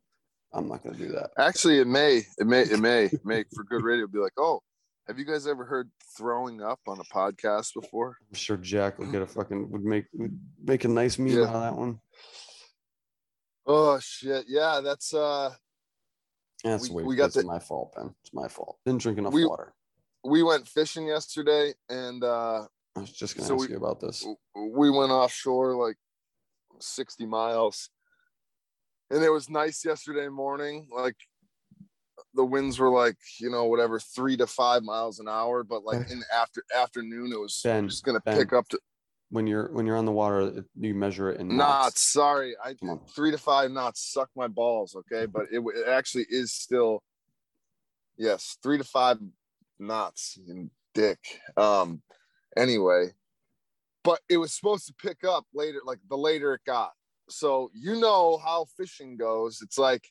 I'm 0.56 0.68
not 0.68 0.82
gonna 0.82 0.96
do 0.96 1.08
that. 1.12 1.30
actually 1.38 1.78
it 1.80 1.86
may 1.86 2.22
it 2.38 2.46
may 2.46 2.62
it 2.62 2.80
may 2.80 3.10
make 3.24 3.46
for 3.54 3.62
good 3.64 3.82
radio. 3.82 4.06
Be 4.06 4.18
like, 4.18 4.32
oh, 4.38 4.62
have 5.06 5.18
you 5.18 5.24
guys 5.24 5.46
ever 5.46 5.64
heard 5.64 5.90
throwing 6.16 6.62
up 6.62 6.80
on 6.86 6.98
a 6.98 7.04
podcast 7.04 7.74
before? 7.80 8.16
I'm 8.30 8.34
sure 8.36 8.56
Jack 8.56 8.98
would 8.98 9.12
get 9.12 9.22
a 9.22 9.26
fucking 9.26 9.70
would 9.70 9.84
make 9.84 10.06
would 10.14 10.38
make 10.64 10.84
a 10.84 10.88
nice 10.88 11.18
meme 11.18 11.28
Yeah. 11.28 11.42
out 11.44 11.54
of 11.56 11.62
that 11.62 11.76
one. 11.76 12.00
Oh 13.66 13.98
shit. 14.00 14.46
Yeah, 14.48 14.80
that's 14.82 15.12
uh 15.12 15.54
That's 16.64 16.88
We- 16.88 17.04
we 17.04 17.16
got 17.16 17.24
that's 17.32 17.36
the- 17.36 17.44
my 17.44 17.58
fault, 17.58 17.92
Ben. 17.96 18.14
It's 18.22 18.32
my 18.32 18.48
fault. 18.48 18.78
Didn't 18.86 19.02
drink 19.02 19.18
enough 19.18 19.32
We- 19.32 19.44
water. 19.46 19.74
we 20.24 20.42
went 20.42 20.66
fishing 20.66 21.06
yesterday 21.06 21.74
and 21.88 22.24
uh 22.24 22.66
I 22.96 23.00
was 23.00 23.12
just 23.12 23.36
gonna 23.36 23.46
so 23.46 23.54
ask 23.56 23.66
we- 23.68 23.72
you 23.72 23.76
about 23.76 24.00
this. 24.00 24.24
we 24.54 24.90
went 24.90 25.12
offshore 25.12 25.74
like 25.76 25.96
60 26.80 27.26
miles 27.26 27.90
and 29.10 29.22
it 29.22 29.30
was 29.30 29.48
nice 29.48 29.84
yesterday 29.84 30.28
morning 30.28 30.88
like 30.94 31.16
the 32.34 32.44
winds 32.44 32.78
were 32.78 32.90
like 32.90 33.16
you 33.40 33.50
know 33.50 33.64
whatever 33.64 33.98
three 33.98 34.36
to 34.36 34.46
five 34.46 34.82
miles 34.82 35.20
an 35.20 35.28
hour 35.28 35.64
but 35.64 35.84
like 35.84 36.10
in 36.10 36.20
the 36.20 36.26
after 36.34 36.62
afternoon 36.76 37.32
it 37.32 37.38
was 37.38 37.60
Ben, 37.62 37.88
just 37.88 38.04
gonna 38.04 38.20
Ben, 38.20 38.38
pick 38.38 38.52
up 38.52 38.68
to 38.68 38.78
When 39.30 39.46
you're 39.46 39.70
when 39.72 39.86
you're 39.86 39.96
on 39.96 40.04
the 40.04 40.12
water, 40.12 40.64
you 40.78 40.94
measure 40.94 41.30
it 41.30 41.40
in 41.40 41.48
knots. 41.48 41.58
knots 41.58 42.12
sorry. 42.12 42.54
I 42.62 42.74
three 43.14 43.30
to 43.30 43.38
five 43.38 43.70
knots 43.70 44.12
suck 44.12 44.30
my 44.36 44.48
balls 44.48 44.94
okay? 44.96 45.26
But 45.26 45.46
it, 45.50 45.60
it 45.60 45.88
actually 45.88 46.26
is 46.28 46.52
still 46.52 47.02
yes 48.16 48.58
three 48.62 48.78
to 48.78 48.84
five 48.84 49.18
knots 49.78 50.38
in 50.46 50.70
dick. 50.94 51.18
Um 51.56 52.02
anyway 52.56 53.12
but 54.02 54.20
it 54.28 54.38
was 54.38 54.54
supposed 54.54 54.86
to 54.86 54.94
pick 54.94 55.24
up 55.24 55.44
later 55.52 55.80
like 55.84 55.98
the 56.08 56.16
later 56.16 56.54
it 56.54 56.60
got 56.64 56.92
so 57.28 57.70
you 57.74 57.98
know 57.98 58.38
how 58.38 58.64
fishing 58.76 59.16
goes 59.16 59.60
it's 59.62 59.78
like 59.78 60.08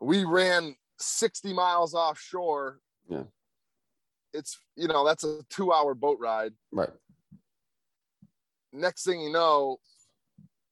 we 0.00 0.24
ran 0.24 0.74
60 0.98 1.52
miles 1.54 1.94
offshore 1.94 2.80
Yeah. 3.08 3.24
it's 4.32 4.58
you 4.76 4.88
know 4.88 5.04
that's 5.06 5.24
a 5.24 5.40
two 5.48 5.72
hour 5.72 5.94
boat 5.94 6.18
ride 6.20 6.52
Right. 6.72 6.90
next 8.72 9.04
thing 9.04 9.20
you 9.20 9.32
know 9.32 9.78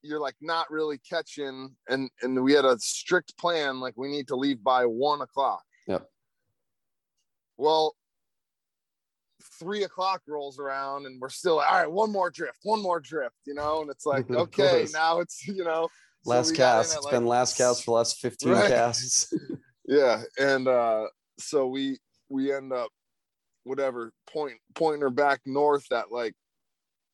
you're 0.03 0.21
like 0.21 0.37
not 0.43 0.71
really 0.71 0.99
catching 0.99 1.75
and 1.89 2.11
and 2.23 2.43
we 2.45 2.53
had 2.53 2.67
a 2.67 2.79
strict 2.79 3.37
plan 3.39 3.81
like 3.81 3.95
we 3.97 4.09
need 4.09 4.29
to 4.29 4.37
leave 4.37 4.63
by 4.63 4.85
one 4.85 5.23
o'clock 5.23 5.63
Yep. 5.87 6.07
well 7.57 7.95
three 9.59 9.85
o'clock 9.85 10.23
rolls 10.27 10.59
around 10.59 11.07
and 11.07 11.21
we're 11.21 11.29
still 11.29 11.61
all 11.61 11.79
right 11.81 11.91
one 11.91 12.11
more 12.11 12.31
drift 12.31 12.59
one 12.63 12.83
more 12.83 13.01
drift 13.01 13.37
you 13.47 13.55
know 13.55 13.83
and 13.83 13.91
it's 13.91 14.07
like 14.07 14.29
okay 14.31 14.87
now 14.93 15.21
it's 15.21 15.47
you 15.47 15.65
know 15.65 15.89
Last 16.27 16.53
got 16.53 16.79
cast. 16.79 16.97
It's 16.97 17.05
like, 17.05 17.13
been 17.13 17.27
last 17.27 17.59
cast 17.59 17.85
for 17.85 17.91
the 17.91 17.97
last 17.97 18.19
15 18.19 18.51
Right. 18.51 18.69
casts. 18.69 19.33
yeah 19.87 20.23
and 20.39 20.67
uh 20.67 21.07
so 21.39 21.67
we 21.67 21.99
we 22.31 22.53
end 22.53 22.73
up 22.73 22.89
whatever 23.65 24.13
point 24.27 24.55
pointing 24.75 25.03
her 25.03 25.11
back 25.11 25.41
north 25.45 25.91
at 25.93 26.11
like 26.11 26.35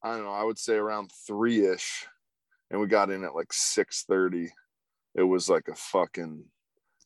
i 0.05 0.14
don't 0.14 0.24
know 0.24 0.31
i 0.31 0.44
would 0.44 0.59
say 0.59 0.74
around 0.74 1.11
three-ish 1.26 2.07
and 2.70 2.81
we 2.81 2.87
got 2.87 3.11
in 3.11 3.24
at 3.24 3.35
like 3.35 3.53
6 3.53 4.05
30 4.09 4.53
it 5.16 5.22
was 5.22 5.48
like 5.48 5.66
a 5.68 5.74
fucking 5.74 6.44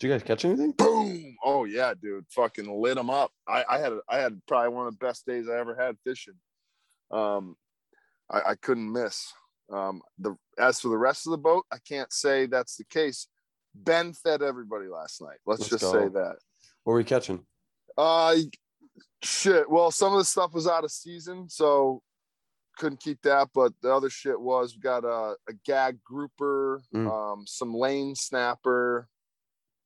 Did 0.04 0.08
you 0.10 0.14
guys 0.16 0.22
catch 0.22 0.44
anything? 0.44 0.72
boom 0.72 1.34
oh 1.42 1.64
yeah 1.64 1.94
dude 1.94 2.26
fucking 2.28 2.70
lit 2.82 2.94
them 2.96 3.08
up 3.08 3.30
i 3.48 3.64
i 3.70 3.78
had 3.78 3.94
i 4.06 4.18
had 4.18 4.38
probably 4.46 4.68
one 4.68 4.86
of 4.86 4.92
the 4.92 5.02
best 5.06 5.24
days 5.24 5.48
i 5.48 5.58
ever 5.58 5.74
had 5.74 5.96
fishing 6.04 6.34
um 7.10 7.56
i 8.30 8.50
i 8.50 8.54
couldn't 8.54 8.92
miss 8.92 9.32
um 9.72 10.02
the 10.18 10.36
as 10.58 10.78
for 10.78 10.88
the 10.88 10.98
rest 10.98 11.26
of 11.26 11.30
the 11.30 11.38
boat 11.38 11.64
i 11.72 11.78
can't 11.88 12.12
say 12.12 12.44
that's 12.44 12.76
the 12.76 12.84
case 12.84 13.28
ben 13.74 14.12
fed 14.12 14.42
everybody 14.42 14.88
last 14.88 15.22
night 15.22 15.38
let's, 15.46 15.60
Let's 15.60 15.70
just 15.70 15.84
go. 15.84 15.92
say 15.92 16.08
that 16.08 16.36
What 16.82 16.92
were 16.92 17.00
you 17.00 17.06
catching? 17.06 17.40
uh 17.96 18.36
Shit. 19.22 19.70
Well, 19.70 19.90
some 19.90 20.12
of 20.12 20.18
the 20.18 20.24
stuff 20.26 20.52
was 20.52 20.66
out 20.68 20.84
of 20.84 20.90
season, 20.90 21.48
so 21.48 22.02
couldn't 22.76 23.00
keep 23.00 23.22
that. 23.22 23.48
But 23.54 23.72
the 23.80 23.90
other 23.90 24.10
shit 24.10 24.38
was 24.38 24.74
we 24.74 24.80
got 24.82 25.02
a, 25.02 25.34
a 25.48 25.52
gag 25.64 25.98
grouper, 26.04 26.82
Mm. 26.94 27.10
um, 27.10 27.44
some 27.46 27.72
lane 27.74 28.14
snapper. 28.14 29.08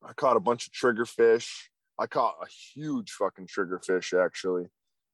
I 0.02 0.12
caught 0.12 0.36
a 0.36 0.40
bunch 0.40 0.66
of 0.66 0.72
trigger 0.72 1.04
fish. 1.04 1.70
I 1.98 2.06
caught 2.06 2.36
a 2.42 2.46
huge 2.46 3.10
fucking 3.12 3.46
trigger 3.48 3.80
fish 3.84 4.12
actually. 4.14 4.66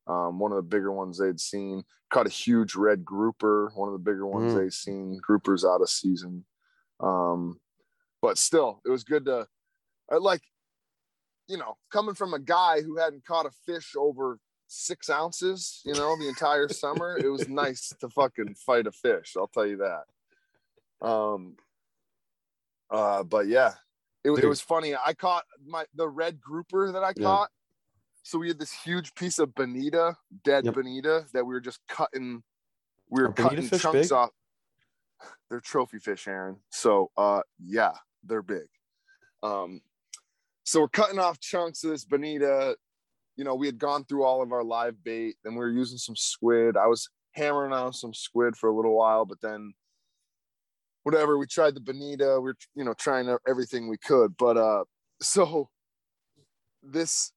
Um, 0.07 0.39
one 0.39 0.53
of 0.53 0.57
the 0.57 0.63
bigger 0.63 0.93
ones 0.93 1.19
they'd 1.19 1.41
seen. 1.41 1.83
Caught 2.11 2.27
a 2.27 2.31
huge 2.31 2.75
red 2.75 3.05
grouper, 3.05 3.73
one 3.75 3.89
of 3.89 3.95
the 3.95 3.99
bigger 4.11 4.27
ones 4.27 4.53
Mm. 4.53 4.59
they'd 4.59 4.73
seen. 4.73 5.21
Groupers 5.27 5.65
out 5.65 5.81
of 5.81 5.89
season. 5.89 6.45
Um, 7.01 7.59
but 8.21 8.37
still, 8.39 8.81
it 8.85 8.91
was 8.91 9.05
good 9.05 9.25
to 9.27 9.49
I 10.11 10.17
like, 10.17 10.43
you 11.49 11.57
know, 11.57 11.79
coming 11.91 12.15
from 12.15 12.35
a 12.35 12.39
guy 12.39 12.83
who 12.83 12.99
hadn't 12.99 13.25
caught 13.25 13.47
a 13.47 13.51
fish 13.51 13.95
over 13.97 14.39
six 14.67 15.09
ounces, 15.09 15.81
you 15.87 15.95
know, 15.95 16.15
the 16.19 16.29
entire 16.29 16.69
summer, 16.83 17.17
it 17.17 17.29
was 17.31 17.49
nice 17.49 17.95
to 18.01 18.11
fucking 18.11 18.55
fight 18.55 18.87
a 18.87 18.93
fish. 18.93 19.35
I'll 19.39 19.49
tell 19.49 19.67
you 19.67 19.79
that. 19.79 21.07
Um, 21.07 21.57
uh, 22.91 23.23
but 23.23 23.47
yeah, 23.47 23.75
it, 24.25 24.31
it 24.31 24.47
was 24.47 24.61
funny. 24.61 24.95
I 24.95 25.13
caught 25.13 25.45
my 25.67 25.85
the 25.95 26.09
red 26.09 26.41
grouper 26.41 26.91
that 26.93 27.03
I 27.05 27.13
Yeah. 27.17 27.25
caught. 27.25 27.51
So 28.23 28.39
we 28.39 28.49
had 28.49 28.59
this 28.59 28.73
huge 28.73 29.15
piece 29.15 29.39
of 29.39 29.55
bonita, 29.55 30.17
dead 30.45 30.65
Yep. 30.65 30.75
bonita, 30.75 31.27
that 31.35 31.45
we 31.45 31.53
were 31.53 31.61
just 31.61 31.81
cutting. 31.89 32.43
We 33.11 33.23
were 33.23 33.29
Are 33.29 33.33
cutting 33.35 33.69
chunks 33.69 34.09
big? 34.09 34.13
off. 34.13 34.31
They're 35.51 35.61
trophy 35.61 35.99
fish, 35.99 36.27
Aaron. 36.27 36.57
So 36.71 37.11
uh, 37.17 37.43
yeah, 37.59 37.93
they're 38.25 38.43
big. 38.43 38.67
Um, 39.43 39.83
so 40.65 40.81
we're 40.81 40.89
cutting 40.89 41.19
off 41.19 41.39
chunks 41.39 41.85
of 41.85 41.91
this 41.91 42.07
bonita. 42.07 42.77
You 43.37 43.45
know, 43.45 43.55
we 43.55 43.67
had 43.67 43.79
gone 43.79 44.05
through 44.05 44.25
all 44.25 44.43
of 44.43 44.53
our 44.53 44.65
live 44.65 45.03
bait, 45.05 45.37
and 45.45 45.55
we 45.55 45.59
were 45.59 45.71
using 45.71 45.99
some 45.99 46.17
squid. 46.17 46.77
I 46.79 46.87
was 46.87 47.11
hammering 47.33 47.73
on 47.73 47.93
some 47.93 48.15
squid 48.15 48.57
for 48.57 48.71
a 48.71 48.75
little 48.75 48.97
while, 48.97 49.27
but 49.27 49.41
then 49.43 49.75
whatever. 51.05 51.39
We 51.39 51.47
tried 51.47 51.75
the 51.75 51.81
bonita. 51.81 52.41
We 52.41 52.51
are 52.51 52.57
you 52.75 52.85
know 52.85 52.95
trying 52.95 53.35
everything 53.49 53.89
we 53.89 53.99
could, 53.99 54.37
but 54.37 54.57
uh, 54.57 54.85
so 55.23 55.71
this, 56.83 57.33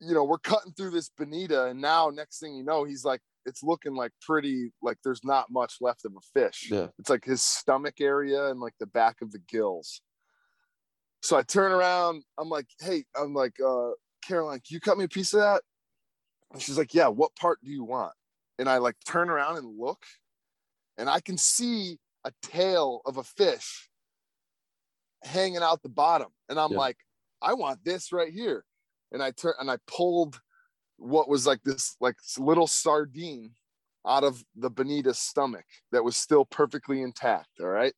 you 0.00 0.14
know, 0.14 0.24
we're 0.24 0.38
cutting 0.38 0.72
through 0.72 0.90
this 0.90 1.10
bonita, 1.16 1.66
and 1.66 1.80
now 1.80 2.10
next 2.10 2.40
thing 2.40 2.54
you 2.54 2.64
know, 2.64 2.84
he's 2.84 3.04
like, 3.04 3.20
it's 3.44 3.62
looking 3.62 3.94
like 3.94 4.12
pretty 4.20 4.70
like 4.82 4.98
there's 5.02 5.24
not 5.24 5.50
much 5.50 5.76
left 5.80 6.04
of 6.04 6.12
a 6.12 6.40
fish. 6.40 6.68
Yeah. 6.70 6.88
It's 6.98 7.10
like 7.10 7.24
his 7.24 7.42
stomach 7.42 8.00
area 8.00 8.46
and 8.46 8.60
like 8.60 8.74
the 8.78 8.86
back 8.86 9.20
of 9.20 9.32
the 9.32 9.40
gills. 9.48 10.00
So 11.22 11.36
I 11.36 11.42
turn 11.42 11.72
around, 11.72 12.22
I'm 12.38 12.48
like, 12.48 12.66
hey, 12.80 13.04
I'm 13.16 13.34
like, 13.34 13.54
uh, 13.64 13.90
Caroline, 14.26 14.58
can 14.58 14.74
you 14.74 14.80
cut 14.80 14.98
me 14.98 15.04
a 15.04 15.08
piece 15.08 15.34
of 15.34 15.40
that? 15.40 15.62
And 16.52 16.62
she's 16.62 16.78
like, 16.78 16.94
yeah, 16.94 17.08
what 17.08 17.34
part 17.36 17.58
do 17.62 17.70
you 17.70 17.84
want? 17.84 18.12
And 18.58 18.68
I 18.68 18.78
like 18.78 18.96
turn 19.06 19.28
around 19.30 19.56
and 19.56 19.78
look, 19.78 20.02
and 20.98 21.08
I 21.08 21.20
can 21.20 21.36
see 21.36 21.98
a 22.24 22.32
tail 22.42 23.02
of 23.04 23.16
a 23.16 23.24
fish 23.24 23.88
hanging 25.24 25.62
out 25.62 25.82
the 25.82 25.88
bottom. 25.88 26.28
And 26.48 26.58
I'm 26.58 26.72
Yeah. 26.72 26.78
like, 26.78 26.98
I 27.40 27.54
want 27.54 27.84
this 27.84 28.12
right 28.12 28.32
here. 28.32 28.64
And 29.10 29.22
I 29.22 29.30
turn 29.30 29.54
and 29.58 29.70
I 29.70 29.78
pulled 29.86 30.40
what 30.96 31.28
was 31.28 31.46
like 31.46 31.62
this 31.64 31.96
like 32.00 32.16
little 32.38 32.66
sardine 32.66 33.54
out 34.06 34.24
of 34.24 34.42
the 34.54 34.70
bonita's 34.70 35.18
stomach 35.18 35.64
that 35.90 36.04
was 36.04 36.16
still 36.16 36.44
perfectly 36.44 37.02
intact. 37.02 37.48
All 37.60 37.66
right. 37.66 37.94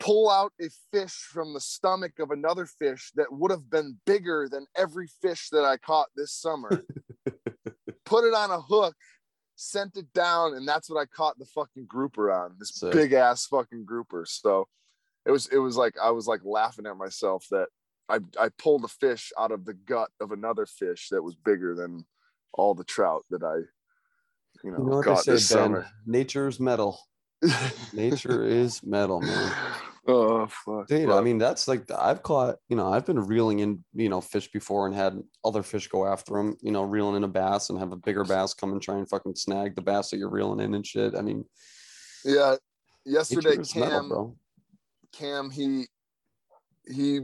Pull 0.00 0.28
out 0.28 0.52
a 0.60 0.68
fish 0.92 1.12
from 1.32 1.54
the 1.54 1.60
stomach 1.60 2.18
of 2.18 2.30
another 2.30 2.66
fish 2.66 3.10
that 3.14 3.32
would 3.32 3.50
have 3.50 3.70
been 3.70 3.98
bigger 4.04 4.48
than 4.50 4.66
every 4.76 5.06
fish 5.22 5.48
that 5.50 5.64
I 5.64 5.76
caught 5.76 6.08
this 6.16 6.32
summer. 6.32 6.84
Put 8.04 8.24
it 8.24 8.34
on 8.34 8.50
a 8.50 8.60
hook, 8.60 8.96
sent 9.56 9.96
it 9.96 10.12
down, 10.12 10.54
and 10.54 10.66
that's 10.66 10.90
what 10.90 11.00
I 11.00 11.06
caught 11.06 11.38
the 11.38 11.44
fucking 11.46 11.86
grouper 11.86 12.32
on. 12.32 12.56
This 12.58 12.74
Sick. 12.74 12.92
big 12.92 13.12
ass 13.12 13.46
fucking 13.46 13.84
grouper. 13.84 14.24
So 14.26 14.68
it 15.26 15.30
was 15.30 15.46
it 15.48 15.58
was 15.58 15.76
like 15.76 15.94
I 16.02 16.10
was 16.10 16.26
like 16.26 16.40
laughing 16.44 16.86
at 16.86 16.96
myself 16.96 17.46
that 17.50 17.68
I 18.08 18.18
I 18.38 18.48
pulled 18.58 18.84
a 18.84 18.88
fish 18.88 19.32
out 19.38 19.52
of 19.52 19.64
the 19.64 19.74
gut 19.74 20.10
of 20.20 20.32
another 20.32 20.66
fish 20.66 21.08
that 21.10 21.22
was 21.22 21.34
bigger 21.34 21.74
than 21.74 22.04
all 22.52 22.74
the 22.74 22.84
trout 22.84 23.24
that 23.30 23.42
I 23.42 23.56
you 24.62 24.70
know, 24.70 24.78
You 24.78 24.84
know 24.84 24.96
what 24.96 25.06
they 25.06 25.14
say, 25.16 25.32
this 25.32 25.48
Ben? 25.48 25.58
summer. 25.58 25.86
Nature's 26.06 26.60
metal. 26.60 26.98
Nature 27.92 28.44
is 28.44 28.82
metal, 28.82 29.20
man. 29.20 29.52
oh 30.06 30.46
fuck. 30.46 30.88
Dude, 30.88 31.10
I 31.10 31.20
mean, 31.20 31.38
that's 31.38 31.66
like 31.68 31.90
I've 31.90 32.22
caught, 32.22 32.56
you 32.68 32.76
know, 32.76 32.92
I've 32.92 33.06
been 33.06 33.20
reeling 33.20 33.60
in, 33.60 33.84
you 33.94 34.08
know, 34.08 34.20
fish 34.20 34.50
before 34.50 34.86
and 34.86 34.94
had 34.94 35.22
other 35.44 35.62
fish 35.62 35.88
go 35.88 36.06
after 36.06 36.34
them, 36.34 36.56
you 36.60 36.72
know, 36.72 36.82
reeling 36.82 37.16
in 37.16 37.24
a 37.24 37.28
bass 37.28 37.70
and 37.70 37.78
have 37.78 37.92
a 37.92 37.96
bigger 37.96 38.24
bass 38.24 38.54
come 38.54 38.72
and 38.72 38.82
try 38.82 38.96
and 38.96 39.08
fucking 39.08 39.34
snag 39.36 39.74
the 39.74 39.82
bass 39.82 40.10
that 40.10 40.18
you're 40.18 40.30
reeling 40.30 40.60
in 40.60 40.74
and 40.74 40.86
shit. 40.86 41.14
I 41.16 41.22
mean, 41.22 41.44
yeah. 42.24 42.56
Yesterday, 43.06 43.50
nature 43.50 43.60
is 43.60 43.76
metal, 43.76 43.90
Cam 43.90 44.08
bro. 44.08 44.36
Cam, 45.12 45.50
he 45.50 45.86
he 46.86 47.20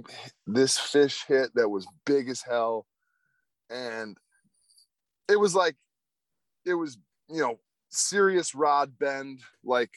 this 0.46 0.78
fish 0.78 1.24
hit 1.26 1.50
that 1.54 1.68
was 1.68 1.86
big 2.04 2.28
as 2.28 2.42
hell. 2.42 2.86
And 3.70 4.16
it 5.28 5.38
was 5.38 5.54
like 5.54 5.76
it 6.66 6.74
was, 6.74 6.98
you 7.28 7.40
know, 7.40 7.58
serious 7.88 8.54
rod 8.54 8.98
bend, 8.98 9.40
like 9.64 9.90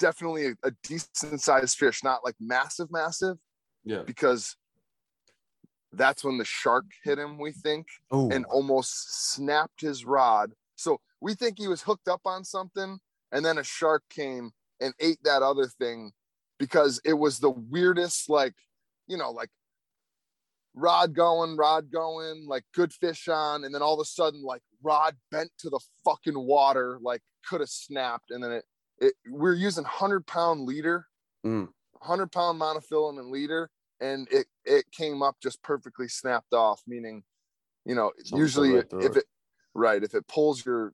definitely 0.00 0.46
a, 0.48 0.54
a 0.64 0.72
decent 0.82 1.40
sized 1.40 1.78
fish, 1.78 2.02
not 2.02 2.24
like 2.24 2.34
massive, 2.40 2.90
massive, 2.90 3.36
Yeah. 3.84 4.02
because 4.02 4.56
that's 5.92 6.24
when 6.24 6.38
the 6.38 6.44
shark 6.44 6.86
hit 7.04 7.18
him, 7.18 7.38
we 7.38 7.52
think 7.52 7.86
Oh, 8.10 8.30
and 8.30 8.44
almost 8.46 9.30
snapped 9.32 9.80
his 9.80 10.04
rod. 10.04 10.52
So 10.74 11.00
we 11.20 11.34
think 11.34 11.58
he 11.58 11.68
was 11.68 11.82
hooked 11.82 12.08
up 12.08 12.22
on 12.24 12.44
something, 12.44 12.98
and 13.30 13.44
then 13.44 13.58
a 13.58 13.64
shark 13.64 14.02
came 14.10 14.50
and 14.80 14.94
ate 14.98 15.18
that 15.24 15.42
other 15.42 15.66
thing 15.66 16.12
because 16.58 17.00
it 17.04 17.14
was 17.14 17.38
the 17.38 17.50
weirdest, 17.50 18.28
like, 18.30 18.54
you 19.06 19.16
know, 19.16 19.30
like 19.30 19.50
rod 20.74 21.14
going, 21.14 21.56
rod 21.56 21.90
going, 21.90 22.46
like 22.46 22.64
good 22.74 22.92
fish 22.92 23.28
on, 23.28 23.64
and 23.64 23.74
then 23.74 23.82
all 23.82 23.94
of 23.94 24.00
a 24.00 24.04
sudden, 24.04 24.42
like 24.42 24.62
rod 24.82 25.16
bent 25.30 25.50
to 25.58 25.68
the 25.68 25.80
fucking 26.04 26.38
water, 26.38 26.98
like 27.02 27.20
could 27.48 27.60
have 27.60 27.68
snapped, 27.68 28.30
and 28.30 28.42
then 28.42 28.52
it, 28.52 28.64
it 29.00 29.14
we're 29.28 29.54
using 29.54 29.84
hundred 29.84 30.26
pound 30.26 30.66
leader, 30.66 31.06
Mm. 31.44 31.68
hundred 32.02 32.30
pound 32.32 32.60
monofilament 32.60 33.30
leader, 33.30 33.70
and 34.00 34.28
it 34.30 34.46
it 34.64 34.90
came 34.92 35.22
up 35.22 35.36
just 35.42 35.62
perfectly 35.62 36.06
snapped 36.08 36.52
off, 36.52 36.82
meaning, 36.86 37.24
you 37.84 37.94
know, 37.94 38.12
Something 38.18 38.38
usually 38.38 38.74
right 38.74 38.86
if 39.00 39.16
it. 39.16 39.18
it 39.18 39.24
right 39.74 40.02
if 40.02 40.14
it 40.14 40.26
pulls 40.28 40.64
your 40.64 40.92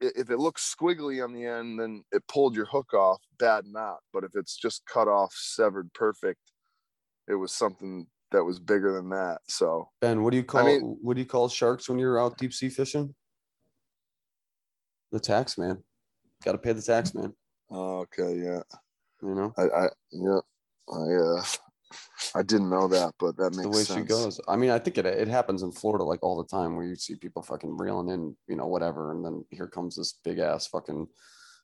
if 0.00 0.28
it 0.28 0.38
looks 0.38 0.74
squiggly 0.78 1.24
on 1.24 1.32
the 1.32 1.46
end, 1.46 1.78
then 1.80 2.04
it 2.12 2.26
pulled 2.26 2.54
your 2.54 2.66
hook 2.66 2.92
off, 2.92 3.22
bad 3.38 3.64
knot. 3.66 4.00
But 4.12 4.24
if 4.24 4.32
it's 4.34 4.54
just 4.56 4.84
cut 4.86 5.08
off, 5.08 5.32
severed 5.34 5.90
perfect, 5.94 6.40
it 7.26 7.36
was 7.36 7.52
something 7.52 8.06
that 8.32 8.44
was 8.44 8.58
bigger 8.58 8.92
than 8.92 9.08
that. 9.10 9.40
So 9.46 9.88
Ben, 10.02 10.22
what 10.22 10.32
do 10.32 10.36
you 10.36 10.44
call 10.44 10.64
mean- 10.64 10.98
what 11.00 11.14
do 11.14 11.20
you 11.22 11.26
call 11.26 11.48
sharks 11.48 11.88
when 11.88 11.98
you're 11.98 12.20
out 12.20 12.36
deep 12.36 12.52
sea 12.52 12.68
fishing? 12.68 13.14
The 15.12 15.20
tax 15.20 15.56
man. 15.56 15.82
Got 16.44 16.52
to 16.52 16.58
pay 16.58 16.72
the 16.72 16.82
tax 16.82 17.14
man. 17.14 17.32
okay, 17.70 18.36
yeah, 18.36 18.60
You 19.22 19.34
know, 19.34 19.52
I, 19.56 19.62
I 19.62 19.88
yeah, 20.12 20.40
I 20.92 21.38
uh, 21.38 21.44
I 22.34 22.42
didn't 22.42 22.70
know 22.70 22.88
that, 22.88 23.14
but 23.18 23.36
that 23.36 23.50
makes 23.54 23.62
the 23.62 23.68
way 23.68 23.82
sense. 23.82 24.00
she 24.00 24.04
goes. 24.04 24.40
I 24.48 24.56
mean, 24.56 24.70
I 24.70 24.78
think 24.78 24.98
it 24.98 25.06
it 25.06 25.28
happens 25.28 25.62
in 25.62 25.72
Florida 25.72 26.04
like 26.04 26.22
all 26.22 26.36
the 26.36 26.48
time 26.48 26.76
where 26.76 26.86
you 26.86 26.96
see 26.96 27.14
people 27.14 27.42
fucking 27.42 27.76
reeling 27.76 28.08
in, 28.08 28.36
you 28.48 28.56
know, 28.56 28.66
whatever, 28.66 29.12
and 29.12 29.24
then 29.24 29.44
here 29.50 29.66
comes 29.68 29.96
this 29.96 30.18
big 30.24 30.38
ass 30.38 30.66
fucking 30.66 31.06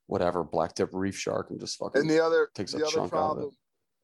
whatever 0.07 0.43
black 0.43 0.75
tip 0.75 0.91
reef 0.93 1.17
shark 1.17 1.51
and 1.51 1.61
just 1.61 1.79
fucking 1.79 2.01
And 2.01 2.11
the 2.11 2.25
other 2.25 2.49
takes 2.55 2.75
a 2.75 2.79
the 2.79 2.87
other 2.87 2.93
chunk 2.93 3.15
out 3.15 3.39
of 3.39 3.43
it. 3.45 3.51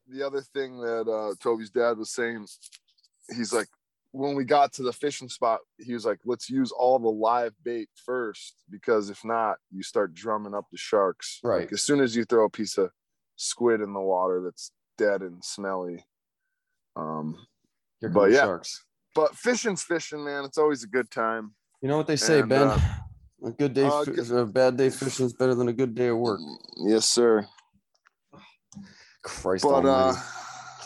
the 0.07 0.25
other 0.25 0.41
thing 0.41 0.79
that 0.79 1.09
uh, 1.09 1.33
Toby's 1.41 1.69
dad 1.69 1.97
was 1.97 2.11
saying, 2.11 2.45
he's 3.35 3.51
like, 3.51 3.67
when 4.17 4.35
we 4.35 4.43
got 4.43 4.73
to 4.73 4.83
the 4.83 4.91
fishing 4.93 5.29
spot, 5.29 5.59
he 5.77 5.93
was 5.93 6.05
like, 6.05 6.19
let's 6.25 6.49
use 6.49 6.71
all 6.71 6.99
the 6.99 7.07
live 7.07 7.53
bait 7.63 7.89
first 8.05 8.55
because 8.69 9.09
if 9.09 9.23
not, 9.23 9.57
you 9.71 9.83
start 9.83 10.13
drumming 10.13 10.53
up 10.55 10.65
the 10.71 10.77
sharks. 10.77 11.39
Right. 11.43 11.61
Like, 11.61 11.73
as 11.73 11.81
soon 11.83 11.99
as 12.01 12.15
you 12.15 12.25
throw 12.25 12.45
a 12.45 12.49
piece 12.49 12.77
of 12.77 12.89
squid 13.35 13.81
in 13.81 13.93
the 13.93 13.99
water 14.01 14.41
that's 14.43 14.71
dead 14.97 15.21
and 15.21 15.43
smelly. 15.43 16.03
Um, 16.95 17.37
but 18.01 18.31
yeah. 18.31 18.39
sharks. 18.41 18.83
but 19.13 19.35
fishing's 19.35 19.83
fishing, 19.83 20.23
man. 20.25 20.43
It's 20.45 20.57
always 20.57 20.83
a 20.83 20.87
good 20.87 21.11
time. 21.11 21.53
You 21.81 21.87
know 21.89 21.97
what 21.97 22.07
they 22.07 22.15
say, 22.15 22.39
And, 22.39 22.49
Ben? 22.49 22.67
uh, 22.69 22.79
a 23.45 23.51
good 23.51 23.73
day, 23.75 23.83
uh, 23.85 24.03
fi- 24.03 24.11
good- 24.11 24.31
a 24.31 24.45
bad 24.47 24.77
day 24.77 24.89
fishing 24.89 25.27
is 25.27 25.33
better 25.33 25.53
than 25.53 25.67
a 25.67 25.73
good 25.73 25.93
day 25.93 26.07
of 26.07 26.17
work. 26.17 26.39
Yes, 26.77 27.05
sir. 27.07 27.47
Christ 29.23 29.63
But 29.63 29.85
almighty. 29.85 30.17
uh, 30.17 30.21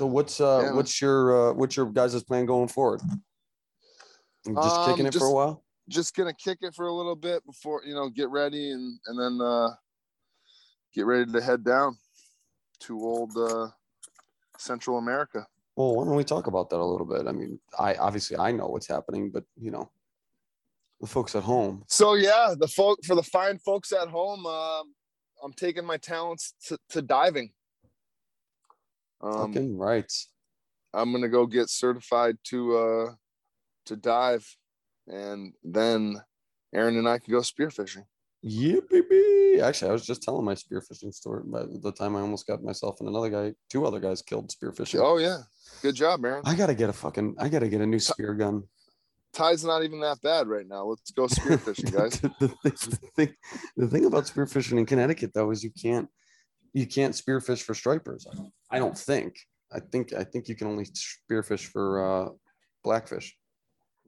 So 0.01 0.07
what's 0.07 0.41
uh 0.41 0.63
Yeah, 0.63 0.73
what's 0.73 0.99
your 0.99 1.51
uh 1.51 1.53
what's 1.53 1.77
your 1.77 1.85
guys' 1.85 2.23
plan 2.23 2.47
going 2.47 2.69
forward? 2.69 3.01
Just 4.47 4.57
Um, 4.57 4.83
kicking 4.83 5.05
it 5.05 5.13
for 5.13 5.27
a 5.27 5.31
while? 5.31 5.63
just 5.89 6.15
gonna 6.15 6.33
kick 6.33 6.57
it 6.61 6.73
for 6.73 6.87
a 6.87 6.91
little 6.91 7.15
bit 7.15 7.45
before 7.45 7.83
you 7.85 7.93
know 7.93 8.09
get 8.09 8.27
ready 8.29 8.71
and 8.71 8.99
and 9.05 9.19
then 9.19 9.39
uh 9.45 9.69
get 10.91 11.05
ready 11.05 11.31
to 11.31 11.39
head 11.39 11.63
down 11.63 11.95
to 12.79 12.99
old 12.99 13.37
uh 13.37 13.67
central 14.57 14.97
america 14.97 15.45
Well, 15.75 15.93
why 15.95 16.05
don't 16.05 16.15
we 16.15 16.23
talk 16.23 16.47
about 16.47 16.71
that 16.71 16.79
a 16.79 16.91
little 16.93 17.05
bit? 17.05 17.27
I 17.27 17.31
mean, 17.31 17.59
I 17.77 17.93
obviously 17.93 18.37
I 18.37 18.51
know 18.53 18.69
what's 18.69 18.87
happening, 18.87 19.29
but 19.29 19.43
you 19.55 19.69
know, 19.69 19.91
the 20.99 21.05
folks 21.05 21.35
at 21.35 21.43
home. 21.43 21.83
So 21.87 22.15
yeah, 22.15 22.55
the 22.57 22.67
folk 22.67 23.05
for 23.05 23.13
the 23.15 23.29
fine 23.37 23.59
folks 23.59 23.91
at 23.91 24.07
home, 24.07 24.47
um, 24.47 24.95
I'm 25.43 25.53
taking 25.53 25.85
my 25.85 25.97
talents 25.97 26.55
to, 26.65 26.79
to 26.89 27.03
diving. 27.03 27.51
Um, 29.21 29.53
Fucking 29.53 29.77
right. 29.77 30.11
I'm 30.93 31.11
gonna 31.11 31.29
go 31.29 31.45
get 31.45 31.69
certified 31.69 32.37
to 32.45 32.77
uh 32.77 33.11
to 33.85 33.95
dive, 33.95 34.47
and 35.07 35.53
then 35.63 36.21
Aaron 36.73 36.97
and 36.97 37.07
I 37.07 37.19
can 37.19 37.31
go 37.31 37.39
spearfishing. 37.39 38.05
Yeah, 38.41 38.79
baby. 38.89 39.61
Actually, 39.61 39.89
I 39.89 39.93
was 39.93 40.05
just 40.05 40.23
telling 40.23 40.43
my 40.43 40.55
spearfishing 40.55 41.13
story 41.13 41.43
by 41.45 41.63
the 41.65 41.91
time 41.91 42.15
I 42.15 42.21
almost 42.21 42.47
got 42.47 42.63
myself 42.63 42.99
and 42.99 43.07
another 43.07 43.29
guy, 43.29 43.53
two 43.69 43.85
other 43.85 43.99
guys 43.99 44.21
killed 44.21 44.49
spearfishing. 44.49 44.99
Oh 45.01 45.17
yeah, 45.17 45.39
good 45.81 45.95
job, 45.95 46.25
Aaron. 46.25 46.41
I 46.45 46.55
gotta 46.55 46.73
get 46.73 46.89
a 46.89 46.93
fucking 46.93 47.35
I 47.37 47.49
gotta 47.49 47.69
get 47.69 47.81
a 47.81 47.85
new 47.85 47.99
spear 47.99 48.33
gun. 48.33 48.63
Tide's 49.33 49.63
not 49.63 49.83
even 49.83 50.01
that 50.01 50.21
bad 50.21 50.47
right 50.47 50.67
now. 50.67 50.85
Let's 50.85 51.11
go 51.11 51.23
spearfishing, 51.27 51.93
guys. 51.93 52.19
the, 52.19 52.31
the, 52.39 52.47
thing, 52.47 52.89
the, 52.89 53.07
thing, 53.15 53.35
the 53.77 53.87
thing 53.87 54.05
about 54.05 54.25
spearfishing 54.25 54.77
in 54.77 54.85
Connecticut 54.85 55.31
though 55.33 55.51
is 55.51 55.63
you 55.63 55.71
can't 55.71 56.09
you 56.73 56.87
can't 56.87 57.13
spearfish 57.13 57.61
for 57.61 57.73
stripers. 57.73 58.25
I 58.31 58.35
don't 58.35 58.51
think. 58.97 59.35
I 59.73 59.79
think 59.79 60.13
I 60.13 60.23
think 60.23 60.47
you 60.49 60.55
can 60.55 60.67
only 60.67 60.85
spearfish 60.85 61.65
for 61.65 61.85
uh, 62.05 62.29
blackfish. 62.83 63.35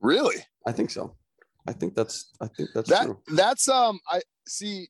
really? 0.01 0.37
I 0.67 0.71
think 0.71 0.91
so. 0.91 1.15
I 1.67 1.73
think 1.73 1.95
that's 1.95 2.31
I 2.41 2.47
think 2.47 2.69
that's 2.73 2.89
That 2.89 3.05
true. 3.05 3.19
that's 3.27 3.67
um 3.69 3.99
I 4.09 4.21
see. 4.47 4.87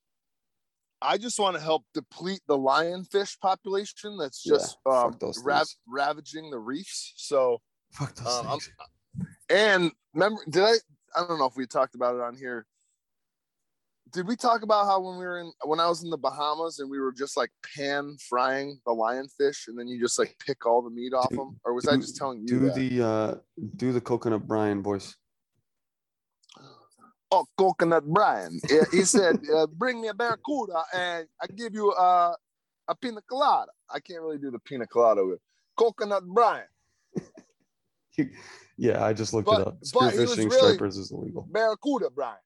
I 1.02 1.18
just 1.18 1.38
want 1.38 1.56
to 1.58 1.62
help 1.62 1.84
deplete 1.94 2.40
the 2.48 2.58
lionfish 2.58 3.38
population 3.40 4.18
that's 4.18 4.42
just 4.42 4.78
fuck 4.86 5.22
um, 5.22 5.32
rav- 5.44 5.68
ravaging 5.88 6.50
the 6.50 6.58
reefs. 6.60 7.14
So 7.18 7.60
Fuck 7.92 8.16
those 8.16 8.46
um. 8.46 8.60
And 9.50 9.92
remember, 10.14 10.42
did 10.50 10.64
I? 10.64 10.74
I 11.16 11.28
don't 11.28 11.38
know 11.38 11.46
if 11.46 11.56
we 11.56 11.68
talked 11.68 11.94
about 11.94 12.16
it 12.16 12.22
on 12.22 12.36
here. 12.36 12.66
Did 14.14 14.28
we 14.28 14.36
talk 14.36 14.62
about 14.62 14.86
how 14.86 15.00
when 15.02 15.18
we 15.18 15.26
were 15.26 15.40
in 15.40 15.52
when 15.66 15.80
I 15.80 15.88
was 15.90 16.04
in 16.04 16.12
the 16.12 16.18
Bahamas 16.18 16.78
and 16.80 16.90
we 16.90 17.00
were 17.00 17.12
just 17.12 17.36
like 17.36 17.50
pan 17.76 18.16
frying 18.30 18.80
the 18.86 18.92
lionfish 18.92 19.68
and 19.68 19.78
then 19.78 19.88
you 19.88 20.00
just 20.00 20.20
like 20.20 20.36
pick 20.46 20.68
all 20.68 20.84
the 20.84 20.92
meat 20.92 21.14
off 21.14 21.30
Do- 21.32 21.38
them, 21.38 21.60
or 21.66 21.74
was 21.74 21.88
I 21.88 21.96
just 21.98 22.16
telling 22.16 22.42
you 22.42 22.46
do 22.48 22.60
that? 22.60 22.76
the 22.76 23.02
uh 23.04 23.36
do 23.76 23.92
the 23.92 24.00
coconut 24.02 24.48
brine 24.48 24.84
voice. 24.84 25.16
oh, 27.32 27.46
coconut 27.58 28.06
Brian. 28.06 28.60
Yeah, 28.70 28.84
he 28.92 29.04
said, 29.04 29.40
uh, 29.56 29.66
"Bring 29.66 30.00
me 30.00 30.10
a 30.10 30.14
barracuda 30.14 30.84
and 30.94 31.28
I 31.42 31.48
give 31.48 31.74
you 31.74 31.92
uh, 31.94 32.36
a 32.88 32.96
pina 32.96 33.22
colada." 33.28 33.72
I 33.90 34.00
can't 34.00 34.22
really 34.22 34.38
do 34.38 34.52
the 34.52 34.60
pina 34.60 34.86
colada 34.86 35.26
with 35.26 35.40
coconut 35.76 36.24
Brian. 36.28 36.68
Yeah, 38.76 39.04
I 39.06 39.14
just 39.14 39.34
looked 39.34 39.46
But- 39.48 39.62
it 39.62 39.68
up. 39.68 39.82
Spearfishing 39.82 40.38
really- 40.38 40.50
stripers 40.50 40.98
is 40.98 41.12
illegal. 41.12 41.48
Barracuda 41.52 42.10
Brian. 42.10 42.38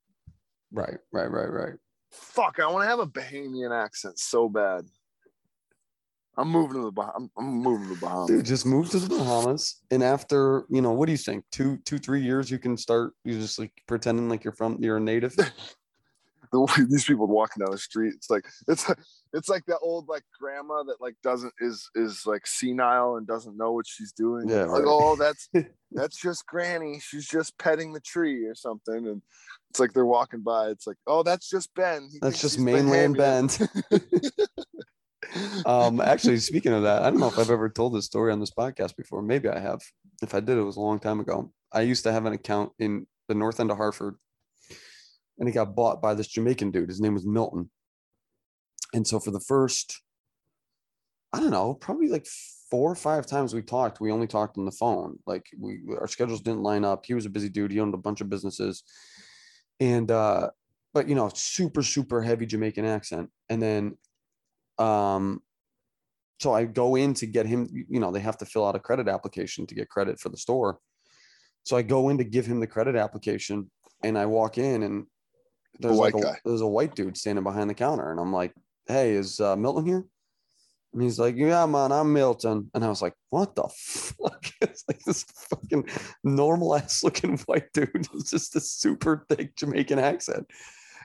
Right, 0.72 0.98
right, 1.12 1.32
right, 1.32 1.52
right. 1.52 1.74
Fuck, 2.12 2.60
I 2.60 2.68
want 2.68 2.84
to 2.84 2.88
have 2.88 3.00
a 3.00 3.08
Bahamian 3.08 3.72
accent 3.72 4.20
so 4.20 4.50
bad. 4.50 4.86
I'm 6.38 6.50
moving 6.50 6.76
to 6.78 6.84
the 6.84 6.92
Bah- 6.92 7.14
I'm, 7.16 7.32
I'm 7.38 7.46
moving 7.46 7.88
to 7.88 7.96
the 7.96 8.00
Bahamas. 8.00 8.28
Dude, 8.28 8.46
just 8.46 8.66
move 8.66 8.90
to 8.92 9.00
the 9.00 9.10
Bahamas, 9.10 9.82
and 9.90 10.04
after 10.04 10.66
you 10.70 10.82
know, 10.82 10.92
what 10.92 11.08
do 11.08 11.12
you 11.12 11.18
think? 11.18 11.44
Two, 11.52 11.78
two, 11.84 11.98
three 11.98 12.22
years, 12.22 12.52
you 12.52 12.60
can 12.60 12.78
start. 12.78 13.14
You 13.26 13.40
just 13.40 13.58
like 13.58 13.72
pretending 13.88 14.30
like 14.30 14.44
you're 14.44 14.54
from, 14.54 14.78
you're 14.80 14.98
a 14.98 15.02
native. 15.02 15.36
the 16.52 16.88
these 16.90 17.06
people 17.06 17.28
walking 17.28 17.62
down 17.62 17.72
the 17.72 17.78
street 17.78 18.14
it's 18.16 18.30
like 18.30 18.46
it's 18.68 18.92
it's 19.34 19.50
like 19.50 19.66
that 19.66 19.80
old 19.82 20.08
like 20.08 20.24
grandma 20.40 20.84
that 20.84 21.02
like 21.02 21.16
doesn't 21.24 21.54
is 21.60 21.90
is 21.96 22.24
like 22.26 22.46
senile 22.46 23.18
and 23.18 23.28
doesn't 23.28 23.58
know 23.58 23.72
what 23.72 23.86
she's 23.88 24.12
doing 24.12 24.48
Yeah, 24.48 24.64
It's 24.64 24.72
like 24.72 24.84
oh 24.86 25.16
that's 25.16 25.50
that's 25.92 26.20
just 26.20 26.46
granny 26.46 27.00
she's 27.00 27.28
just 27.28 27.58
petting 27.58 27.94
the 27.94 28.02
tree 28.02 28.46
or 28.46 28.56
something 28.56 29.08
and 29.08 29.22
it's 29.70 29.80
like 29.80 29.94
they're 29.94 30.06
walking 30.06 30.42
by 30.42 30.70
it's 30.70 30.88
like 30.88 30.98
oh 31.08 31.24
that's 31.24 31.50
just 31.50 31.74
ben 31.76 32.10
He 32.12 32.20
That's 32.22 32.42
just 32.42 32.60
mainland 32.60 33.18
Ben. 33.18 33.50
Um, 35.66 36.00
actually, 36.00 36.38
speaking 36.38 36.74
of 36.74 36.84
that, 36.84 37.04
I 37.04 37.10
don't 37.10 37.20
know 37.20 37.28
if 37.28 37.38
I've 37.38 37.52
ever 37.52 37.70
told 37.70 37.94
this 37.94 38.06
story 38.06 38.32
on 38.32 38.40
this 38.40 38.52
podcast 38.52 38.96
before. 38.96 39.22
Maybe 39.22 39.50
I 39.50 39.60
have. 39.60 39.82
If 40.22 40.34
I 40.34 40.40
did, 40.40 40.58
it 40.58 40.64
was 40.64 40.78
a 40.78 40.82
long 40.82 41.00
time 41.00 41.20
ago. 41.20 41.52
I 41.72 41.82
used 41.82 42.04
to 42.04 42.12
have 42.12 42.26
an 42.26 42.34
account 42.34 42.72
in 42.80 43.08
the 43.28 43.36
north 43.36 43.60
end 43.60 43.72
of 43.72 43.78
Hartford, 43.78 44.16
and 45.40 45.48
it 45.48 45.54
got 45.54 45.76
bought 45.76 46.02
by 46.02 46.14
this 46.14 46.28
Jamaican 46.28 46.72
dude. 46.72 46.90
His 46.90 47.02
name 47.02 47.14
was 47.14 47.26
Milton. 47.26 47.70
And 48.94 49.06
so 49.06 49.20
for 49.20 49.32
the 49.32 49.40
first, 49.40 50.02
I 51.34 51.40
don't 51.40 51.52
know, 51.52 51.74
probably 51.74 52.08
like 52.08 52.26
four 52.70 52.92
or 52.92 52.96
five 52.96 53.26
times 53.26 53.54
we 53.54 53.62
talked, 53.62 54.00
we 54.00 54.12
only 54.12 54.28
talked 54.28 54.58
on 54.58 54.66
the 54.66 54.72
phone. 54.72 55.20
Like 55.26 55.46
we 55.58 55.82
our 56.00 56.08
schedules 56.08 56.42
didn't 56.42 56.64
line 56.64 56.86
up. 56.86 57.06
He 57.06 57.14
was 57.14 57.26
a 57.26 57.30
busy 57.30 57.50
dude. 57.50 57.72
He 57.72 57.80
owned 57.80 57.94
a 57.94 57.98
bunch 57.98 58.22
of 58.22 58.30
businesses. 58.30 58.84
And 59.80 60.10
uh, 60.10 60.50
but 60.94 61.08
you 61.08 61.16
know, 61.16 61.30
super, 61.34 61.84
super 61.84 62.22
heavy 62.22 62.46
Jamaican 62.46 62.86
accent. 62.86 63.30
And 63.50 63.62
then 63.62 63.98
um 64.80 65.42
so 66.40 66.54
I 66.54 66.66
go 66.66 66.96
in 66.96 67.14
to 67.16 67.26
get 67.26 67.48
him, 67.48 67.68
you 67.90 68.00
know, 68.00 68.12
they 68.12 68.20
have 68.20 68.38
to 68.38 68.46
fill 68.46 68.66
out 68.66 68.76
a 68.76 68.80
credit 68.80 69.08
application 69.08 69.66
to 69.68 69.76
get 69.76 69.90
credit 69.90 70.20
for 70.20 70.30
the 70.30 70.38
store. 70.38 70.80
So 71.64 71.76
I 71.76 71.82
go 71.82 72.10
in 72.10 72.20
to 72.20 72.24
give 72.24 72.46
him 72.46 72.60
the 72.60 72.68
credit 72.68 72.96
application 72.96 73.72
and 74.04 74.18
I 74.18 74.28
walk 74.28 74.60
in 74.60 74.84
and 74.84 75.08
there's 75.80 75.98
like 75.98 76.14
white 76.14 76.24
a, 76.24 76.28
guy. 76.28 76.38
there's 76.46 76.62
a 76.62 76.68
white 76.68 76.96
dude 76.96 77.18
standing 77.18 77.44
behind 77.44 77.70
the 77.70 77.74
counter 77.74 78.12
and 78.12 78.20
I'm 78.20 78.34
like, 78.34 78.54
"Hey, 78.88 79.12
is 79.12 79.40
uh, 79.40 79.56
Milton 79.56 79.86
here?" 79.86 80.06
And 80.94 81.02
he's 81.02 81.20
like, 81.20 81.36
"Yeah, 81.36 81.66
man, 81.66 81.92
I'm 81.92 82.14
Milton." 82.14 82.70
And 82.74 82.84
I 82.84 82.90
was 82.90 83.02
like, 83.02 83.14
"What 83.30 83.56
the 83.56 83.68
fuck?" 83.76 84.46
It's 84.62 84.84
like 84.88 85.02
this 85.04 85.24
fucking 85.50 85.88
normal 86.24 86.76
ass 86.76 87.04
looking 87.04 87.38
white 87.40 87.72
dude. 87.74 87.90
It's 88.14 88.32
just 88.32 88.56
a 88.56 88.60
super 88.60 89.26
thick 89.30 89.56
Jamaican 89.56 90.00
accent. 90.00 90.48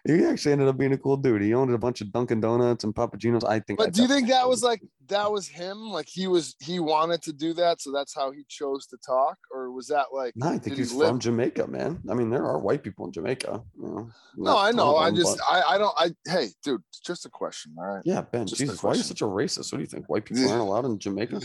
He 0.04 0.24
actually 0.24 0.52
ended 0.52 0.66
up 0.66 0.76
being 0.76 0.92
a 0.92 0.98
cool 0.98 1.16
dude. 1.16 1.42
He 1.42 1.54
owned 1.54 1.72
a 1.72 1.78
bunch 1.78 2.00
of 2.00 2.10
Dunkin' 2.10 2.40
Donuts 2.40 2.82
and 2.82 2.94
Papa 2.94 3.16
Gino's. 3.16 3.44
I 3.44 3.60
think. 3.60 3.80
I 3.80 3.84
but 3.84 3.94
do 3.94 4.02
you 4.02 4.08
think 4.08 4.28
that 4.28 4.48
was 4.48 4.62
like 4.62 4.82
that 5.08 5.30
was 5.30 5.46
him 5.46 5.78
like 5.78 6.08
he 6.08 6.26
was 6.26 6.56
he 6.60 6.80
wanted 6.80 7.22
to 7.22 7.32
do 7.32 7.52
that 7.52 7.80
so 7.80 7.92
that's 7.92 8.14
how 8.14 8.30
he 8.30 8.44
chose 8.48 8.86
to 8.86 8.96
talk 9.04 9.36
or 9.52 9.70
was 9.70 9.86
that 9.88 10.06
like 10.12 10.32
No, 10.36 10.48
I 10.48 10.58
think 10.58 10.76
he's 10.76 10.92
live- 10.92 11.08
from 11.08 11.18
Jamaica, 11.20 11.66
man. 11.66 12.00
I 12.10 12.14
mean, 12.14 12.30
there 12.30 12.44
are 12.44 12.58
white 12.58 12.82
people 12.82 13.06
in 13.06 13.12
Jamaica. 13.12 13.62
You 13.76 13.82
know, 13.82 14.10
no 14.36 14.58
i 14.58 14.72
know 14.72 14.96
of 14.96 15.02
i 15.02 15.06
them, 15.06 15.16
just 15.16 15.38
but- 15.38 15.52
I, 15.52 15.74
I 15.74 15.78
don't 15.78 15.94
i 15.98 16.10
hey 16.30 16.48
dude 16.64 16.82
just 17.04 17.26
a 17.26 17.28
question 17.28 17.74
all 17.78 17.84
right 17.86 18.02
yeah, 18.04 18.22
Ben. 18.22 18.46
just 18.46 18.60
Jesus, 18.60 18.82
why 18.82 18.92
are 18.92 18.94
you 18.94 19.02
such 19.02 19.20
a 19.22 19.26
racist? 19.26 19.72
What 19.72 19.78
do 19.78 19.82
you 19.82 19.86
think? 19.86 20.08
White 20.08 20.24
people 20.24 20.48
aren't 20.48 20.62
allowed 20.62 20.84
in 20.86 20.98
Jamaica? 20.98 21.40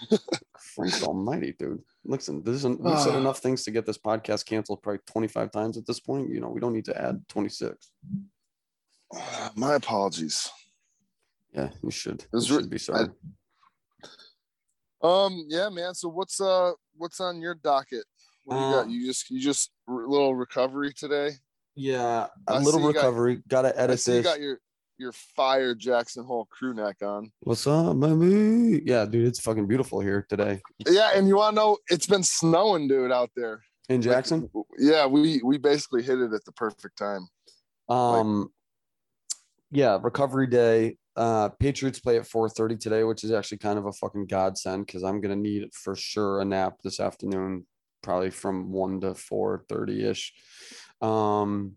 Christ 0.74 1.02
Almighty, 1.02 1.54
dude. 1.58 1.82
Listen, 2.04 2.42
this 2.42 2.56
isn't. 2.56 2.80
We've 2.80 2.98
said 2.98 3.14
Ah. 3.14 3.18
enough 3.18 3.38
things 3.40 3.62
to 3.64 3.70
get 3.70 3.84
this 3.86 3.98
podcast 3.98 4.46
canceled 4.46 4.82
probably 4.82 5.00
twenty 5.06 5.28
five 5.28 5.50
times 5.52 5.76
at 5.76 5.86
this 5.86 6.00
point. 6.00 6.30
You 6.30 6.40
know, 6.40 6.48
we 6.48 6.60
don't 6.60 6.72
need 6.72 6.86
to 6.86 7.00
add 7.00 7.22
twenty 7.28 7.50
six. 7.50 7.90
my 9.56 9.74
apologies 9.74 10.48
Yeah, 11.54 11.70
you 11.82 11.90
should. 11.90 12.24
You 12.32 12.38
re- 12.40 12.46
should 12.46 12.70
be 12.70 12.78
sorry. 12.78 13.08
Um, 15.02 15.44
yeah, 15.48 15.68
man. 15.68 15.94
So 15.94 16.08
what's 16.08 16.40
uh 16.40 16.72
what's 16.96 17.20
on 17.20 17.40
your 17.40 17.54
docket? 17.54 18.04
What 18.44 18.56
do 18.56 18.60
you 18.64 18.70
got? 18.72 18.84
Um, 18.84 18.90
You 18.90 19.06
just 19.06 19.30
you 19.30 19.40
just 19.40 19.70
a 19.88 19.92
little 19.92 20.34
recovery 20.34 20.92
today. 20.92 21.32
yeah, 21.74 22.26
a 22.48 22.52
I 22.52 22.58
little 22.60 22.80
you 22.80 22.92
got- 22.92 22.98
recovery. 22.98 23.42
Got 23.48 23.62
to 23.62 23.78
I 23.78 23.82
edit 23.84 24.00
see 24.00 24.12
you 24.16 24.22
this. 24.22 24.26
got 24.32 24.40
your 24.40 24.58
your 25.00 25.12
fire 25.12 25.74
Jackson 25.74 26.24
Hole 26.24 26.46
crew 26.50 26.74
neck 26.74 26.96
on. 27.02 27.32
What's 27.40 27.66
up, 27.66 27.98
baby? 27.98 28.82
Yeah, 28.84 29.06
dude, 29.06 29.26
it's 29.26 29.40
fucking 29.40 29.66
beautiful 29.66 30.00
here 30.00 30.26
today 30.28 30.60
Yeah, 30.86 31.12
and 31.14 31.26
you 31.26 31.36
want 31.36 31.56
to 31.56 31.62
know? 31.62 31.78
It's 31.88 32.06
been 32.06 32.22
snowing, 32.22 32.86
dude, 32.86 33.10
out 33.10 33.30
there. 33.34 33.62
in 33.88 34.02
Like, 34.02 34.04
Jackson. 34.10 34.50
yeah, 34.78 35.06
we 35.06 35.40
we 35.42 35.56
basically 35.58 36.02
hit 36.02 36.18
it 36.20 36.32
at 36.34 36.44
the 36.44 36.52
perfect 36.52 36.98
time. 36.98 37.26
Um, 37.88 38.52
yeah, 39.70 39.98
recovery 40.00 40.46
day. 40.46 40.98
Uh, 41.16 41.48
Patriots 41.48 41.98
play 41.98 42.16
at 42.18 42.24
4:30 42.26 42.78
today, 42.78 43.02
which 43.04 43.24
is 43.24 43.32
actually 43.32 43.58
kind 43.58 43.78
of 43.78 43.86
a 43.86 43.92
fucking 43.92 44.26
godsend 44.26 44.86
because 44.86 45.02
I'm 45.02 45.20
gonna 45.20 45.34
need 45.36 45.72
for 45.74 45.96
sure 45.96 46.40
a 46.40 46.44
nap 46.44 46.76
this 46.84 47.00
afternoon, 47.00 47.66
probably 48.02 48.30
from 48.30 48.70
one 48.70 49.00
to 49.00 49.14
4:30 49.14 50.04
ish. 50.04 50.34
Um, 51.00 51.76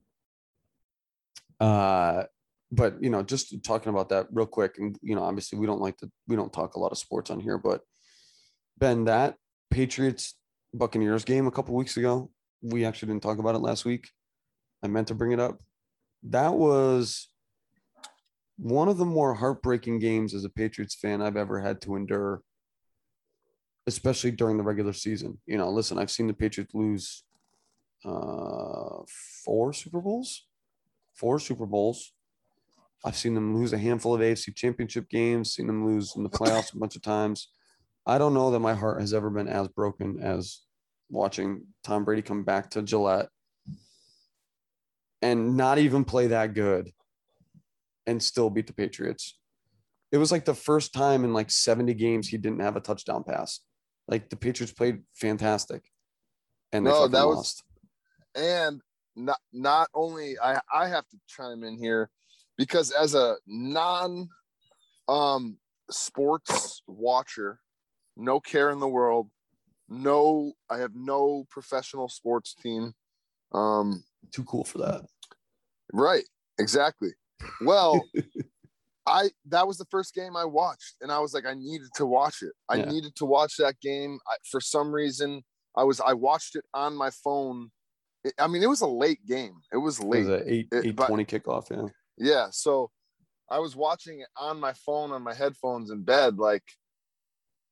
uh, 1.59 2.23
but 2.73 3.01
you 3.01 3.09
know, 3.09 3.23
just 3.23 3.63
talking 3.63 3.89
about 3.89 4.09
that 4.09 4.27
real 4.31 4.45
quick, 4.45 4.77
and 4.77 4.97
you 5.01 5.15
know, 5.15 5.23
obviously 5.23 5.59
we 5.59 5.67
don't 5.67 5.81
like 5.81 5.97
to 5.97 6.11
we 6.27 6.35
don't 6.35 6.53
talk 6.53 6.75
a 6.75 6.79
lot 6.79 6.91
of 6.91 6.97
sports 6.97 7.29
on 7.29 7.39
here, 7.39 7.57
but 7.57 7.81
Ben, 8.77 9.05
that 9.05 9.35
Patriots 9.69 10.35
Buccaneers 10.73 11.25
game 11.25 11.47
a 11.47 11.51
couple 11.51 11.75
weeks 11.75 11.97
ago, 11.97 12.29
we 12.61 12.85
actually 12.85 13.09
didn't 13.09 13.23
talk 13.23 13.37
about 13.37 13.55
it 13.55 13.59
last 13.59 13.85
week. 13.85 14.09
I 14.83 14.87
meant 14.87 15.07
to 15.09 15.15
bring 15.15 15.31
it 15.31 15.39
up 15.39 15.61
that 16.23 16.53
was 16.53 17.27
one 18.57 18.87
of 18.87 18.97
the 18.97 19.05
more 19.05 19.33
heartbreaking 19.33 19.99
games 19.99 20.33
as 20.33 20.45
a 20.45 20.49
Patriots 20.49 20.95
fan 20.95 21.21
I've 21.21 21.37
ever 21.37 21.59
had 21.59 21.81
to 21.81 21.95
endure, 21.95 22.41
especially 23.87 24.31
during 24.31 24.57
the 24.57 24.63
regular 24.63 24.93
season. 24.93 25.39
You 25.45 25.57
know, 25.57 25.69
listen, 25.69 25.97
I've 25.97 26.11
seen 26.11 26.27
the 26.27 26.33
Patriots 26.33 26.73
lose 26.73 27.23
uh, 28.05 29.03
four 29.43 29.73
Super 29.73 30.01
Bowls, 30.01 30.45
four 31.13 31.39
Super 31.39 31.65
Bowls. 31.65 32.13
I've 33.03 33.17
seen 33.17 33.33
them 33.35 33.55
lose 33.55 33.73
a 33.73 33.77
handful 33.77 34.15
of 34.15 34.21
AFC 34.21 34.55
championship 34.55 35.09
games, 35.09 35.53
seen 35.53 35.67
them 35.67 35.85
lose 35.85 36.15
in 36.15 36.23
the 36.23 36.29
playoffs 36.29 36.73
a 36.73 36.77
bunch 36.77 36.95
of 36.95 37.01
times. 37.01 37.49
I 38.05 38.17
don't 38.17 38.33
know 38.33 38.51
that 38.51 38.59
my 38.59 38.73
heart 38.73 39.01
has 39.01 39.13
ever 39.13 39.29
been 39.29 39.47
as 39.47 39.67
broken 39.67 40.19
as 40.21 40.61
watching 41.09 41.67
Tom 41.83 42.05
Brady 42.05 42.21
come 42.21 42.43
back 42.43 42.69
to 42.71 42.81
Gillette 42.81 43.29
and 45.21 45.55
not 45.55 45.77
even 45.77 46.03
play 46.03 46.27
that 46.27 46.53
good 46.53 46.91
and 48.05 48.21
still 48.21 48.49
beat 48.49 48.67
the 48.67 48.73
Patriots. 48.73 49.37
It 50.11 50.17
was 50.17 50.31
like 50.31 50.45
the 50.45 50.53
first 50.53 50.93
time 50.93 51.23
in 51.23 51.33
like 51.33 51.49
70 51.49 51.93
games 51.93 52.27
he 52.27 52.37
didn't 52.37 52.59
have 52.59 52.75
a 52.75 52.81
touchdown 52.81 53.23
pass. 53.23 53.59
Like 54.07 54.29
the 54.29 54.35
Patriots 54.35 54.73
played 54.73 55.01
fantastic. 55.13 55.83
And 56.71 56.85
they 56.85 56.91
No, 56.91 57.07
that 57.07 57.27
was- 57.27 57.37
lost. 57.37 57.63
and 58.35 58.81
not 59.15 59.39
not 59.51 59.89
only 59.93 60.39
I 60.39 60.59
I 60.73 60.87
have 60.87 61.07
to 61.09 61.17
chime 61.27 61.63
in 61.63 61.77
here 61.77 62.09
because 62.57 62.91
as 62.91 63.15
a 63.15 63.35
non 63.47 64.29
um 65.07 65.57
sports 65.91 66.81
watcher, 66.87 67.59
no 68.15 68.39
care 68.39 68.69
in 68.71 68.79
the 68.79 68.87
world, 68.87 69.29
no 69.89 70.53
I 70.69 70.77
have 70.79 70.95
no 70.95 71.45
professional 71.49 72.09
sports 72.09 72.53
team. 72.53 72.93
Um 73.53 74.03
Too 74.31 74.43
cool 74.45 74.63
for 74.63 74.79
that. 74.79 75.01
right, 75.93 76.23
exactly. 76.59 77.09
Well, 77.61 78.01
I 79.05 79.31
that 79.47 79.67
was 79.67 79.77
the 79.77 79.85
first 79.91 80.13
game 80.13 80.37
I 80.37 80.45
watched 80.45 80.95
and 81.01 81.11
I 81.11 81.19
was 81.19 81.33
like 81.33 81.45
I 81.45 81.53
needed 81.55 81.89
to 81.95 82.05
watch 82.05 82.41
it. 82.41 82.53
I 82.69 82.75
Yeah. 82.77 82.85
needed 82.85 83.15
to 83.17 83.25
watch 83.25 83.57
that 83.57 83.79
game. 83.81 84.17
I, 84.27 84.35
for 84.49 84.61
some 84.61 84.91
reason 84.93 85.41
I 85.75 85.83
was 85.83 85.99
I 85.99 86.13
watched 86.13 86.55
it 86.55 86.63
on 86.73 86.95
my 86.95 87.09
phone. 87.23 87.69
It- 88.23 88.33
I 88.39 88.47
mean, 88.47 88.63
it 88.63 88.67
was 88.69 88.79
a 88.81 88.87
late 88.87 89.25
game. 89.25 89.55
It 89.73 89.77
was 89.77 89.99
late. 90.01 90.25
It 90.25 90.29
was 90.29 90.41
an 90.41 90.47
eight 90.47 90.67
It- 90.71 90.85
eight 90.85 90.97
twenty 90.97 91.25
kickoff. 91.25 91.69
Yeah. 91.69 91.89
Yeah. 92.17 92.47
So 92.51 92.91
I 93.49 93.59
was 93.59 93.75
watching 93.75 94.21
it 94.21 94.27
on 94.37 94.59
my 94.59 94.73
phone 94.73 95.11
on 95.11 95.21
my 95.21 95.33
headphones 95.33 95.91
in 95.91 96.03
bed, 96.03 96.37
like 96.37 96.63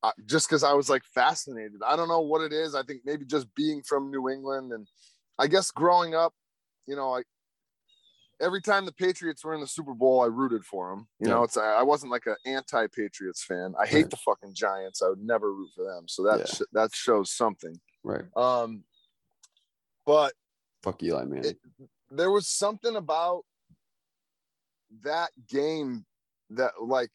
I, 0.02 0.12
just 0.26 0.48
because 0.48 0.64
I 0.64 0.72
was 0.72 0.90
like 0.90 1.02
fascinated. 1.14 1.80
I 1.86 1.96
don't 1.96 2.08
know 2.08 2.20
what 2.20 2.42
it 2.42 2.52
is. 2.52 2.74
I 2.74 2.82
think 2.82 3.02
maybe 3.04 3.24
just 3.24 3.52
being 3.54 3.82
from 3.82 4.10
New 4.10 4.28
England 4.28 4.72
and 4.72 4.86
I 5.38 5.46
guess 5.46 5.70
growing 5.70 6.14
up, 6.14 6.34
you 6.86 6.96
know, 6.96 7.16
I 7.16 7.22
every 8.40 8.60
time 8.60 8.84
the 8.84 8.92
Patriots 8.92 9.44
were 9.44 9.54
in 9.54 9.60
the 9.60 9.66
Super 9.68 9.94
Bowl, 9.94 10.20
I 10.20 10.26
rooted 10.26 10.64
for 10.64 10.90
them. 10.90 11.06
You 11.20 11.28
know, 11.28 11.44
it's 11.44 11.56
I 11.56 11.82
wasn't 11.82 12.10
like 12.10 12.26
an 12.26 12.34
anti-Patriots 12.44 13.44
fan. 13.44 13.74
I 13.80 13.86
hate 13.86 14.02
Right. 14.02 14.10
the 14.10 14.16
fucking 14.16 14.54
Giants. 14.54 15.00
I 15.02 15.08
would 15.08 15.22
never 15.22 15.52
root 15.54 15.70
for 15.76 15.84
them. 15.84 16.08
So 16.08 16.24
that 16.24 16.40
Yeah. 16.40 16.46
sh- 16.46 16.68
that 16.72 16.94
shows 16.94 17.30
something. 17.30 17.80
Right. 18.02 18.24
Um, 18.36 18.84
but 20.04 20.32
Fuck 20.82 21.02
Eli, 21.04 21.24
man. 21.24 21.44
It- 21.44 21.60
there 22.10 22.30
was 22.32 22.48
something 22.48 22.96
about 22.96 23.44
that 25.02 25.30
game 25.48 26.04
that 26.50 26.72
like 26.82 27.10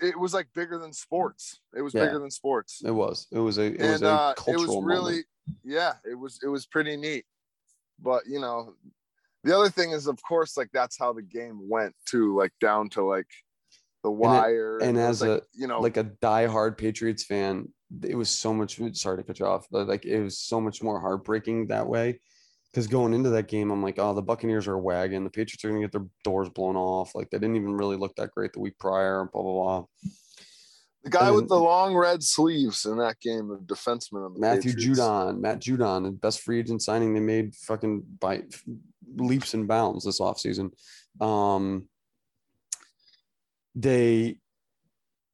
it 0.00 0.18
was 0.18 0.32
like 0.34 0.46
bigger 0.54 0.78
than 0.78 0.92
sports 0.92 1.60
it 1.76 1.82
was 1.82 1.94
Yeah. 1.94 2.04
bigger 2.06 2.18
than 2.18 2.30
sports 2.30 2.82
It 2.84 2.90
was. 2.92 3.26
It 3.32 3.38
was 3.40 3.58
a. 3.58 3.62
It 3.74 3.90
was 3.90 4.02
a 4.02 4.08
uh 4.08 4.34
it 4.46 4.56
was 4.56 4.68
really 4.82 5.12
moment. 5.12 5.26
yeah 5.64 5.94
it 6.08 6.14
was 6.14 6.38
it 6.42 6.48
was 6.48 6.66
pretty 6.66 6.96
neat 6.96 7.24
but 7.98 8.22
you 8.26 8.40
know 8.40 8.74
the 9.42 9.56
other 9.56 9.68
thing 9.70 9.90
is 9.92 10.06
of 10.06 10.18
course 10.22 10.56
like 10.56 10.70
that's 10.72 10.98
how 10.98 11.12
the 11.12 11.22
game 11.22 11.68
went 11.68 11.94
too 12.06 12.36
like 12.36 12.52
down 12.60 12.88
to 12.90 13.02
like 13.04 13.26
the 14.02 14.10
wire 14.10 14.78
and 14.78 14.96
it 14.96 15.00
as 15.00 15.20
like, 15.22 15.30
a- 15.30 15.42
you 15.54 15.66
know 15.66 15.80
like 15.80 15.96
a 15.96 16.04
diehard 16.04 16.76
Patriots 16.78 17.24
fan. 17.24 17.72
It 18.02 18.16
was 18.16 18.28
so 18.28 18.52
much. 18.52 18.80
Sorry 18.96 19.18
to 19.18 19.22
cut 19.22 19.38
you 19.38 19.46
off, 19.46 19.66
but 19.70 19.86
like 19.86 20.04
it 20.04 20.20
was 20.20 20.38
so 20.38 20.60
much 20.60 20.82
more 20.82 21.00
heartbreaking 21.00 21.68
that 21.68 21.86
way. 21.86 22.20
Because 22.74 22.88
going 22.88 23.14
into 23.14 23.30
that 23.30 23.46
game, 23.46 23.70
I'm 23.70 23.84
like, 23.84 24.00
oh, 24.00 24.14
the 24.14 24.20
Buccaneers 24.20 24.66
are 24.66 24.74
a 24.74 24.80
wagon. 24.80 25.22
The 25.22 25.30
Patriots 25.30 25.64
are 25.64 25.68
gonna 25.68 25.80
get 25.80 25.92
their 25.92 26.06
doors 26.24 26.48
blown 26.48 26.74
off. 26.74 27.14
Like 27.14 27.30
they 27.30 27.38
didn't 27.38 27.54
even 27.54 27.72
really 27.72 27.96
look 27.96 28.16
that 28.16 28.32
great 28.32 28.52
the 28.52 28.58
week 28.58 28.76
prior. 28.80 29.28
Blah 29.32 29.42
blah 29.42 29.52
blah. 29.52 29.84
the 31.04 31.10
guy 31.10 31.26
and 31.28 31.36
with 31.36 31.48
the 31.48 31.54
long 31.54 31.94
red 31.94 32.20
sleeves 32.24 32.84
in 32.84 32.98
that 32.98 33.20
game 33.20 33.46
the 33.46 33.58
defenseman 33.58 34.26
on 34.26 34.34
the 34.34 34.40
Matthew 34.40 34.72
Patriots. 34.72 34.98
Judon, 34.98 35.38
Matt 35.38 35.60
Judon, 35.60 36.02
the 36.02 36.10
best 36.10 36.40
free 36.40 36.58
agent 36.58 36.82
signing 36.82 37.14
they 37.14 37.20
made 37.20 37.54
fucking 37.54 38.02
by 38.18 38.42
leaps 39.14 39.54
and 39.54 39.68
bounds 39.68 40.04
this 40.04 40.20
offseason. 40.20 40.72
Um, 41.20 41.88
they 43.76 44.38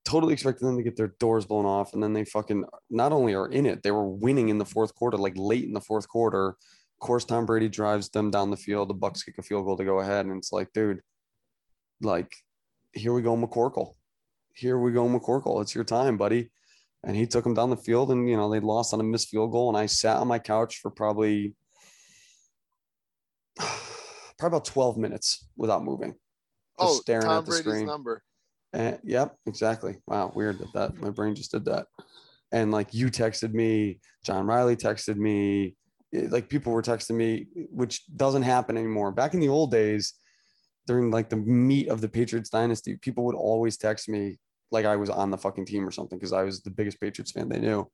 totally 0.05 0.35
expected 0.35 0.67
them 0.67 0.77
to 0.77 0.83
get 0.83 0.97
their 0.97 1.15
doors 1.21 1.47
blown 1.47 1.65
off, 1.65 1.95
and 1.95 2.03
then 2.03 2.13
they 2.13 2.27
fucking 2.27 2.67
not 2.91 3.13
only 3.13 3.35
are 3.35 3.49
in 3.49 3.65
it, 3.65 3.83
they 3.83 3.93
were 3.93 4.07
winning 4.07 4.51
in 4.51 4.59
the 4.59 4.67
fourth 4.67 4.95
quarter, 4.95 5.17
like 5.17 5.35
late 5.37 5.65
in 5.65 5.73
the 5.73 5.81
fourth 5.81 6.07
quarter. 6.07 6.57
Of 7.01 7.07
course, 7.07 7.25
Tom 7.25 7.47
Brady 7.47 7.69
drives 7.69 8.11
them 8.11 8.31
down 8.31 8.51
the 8.51 8.57
field. 8.57 8.91
The 8.91 8.95
Bucs 8.95 9.25
kick 9.25 9.39
a 9.39 9.43
field 9.43 9.65
goal 9.65 9.77
to 9.77 9.85
go 9.85 10.01
ahead, 10.01 10.27
and 10.27 10.37
it's 10.37 10.53
like, 10.53 10.73
dude, 10.75 11.01
like, 12.03 12.31
here 12.93 13.13
we 13.13 13.23
go, 13.23 13.37
McCorkle. 13.37 13.95
Here 14.53 14.79
we 14.79 14.93
go, 14.93 15.09
McCorkle. 15.09 15.63
It's 15.63 15.75
your 15.75 15.85
time, 15.85 16.17
buddy 16.17 16.51
and 17.05 17.17
he 17.17 17.27
took 17.27 17.45
them 17.45 17.55
down 17.55 17.71
the 17.71 17.77
field 17.77 18.11
and 18.11 18.29
you 18.29 18.37
know 18.37 18.51
they 18.51 18.61
lost 18.61 18.93
on 18.93 19.01
a 19.01 19.05
missed 19.05 19.29
field 19.29 19.53
goal 19.53 19.69
and 19.69 19.77
i 19.77 19.87
sat 19.87 20.19
on 20.19 20.29
my 20.29 20.39
couch 20.39 20.79
for 20.79 20.91
probably 20.91 21.55
probably 23.59 24.57
about 24.59 24.65
12 24.65 24.97
minutes 24.99 25.49
without 25.57 25.85
moving 25.85 26.11
just 26.11 26.19
oh 26.79 26.95
staring 27.01 27.25
Tom 27.25 27.39
at 27.39 27.45
the 27.45 27.51
Brady's 27.51 27.65
screen 27.67 27.87
number 27.87 28.23
and, 28.73 28.99
yep 29.03 29.37
exactly 29.47 29.99
wow 30.07 30.33
weird 30.35 30.59
that 30.59 30.73
that 30.75 30.97
my 31.01 31.11
brain 31.11 31.35
just 31.35 31.53
did 31.53 31.65
that 31.65 31.87
and 32.53 32.71
like 32.71 32.95
you 32.95 33.09
texted 33.09 33.53
me 33.53 34.01
john 34.25 34.47
riley 34.47 34.77
texted 34.77 35.17
me 35.17 35.77
Eh, 36.15 36.27
like 36.31 36.49
people 36.49 36.73
were 36.73 36.83
texting 36.83 37.17
me 37.17 37.47
which 37.71 38.05
doesn't 38.17 38.43
happen 38.43 38.77
anymore 38.77 39.13
back 39.13 39.35
in 39.35 39.41
the 39.41 39.49
old 39.49 39.71
days 39.71 40.15
during 40.87 41.11
like 41.11 41.29
the 41.29 41.37
meat 41.37 41.89
of 41.89 42.01
the 42.01 42.09
patriots 42.09 42.51
dynasty 42.51 42.97
people 42.97 43.25
would 43.25 43.37
always 43.37 43.77
text 43.77 44.09
me 44.09 44.39
like 44.71 44.85
I 44.85 44.97
was 44.97 45.11
on 45.11 45.31
the 45.31 45.39
fucking 45.39 45.67
team 45.67 45.87
or 45.87 45.91
something 45.91 46.19
because 46.19 46.33
I 46.33 46.43
was 46.43 46.63
the 46.63 46.71
biggest 46.71 47.01
Patriots 47.01 47.33
fan 47.33 47.49
they 47.49 47.59
knew. 47.59 47.91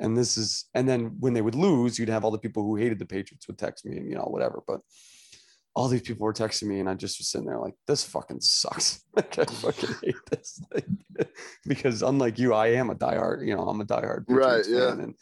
And 0.00 0.16
this 0.16 0.36
is, 0.36 0.66
and 0.74 0.88
then 0.88 1.16
when 1.20 1.32
they 1.32 1.42
would 1.42 1.54
lose, 1.54 1.98
you'd 1.98 2.08
have 2.08 2.24
all 2.24 2.30
the 2.30 2.38
people 2.38 2.64
who 2.64 2.76
hated 2.76 2.98
the 2.98 3.06
Patriots 3.06 3.46
would 3.46 3.58
text 3.58 3.84
me 3.86 3.96
and 3.96 4.08
you 4.08 4.16
know 4.16 4.22
whatever. 4.22 4.62
But 4.66 4.80
all 5.74 5.88
these 5.88 6.02
people 6.02 6.24
were 6.24 6.34
texting 6.34 6.64
me, 6.64 6.80
and 6.80 6.88
I 6.88 6.94
just 6.94 7.18
was 7.18 7.28
sitting 7.28 7.46
there 7.46 7.58
like, 7.58 7.74
this 7.86 8.04
fucking 8.04 8.40
sucks. 8.40 9.04
like 9.16 9.38
I 9.38 9.44
fucking 9.44 9.94
hate 10.02 10.14
this. 10.30 10.60
Because 11.66 12.02
unlike 12.02 12.38
you, 12.38 12.52
I 12.52 12.68
am 12.68 12.90
a 12.90 12.94
diehard. 12.94 13.46
You 13.46 13.56
know, 13.56 13.62
I'm 13.62 13.80
a 13.80 13.84
diehard 13.84 14.26
Patriots 14.26 14.68
Right, 14.68 14.76
yeah. 14.76 14.90
fan, 14.90 15.00
and 15.00 15.14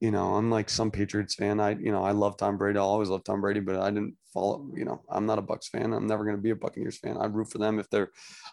you 0.00 0.10
know, 0.12 0.36
unlike 0.36 0.70
some 0.70 0.90
Patriots 0.90 1.34
fan, 1.34 1.58
I 1.58 1.70
you 1.70 1.90
know 1.90 2.04
I 2.04 2.12
love 2.12 2.36
Tom 2.36 2.56
Brady. 2.56 2.78
I 2.78 2.82
always 2.82 3.08
love 3.08 3.24
Tom 3.24 3.40
Brady, 3.40 3.60
but 3.60 3.76
I 3.76 3.90
didn't 3.90 4.14
follow. 4.32 4.68
You 4.76 4.84
know, 4.84 5.02
I'm 5.10 5.26
not 5.26 5.38
a 5.38 5.42
Bucs 5.42 5.66
fan. 5.66 5.92
I'm 5.92 6.06
never 6.06 6.24
going 6.24 6.36
to 6.36 6.42
be 6.42 6.50
a 6.50 6.56
Buccaneers 6.56 6.98
fan. 6.98 7.16
I 7.16 7.26
root 7.26 7.50
for 7.50 7.58
them 7.58 7.78
if 7.78 7.90
they're 7.90 8.10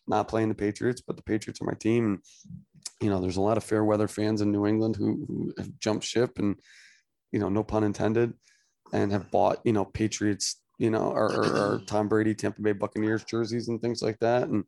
not 0.07 0.27
playing 0.27 0.49
the 0.49 0.55
Patriots, 0.55 1.01
but 1.01 1.17
the 1.17 1.23
Patriots 1.23 1.61
are 1.61 1.65
my 1.65 1.73
team. 1.73 2.05
And, 2.05 2.19
you 3.01 3.09
know, 3.09 3.21
there's 3.21 3.37
a 3.37 3.41
lot 3.41 3.57
of 3.57 3.63
fair 3.63 3.83
weather 3.83 4.07
fans 4.07 4.41
in 4.41 4.51
New 4.51 4.65
England 4.65 4.95
who, 4.95 5.25
who 5.27 5.53
have 5.57 5.69
jumped 5.79 6.05
ship 6.05 6.39
and, 6.39 6.55
you 7.31 7.39
know, 7.39 7.49
no 7.49 7.63
pun 7.63 7.83
intended, 7.83 8.33
and 8.93 9.11
have 9.11 9.29
bought, 9.29 9.59
you 9.63 9.73
know, 9.73 9.85
Patriots, 9.85 10.61
you 10.79 10.89
know, 10.89 11.11
or, 11.11 11.31
or, 11.31 11.45
or 11.45 11.81
Tom 11.85 12.07
Brady, 12.07 12.33
Tampa 12.33 12.61
Bay 12.61 12.71
Buccaneers 12.71 13.23
jerseys 13.23 13.67
and 13.67 13.81
things 13.81 14.01
like 14.01 14.17
that. 14.19 14.47
And 14.47 14.63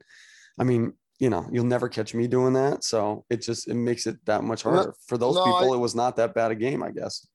I 0.59 0.63
mean, 0.63 0.93
you 1.19 1.29
know, 1.29 1.47
you'll 1.51 1.65
never 1.65 1.89
catch 1.89 2.13
me 2.13 2.27
doing 2.27 2.53
that. 2.53 2.83
So 2.83 3.25
it 3.29 3.41
just, 3.41 3.67
it 3.67 3.73
makes 3.73 4.05
it 4.05 4.17
that 4.25 4.43
much 4.43 4.63
harder. 4.63 4.93
For 5.07 5.17
those 5.17 5.35
no, 5.35 5.43
people, 5.43 5.73
I- 5.73 5.75
it 5.75 5.79
was 5.79 5.95
not 5.95 6.15
that 6.17 6.33
bad 6.33 6.51
a 6.51 6.55
game, 6.55 6.83
I 6.83 6.91
guess. 6.91 7.27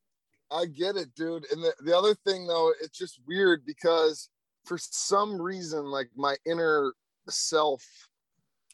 I 0.50 0.66
get 0.66 0.96
it, 0.96 1.14
dude. 1.14 1.46
And 1.50 1.62
the, 1.62 1.72
the 1.80 1.96
other 1.96 2.14
thing 2.26 2.46
though, 2.46 2.72
it's 2.82 2.96
just 2.96 3.20
weird 3.26 3.64
because 3.64 4.28
for 4.66 4.76
some 4.78 5.40
reason, 5.40 5.86
like 5.86 6.10
my 6.14 6.36
inner 6.46 6.92
self, 7.28 7.82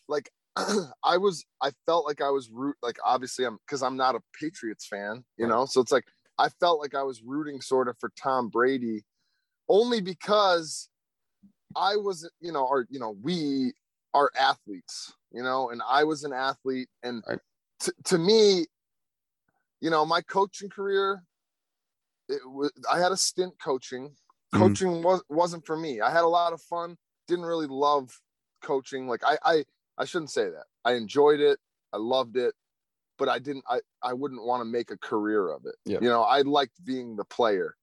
like 0.09 0.31
I 0.57 1.17
was, 1.19 1.45
I 1.63 1.71
felt 1.87 2.05
like 2.05 2.21
I 2.21 2.31
was 2.31 2.51
root, 2.51 2.77
like 2.83 2.99
obviously 3.05 3.45
I'm 3.45 3.59
because 3.65 3.83
I'm 3.83 3.97
not 3.97 4.17
a 4.17 4.21
Patriots 4.39 4.87
fan, 4.87 5.25
you 5.37 5.47
know. 5.47 5.67
So 5.67 5.81
it's 5.81 5.93
like 5.93 6.05
I 6.37 6.49
felt 6.61 6.81
like 6.81 6.97
I 6.97 7.05
was 7.05 7.23
rooting 7.23 7.61
sort 7.61 7.89
of 7.89 7.97
for 7.99 8.11
Tom 8.21 8.49
Brady, 8.49 9.05
only 9.69 10.01
because 10.01 10.89
I 11.77 11.97
was, 11.97 12.29
you 12.41 12.51
know, 12.53 12.67
or 12.67 12.87
you 12.91 12.99
know, 12.99 13.17
we 13.23 13.73
are 14.15 14.31
athletes, 14.39 15.13
you 15.31 15.43
know, 15.43 15.71
and 15.71 15.83
I 15.87 16.05
was 16.05 16.25
an 16.25 16.33
athlete, 16.33 16.89
and 17.03 17.23
Right. 17.29 17.39
to, 17.81 17.93
to 18.05 18.19
me, 18.19 18.67
you 19.81 19.91
know, 19.91 20.05
my 20.05 20.23
coaching 20.23 20.69
career, 20.71 21.25
it 22.29 22.41
was 22.45 22.73
I 22.91 22.99
had 22.99 23.13
a 23.13 23.17
stint 23.17 23.55
coaching. 23.63 24.17
Mhm. 24.55 24.59
Coaching 24.59 25.03
was 25.03 25.23
wasn't 25.29 25.67
for 25.67 25.77
me. 25.77 26.01
I 26.01 26.11
had 26.11 26.25
a 26.25 26.29
lot 26.29 26.53
of 26.53 26.61
fun. 26.63 26.97
Didn't 27.27 27.45
really 27.47 27.67
love 27.67 28.19
coaching. 28.63 29.07
Like 29.07 29.23
I 29.25 29.39
I 29.45 29.65
I 29.99 30.05
shouldn't 30.05 30.31
say 30.31 30.49
that. 30.49 30.65
I 30.85 30.93
enjoyed 30.95 31.41
it. 31.41 31.59
I 31.93 31.99
loved 31.99 32.37
it, 32.37 32.55
but 33.19 33.29
I 33.29 33.39
didn't. 33.39 33.65
I 33.69 33.81
I 34.03 34.13
wouldn't 34.15 34.45
want 34.45 34.61
to 34.63 34.65
make 34.65 34.91
a 34.91 34.99
career 34.99 35.49
of 35.51 35.65
it. 35.67 35.77
Yeah. 35.85 35.99
You 36.01 36.09
know, 36.09 36.23
I 36.23 36.43
liked 36.43 36.85
being 36.85 37.17
the 37.17 37.25
player. 37.25 37.77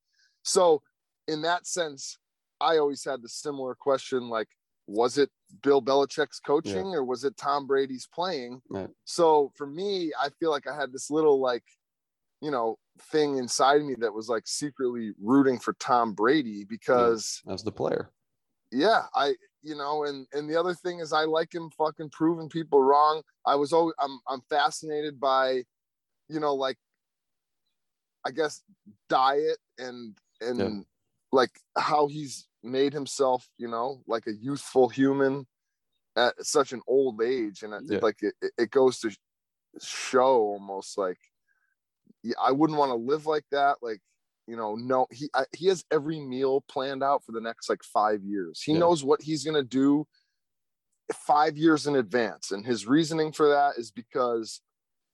So 0.43 0.81
in 1.27 1.41
that 1.43 1.65
sense, 1.65 2.17
I 2.59 2.77
always 2.77 3.03
had 3.03 3.21
the 3.21 3.29
similar 3.29 3.73
question 3.75 4.29
like, 4.29 4.49
was 4.87 5.17
it 5.17 5.29
Bill 5.63 5.81
Belichick's 5.81 6.39
coaching 6.39 6.87
or 6.93 7.03
was 7.03 7.23
it 7.23 7.37
Tom 7.37 7.65
Brady's 7.67 8.07
playing? 8.13 8.61
Right. 8.69 8.89
So 9.05 9.51
for 9.55 9.65
me, 9.67 10.11
I 10.21 10.29
feel 10.39 10.51
like 10.51 10.67
I 10.67 10.75
had 10.75 10.91
this 10.93 11.09
little 11.09 11.39
like, 11.39 11.63
you 12.41 12.51
know, 12.51 12.77
thing 13.11 13.37
inside 13.37 13.83
me 13.83 13.95
that 13.99 14.13
was 14.13 14.29
like 14.29 14.47
secretly 14.47 15.11
rooting 15.21 15.59
for 15.59 15.73
Tom 15.73 16.13
Brady 16.13 16.65
because 16.65 17.41
As 17.49 17.63
the 17.63 17.71
player. 17.71 18.11
yeah, 18.71 19.03
I 19.15 19.35
you 19.63 19.75
know, 19.75 20.03
and 20.03 20.27
and 20.33 20.47
the 20.49 20.59
other 20.59 20.75
thing 20.75 20.99
is 20.99 21.11
I 21.11 21.23
like 21.23 21.53
him 21.53 21.71
fucking 21.71 22.11
proving 22.11 22.49
people 22.49 22.81
wrong. 22.83 23.23
I 23.45 23.55
was 23.55 23.73
always 23.73 23.95
I'm 23.99 24.19
I'm 24.29 24.41
fascinated 24.49 25.19
by, 25.19 25.63
you 26.29 26.39
know, 26.39 26.53
like 26.53 26.77
I 28.25 28.31
guess 28.31 28.61
diet 29.09 29.57
and 29.77 30.15
and 30.41 30.59
Yeah. 30.59 30.79
like 31.31 31.51
how 31.77 32.07
he's 32.07 32.47
made 32.65 32.93
himself, 32.93 33.47
you 33.57 33.67
know, 33.67 34.01
like 34.07 34.27
a 34.27 34.33
youthful 34.33 34.89
human 34.89 35.47
at 36.15 36.33
such 36.45 36.71
an 36.73 36.81
old 36.87 37.21
age, 37.21 37.63
and 37.63 37.73
Yeah. 37.89 37.99
like 38.01 38.21
it, 38.21 38.33
it- 38.57 38.71
goes 38.71 38.99
to 39.01 39.15
show 39.81 40.37
almost 40.37 40.97
like 40.97 41.19
I 42.41 42.51
wouldn't 42.51 42.79
want 42.79 42.89
to 42.91 42.95
live 42.95 43.25
like 43.25 43.45
that. 43.51 43.77
Like 43.81 44.01
you 44.47 44.55
know, 44.55 44.75
no, 44.75 45.07
he 45.11 45.29
I, 45.33 45.45
he 45.55 45.67
has 45.67 45.83
every 45.91 46.19
meal 46.19 46.61
planned 46.67 47.03
out 47.03 47.23
for 47.23 47.31
the 47.31 47.41
next 47.41 47.69
like 47.69 47.83
five 47.83 48.23
years. 48.23 48.61
He 48.61 48.73
Yeah. 48.73 48.79
knows 48.79 49.03
what 49.03 49.21
he's 49.21 49.43
gonna 49.43 49.63
do 49.63 50.07
five 51.13 51.57
years 51.57 51.87
in 51.87 51.95
advance, 51.95 52.51
and 52.51 52.65
his 52.65 52.87
reasoning 52.87 53.31
for 53.31 53.49
that 53.49 53.77
is 53.77 53.91
because 53.91 54.61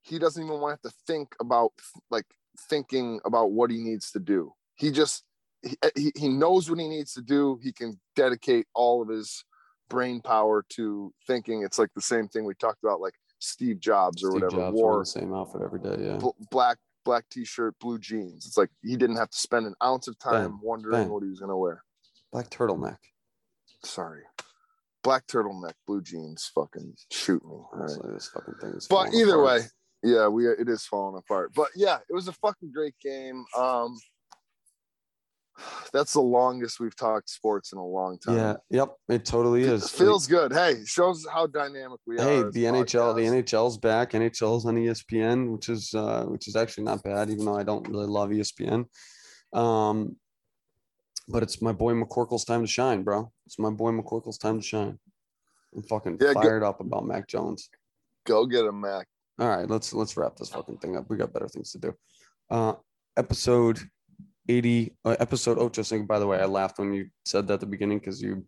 he 0.02 0.18
doesn't 0.20 0.43
even 0.43 0.60
want 0.60 0.82
to 0.84 0.89
to 0.89 0.95
think 1.06 1.36
about 1.39 1.72
like 2.10 2.26
thinking 2.70 3.20
about 3.26 3.52
what 3.52 3.70
he 3.72 3.78
needs 3.80 4.12
to 4.12 4.20
do. 4.20 4.54
He 4.76 4.91
just 4.91 5.24
he, 5.64 5.76
he, 5.95 6.12
he 6.16 6.30
knows 6.30 6.70
what 6.70 6.80
he 6.80 6.88
needs 6.88 7.14
to 7.14 7.22
do. 7.22 7.59
He 7.62 7.72
can 7.72 7.99
dedicate 8.16 8.68
all 8.74 9.01
of 9.01 9.09
his 9.09 9.43
brain 9.89 10.22
power 10.22 10.66
to 10.70 11.14
thinking. 11.28 11.64
It's 11.64 11.78
like 11.78 11.89
the 11.95 12.01
same 12.01 12.28
thing 12.28 12.45
we 12.45 12.55
talked 12.55 12.84
about, 12.84 13.01
like 13.01 13.14
Steve 13.39 13.80
Jobs 13.80 14.24
or 14.24 14.32
Steve 14.32 14.43
whatever 14.43 14.62
Jobs 14.62 14.76
wore 14.76 14.99
the 14.99 15.05
same 15.05 15.34
outfit 15.34 15.62
every 15.64 15.80
day. 15.80 15.97
Yeah. 15.99 16.18
bl- 16.18 16.30
black 16.49 16.78
black 17.03 17.26
t-shirt, 17.32 17.76
blue 17.80 17.99
jeans. 17.99 18.45
It's 18.45 18.57
like 18.57 18.70
he 18.84 18.95
didn't 18.95 19.18
have 19.18 19.30
to 19.30 19.38
spend 19.38 19.66
an 19.66 19.76
ounce 19.84 20.07
of 20.07 20.18
time 20.20 20.59
wondering 20.62 21.09
what 21.09 21.24
he 21.24 21.30
was 21.30 21.39
gonna 21.39 21.57
wear. 21.57 21.84
Black 22.32 22.49
turtleneck. 22.49 22.97
Sorry. 23.84 24.22
Black 25.03 25.26
turtleneck, 25.28 25.74
blue 25.88 26.01
jeans, 26.01 26.49
fucking 26.53 26.93
shoot 27.12 27.43
me. 27.43 27.51
All 27.51 27.70
right. 27.74 27.82
Honestly, 27.82 28.12
this 28.14 28.30
fucking 28.30 28.53
thing 28.62 28.70
is. 28.72 28.88
But 28.88 29.14
either 29.14 29.41
apart. 29.41 29.62
way, 29.62 29.68
yeah, 30.03 30.28
we 30.28 30.47
it 30.47 30.70
is 30.70 30.86
falling 30.86 31.18
apart. 31.18 31.51
But 31.55 31.70
yeah, 31.76 31.97
it 32.07 32.14
was 32.14 32.28
a 32.28 32.34
fucking 32.34 32.72
great 32.72 32.95
game. 33.03 33.43
Um 33.57 33.97
that's 35.93 36.14
the 36.14 36.22
longest 36.22 36.80
we've 36.80 36.95
talked 36.95 37.30
sports 37.30 37.72
in 37.74 37.78
a 37.80 37.86
long 37.86 38.18
time. 38.20 38.38
Yeah. 38.38 38.55
Yep. 38.70 38.95
It 39.09 39.26
totally 39.26 39.64
It 39.64 39.70
is. 39.70 39.89
feels 39.89 40.28
good. 40.28 40.53
Hey, 40.53 40.84
shows 40.86 41.26
how 41.32 41.47
dynamic 41.47 41.99
we 42.07 42.18
hey 42.18 42.39
are. 42.41 42.47
as 42.47 42.53
the 42.53 42.64
nhl 42.66 43.16
the 43.16 43.22
nhl's 43.22 43.78
back 43.78 44.12
nhl's 44.12 44.66
on 44.66 44.76
espn 44.76 45.51
which 45.51 45.70
is 45.70 45.93
uh 45.93 46.24
which 46.26 46.47
is 46.47 46.55
actually 46.55 46.84
not 46.86 47.03
bad 47.03 47.30
even 47.30 47.45
though 47.45 47.57
i 47.57 47.64
don't 47.64 47.88
really 47.88 48.07
love 48.07 48.30
espn 48.30 48.86
um 49.53 50.16
but 51.28 51.43
it's 51.43 51.62
my 51.62 51.72
boy 51.72 51.93
mccorkle's 51.93 52.45
time 52.45 52.62
to 52.62 52.68
shine 52.68 53.03
bro 53.03 53.32
it's 53.45 53.59
my 53.59 53.70
boy 53.70 53.91
mccorkle's 53.91 54.38
time 54.38 54.57
to 54.59 54.66
shine 54.66 54.97
i'm 55.76 55.84
fucking 55.84 56.18
Yeah, 56.22 56.34
go- 56.34 56.41
fired 56.41 56.64
up 56.64 56.80
about 56.80 57.05
mac 57.05 57.28
jones 57.28 57.70
Go 58.26 58.45
get 58.45 58.66
him, 58.66 58.80
Mac. 58.82 59.07
all 59.39 59.47
right 59.49 59.70
let's 59.70 59.93
let's 59.93 60.16
wrap 60.16 60.36
this 60.38 60.49
fucking 60.49 60.78
thing 60.78 60.95
up 60.95 61.05
we 61.09 61.18
got 61.18 61.34
better 61.34 61.47
things 61.47 61.72
to 61.72 61.80
do 61.80 61.93
uh 62.49 62.74
episode 63.18 63.80
80 64.52 64.95
uh, 65.06 65.16
episode 65.20 65.58
ocho 65.58 65.82
so 65.82 66.02
by 66.04 66.20
the 66.20 66.28
way 66.28 66.39
i 66.39 66.45
laughed 66.45 66.80
when 66.80 66.93
you 66.93 67.08
said 67.26 67.47
that 67.47 67.56
at 67.56 67.60
the 67.60 67.66
beginning 67.66 67.99
because 67.99 68.22
you 68.22 68.45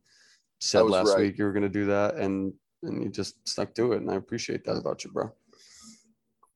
said 0.60 0.82
last 0.82 1.10
right. 1.10 1.20
week 1.20 1.38
you 1.38 1.46
were 1.46 1.54
going 1.54 1.64
to 1.64 1.70
do 1.70 1.86
that 1.86 2.16
and 2.16 2.54
and 2.84 3.04
you 3.04 3.10
just 3.10 3.48
stuck 3.48 3.74
to 3.74 3.94
it 3.94 4.02
and 4.02 4.12
i 4.12 4.16
appreciate 4.16 4.64
that 4.64 4.78
about 4.78 5.04
you 5.04 5.12
bro 5.12 5.32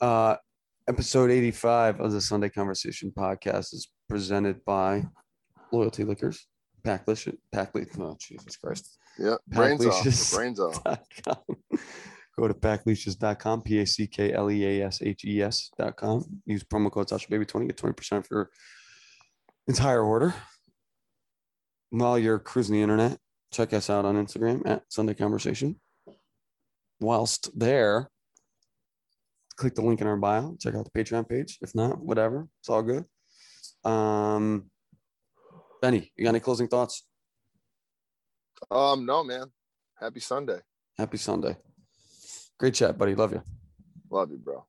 uh 0.01 0.35
episode 0.87 1.31
85 1.31 1.99
of 1.99 2.11
the 2.11 2.21
sunday 2.21 2.49
conversation 2.49 3.11
podcast 3.17 3.73
is 3.73 3.89
presented 4.09 4.63
by 4.65 5.05
loyalty 5.71 6.03
liquors 6.03 6.47
pack 6.83 7.07
leash 7.07 7.27
pack 7.51 7.73
leash 7.75 7.87
oh 7.99 8.15
jesus 8.19 8.57
christ 8.57 8.97
Yeah, 9.19 9.35
brains 9.47 9.85
off. 9.85 10.33
Brains 10.35 10.59
off. 10.59 10.83
Go 12.39 12.47
to 12.47 12.53
packleashes.com, 12.53 13.63
P 13.63 13.79
A 13.79 13.85
C 13.87 14.05
K 14.05 14.31
L 14.31 14.51
E 14.51 14.63
A 14.63 14.85
S 14.85 15.01
H 15.01 15.25
E 15.25 15.41
S.com. 15.41 16.23
Use 16.45 16.63
promo 16.63 16.91
code 16.91 17.09
Sasha 17.09 17.27
Baby 17.29 17.45
20, 17.45 17.67
get 17.67 17.77
20% 17.77 18.27
for 18.27 18.51
entire 19.67 20.01
order. 20.01 20.33
While 21.89 22.19
you're 22.19 22.39
cruising 22.39 22.75
the 22.75 22.81
internet, 22.81 23.17
check 23.51 23.73
us 23.73 23.89
out 23.89 24.05
on 24.05 24.15
Instagram 24.15 24.61
at 24.65 24.83
Sunday 24.89 25.13
Conversation. 25.13 25.79
Whilst 26.99 27.57
there, 27.57 28.09
click 29.55 29.75
the 29.75 29.81
link 29.81 30.01
in 30.01 30.07
our 30.07 30.17
bio, 30.17 30.55
check 30.59 30.75
out 30.75 30.85
the 30.91 30.99
Patreon 31.03 31.29
page. 31.29 31.57
If 31.61 31.73
not, 31.75 31.99
whatever, 31.99 32.47
it's 32.59 32.69
all 32.69 32.83
good. 32.83 33.05
Um, 33.83 34.69
Benny, 35.81 36.11
you 36.15 36.23
got 36.23 36.31
any 36.31 36.39
closing 36.39 36.67
thoughts? 36.67 37.05
Um, 38.71 39.05
no, 39.05 39.23
man. 39.23 39.51
Happy 39.99 40.19
Sunday. 40.19 40.59
Happy 40.97 41.17
Sunday. 41.17 41.55
Great 42.59 42.73
chat, 42.73 42.97
buddy. 42.97 43.15
Love 43.15 43.33
you. 43.33 43.43
Love 44.09 44.31
you, 44.31 44.37
bro. 44.37 44.65